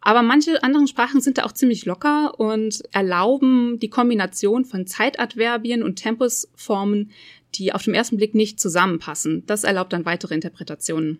Aber 0.08 0.22
manche 0.22 0.62
anderen 0.62 0.86
Sprachen 0.86 1.20
sind 1.20 1.36
da 1.36 1.44
auch 1.44 1.52
ziemlich 1.52 1.84
locker 1.84 2.40
und 2.40 2.82
erlauben 2.92 3.78
die 3.78 3.90
Kombination 3.90 4.64
von 4.64 4.86
Zeitadverbien 4.86 5.82
und 5.82 5.96
Tempusformen, 5.96 7.10
die 7.56 7.74
auf 7.74 7.82
den 7.82 7.92
ersten 7.92 8.16
Blick 8.16 8.34
nicht 8.34 8.58
zusammenpassen. 8.58 9.44
Das 9.44 9.64
erlaubt 9.64 9.92
dann 9.92 10.06
weitere 10.06 10.34
Interpretationen. 10.34 11.18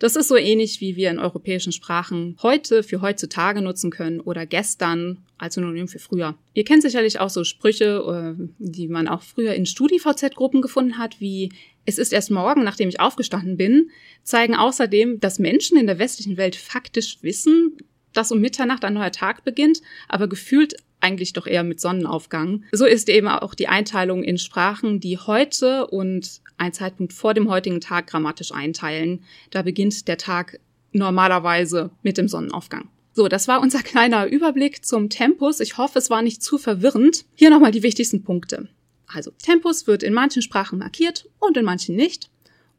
Das 0.00 0.16
ist 0.16 0.26
so 0.26 0.36
ähnlich, 0.36 0.80
wie 0.80 0.96
wir 0.96 1.08
in 1.08 1.20
europäischen 1.20 1.70
Sprachen 1.70 2.36
heute 2.42 2.82
für 2.82 3.00
heutzutage 3.00 3.62
nutzen 3.62 3.92
können 3.92 4.18
oder 4.18 4.44
gestern 4.44 5.18
als 5.38 5.54
Synonym 5.54 5.86
für 5.86 6.00
früher. 6.00 6.36
Ihr 6.54 6.64
kennt 6.64 6.82
sicherlich 6.82 7.20
auch 7.20 7.30
so 7.30 7.44
Sprüche, 7.44 8.36
äh, 8.40 8.42
die 8.58 8.88
man 8.88 9.06
auch 9.06 9.22
früher 9.22 9.54
in 9.54 9.66
StudiVZ-Gruppen 9.66 10.62
gefunden 10.62 10.98
hat, 10.98 11.20
wie 11.20 11.52
es 11.84 11.98
ist 11.98 12.12
erst 12.12 12.32
morgen, 12.32 12.64
nachdem 12.64 12.88
ich 12.88 12.98
aufgestanden 12.98 13.56
bin, 13.56 13.90
zeigen 14.24 14.56
außerdem, 14.56 15.20
dass 15.20 15.38
Menschen 15.38 15.78
in 15.78 15.86
der 15.86 16.00
westlichen 16.00 16.36
Welt 16.36 16.56
faktisch 16.56 17.18
wissen, 17.22 17.76
dass 18.12 18.32
um 18.32 18.40
Mitternacht 18.40 18.84
ein 18.84 18.94
neuer 18.94 19.12
Tag 19.12 19.44
beginnt, 19.44 19.80
aber 20.08 20.28
gefühlt 20.28 20.74
eigentlich 21.00 21.32
doch 21.32 21.46
eher 21.46 21.64
mit 21.64 21.80
Sonnenaufgang. 21.80 22.64
So 22.72 22.84
ist 22.84 23.08
eben 23.08 23.28
auch 23.28 23.54
die 23.54 23.68
Einteilung 23.68 24.22
in 24.22 24.38
Sprachen, 24.38 25.00
die 25.00 25.18
heute 25.18 25.86
und 25.86 26.40
ein 26.58 26.72
Zeitpunkt 26.72 27.12
vor 27.12 27.34
dem 27.34 27.48
heutigen 27.48 27.80
Tag 27.80 28.06
grammatisch 28.06 28.52
einteilen. 28.52 29.24
Da 29.50 29.62
beginnt 29.62 30.08
der 30.08 30.18
Tag 30.18 30.60
normalerweise 30.92 31.90
mit 32.02 32.18
dem 32.18 32.28
Sonnenaufgang. 32.28 32.88
So, 33.12 33.28
das 33.28 33.48
war 33.48 33.60
unser 33.60 33.82
kleiner 33.82 34.26
Überblick 34.26 34.84
zum 34.84 35.08
Tempus. 35.08 35.60
Ich 35.60 35.78
hoffe, 35.78 35.98
es 35.98 36.10
war 36.10 36.22
nicht 36.22 36.42
zu 36.42 36.58
verwirrend. 36.58 37.24
Hier 37.34 37.50
nochmal 37.50 37.72
die 37.72 37.82
wichtigsten 37.82 38.22
Punkte. 38.22 38.68
Also, 39.06 39.32
Tempus 39.42 39.86
wird 39.86 40.02
in 40.02 40.12
manchen 40.12 40.42
Sprachen 40.42 40.78
markiert 40.78 41.28
und 41.40 41.56
in 41.56 41.64
manchen 41.64 41.96
nicht. 41.96 42.30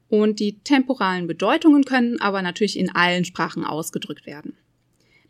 Und 0.08 0.40
die 0.40 0.60
temporalen 0.60 1.28
Bedeutungen 1.28 1.84
können 1.86 2.20
aber 2.20 2.42
natürlich 2.42 2.78
in 2.78 2.94
allen 2.94 3.26
Sprachen 3.26 3.66
ausgedrückt 3.66 4.26
werden. 4.26 4.58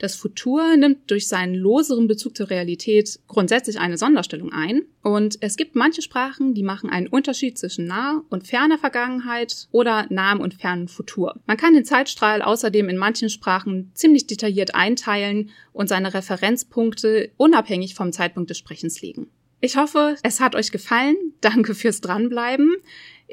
Das 0.01 0.15
Futur 0.15 0.77
nimmt 0.77 1.11
durch 1.11 1.27
seinen 1.27 1.53
loseren 1.53 2.07
Bezug 2.07 2.35
zur 2.35 2.49
Realität 2.49 3.19
grundsätzlich 3.27 3.79
eine 3.79 3.99
Sonderstellung 3.99 4.51
ein. 4.51 4.81
Und 5.03 5.37
es 5.41 5.57
gibt 5.57 5.75
manche 5.75 6.01
Sprachen, 6.01 6.55
die 6.55 6.63
machen 6.63 6.89
einen 6.89 7.05
Unterschied 7.05 7.59
zwischen 7.59 7.85
naher 7.85 8.23
und 8.31 8.47
ferner 8.47 8.79
Vergangenheit 8.79 9.67
oder 9.69 10.07
nahem 10.09 10.39
und 10.39 10.55
fernem 10.55 10.87
Futur. 10.87 11.39
Man 11.45 11.57
kann 11.57 11.75
den 11.75 11.85
Zeitstrahl 11.85 12.41
außerdem 12.41 12.89
in 12.89 12.97
manchen 12.97 13.29
Sprachen 13.29 13.91
ziemlich 13.93 14.25
detailliert 14.25 14.73
einteilen 14.73 15.51
und 15.71 15.87
seine 15.87 16.15
Referenzpunkte 16.15 17.29
unabhängig 17.37 17.93
vom 17.93 18.11
Zeitpunkt 18.11 18.49
des 18.49 18.57
Sprechens 18.57 19.03
legen. 19.03 19.27
Ich 19.59 19.77
hoffe, 19.77 20.15
es 20.23 20.39
hat 20.39 20.55
euch 20.55 20.71
gefallen. 20.71 21.15
Danke 21.41 21.75
fürs 21.75 22.01
Dranbleiben. 22.01 22.75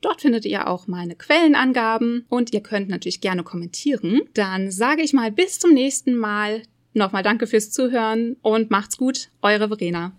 Dort 0.00 0.20
findet 0.20 0.44
ihr 0.44 0.68
auch 0.68 0.86
meine 0.88 1.14
Quellenangaben 1.14 2.26
und 2.28 2.52
ihr 2.52 2.60
könnt 2.60 2.88
natürlich 2.88 3.20
gerne 3.20 3.44
kommentieren. 3.44 4.22
Dann 4.34 4.72
sage 4.72 5.02
ich 5.02 5.12
mal 5.12 5.30
bis 5.30 5.60
zum 5.60 5.72
nächsten 5.72 6.16
Mal. 6.16 6.64
Nochmal 6.92 7.22
danke 7.22 7.46
fürs 7.46 7.70
Zuhören 7.70 8.36
und 8.42 8.68
macht's 8.70 8.98
gut, 8.98 9.28
eure 9.40 9.68
Verena. 9.68 10.10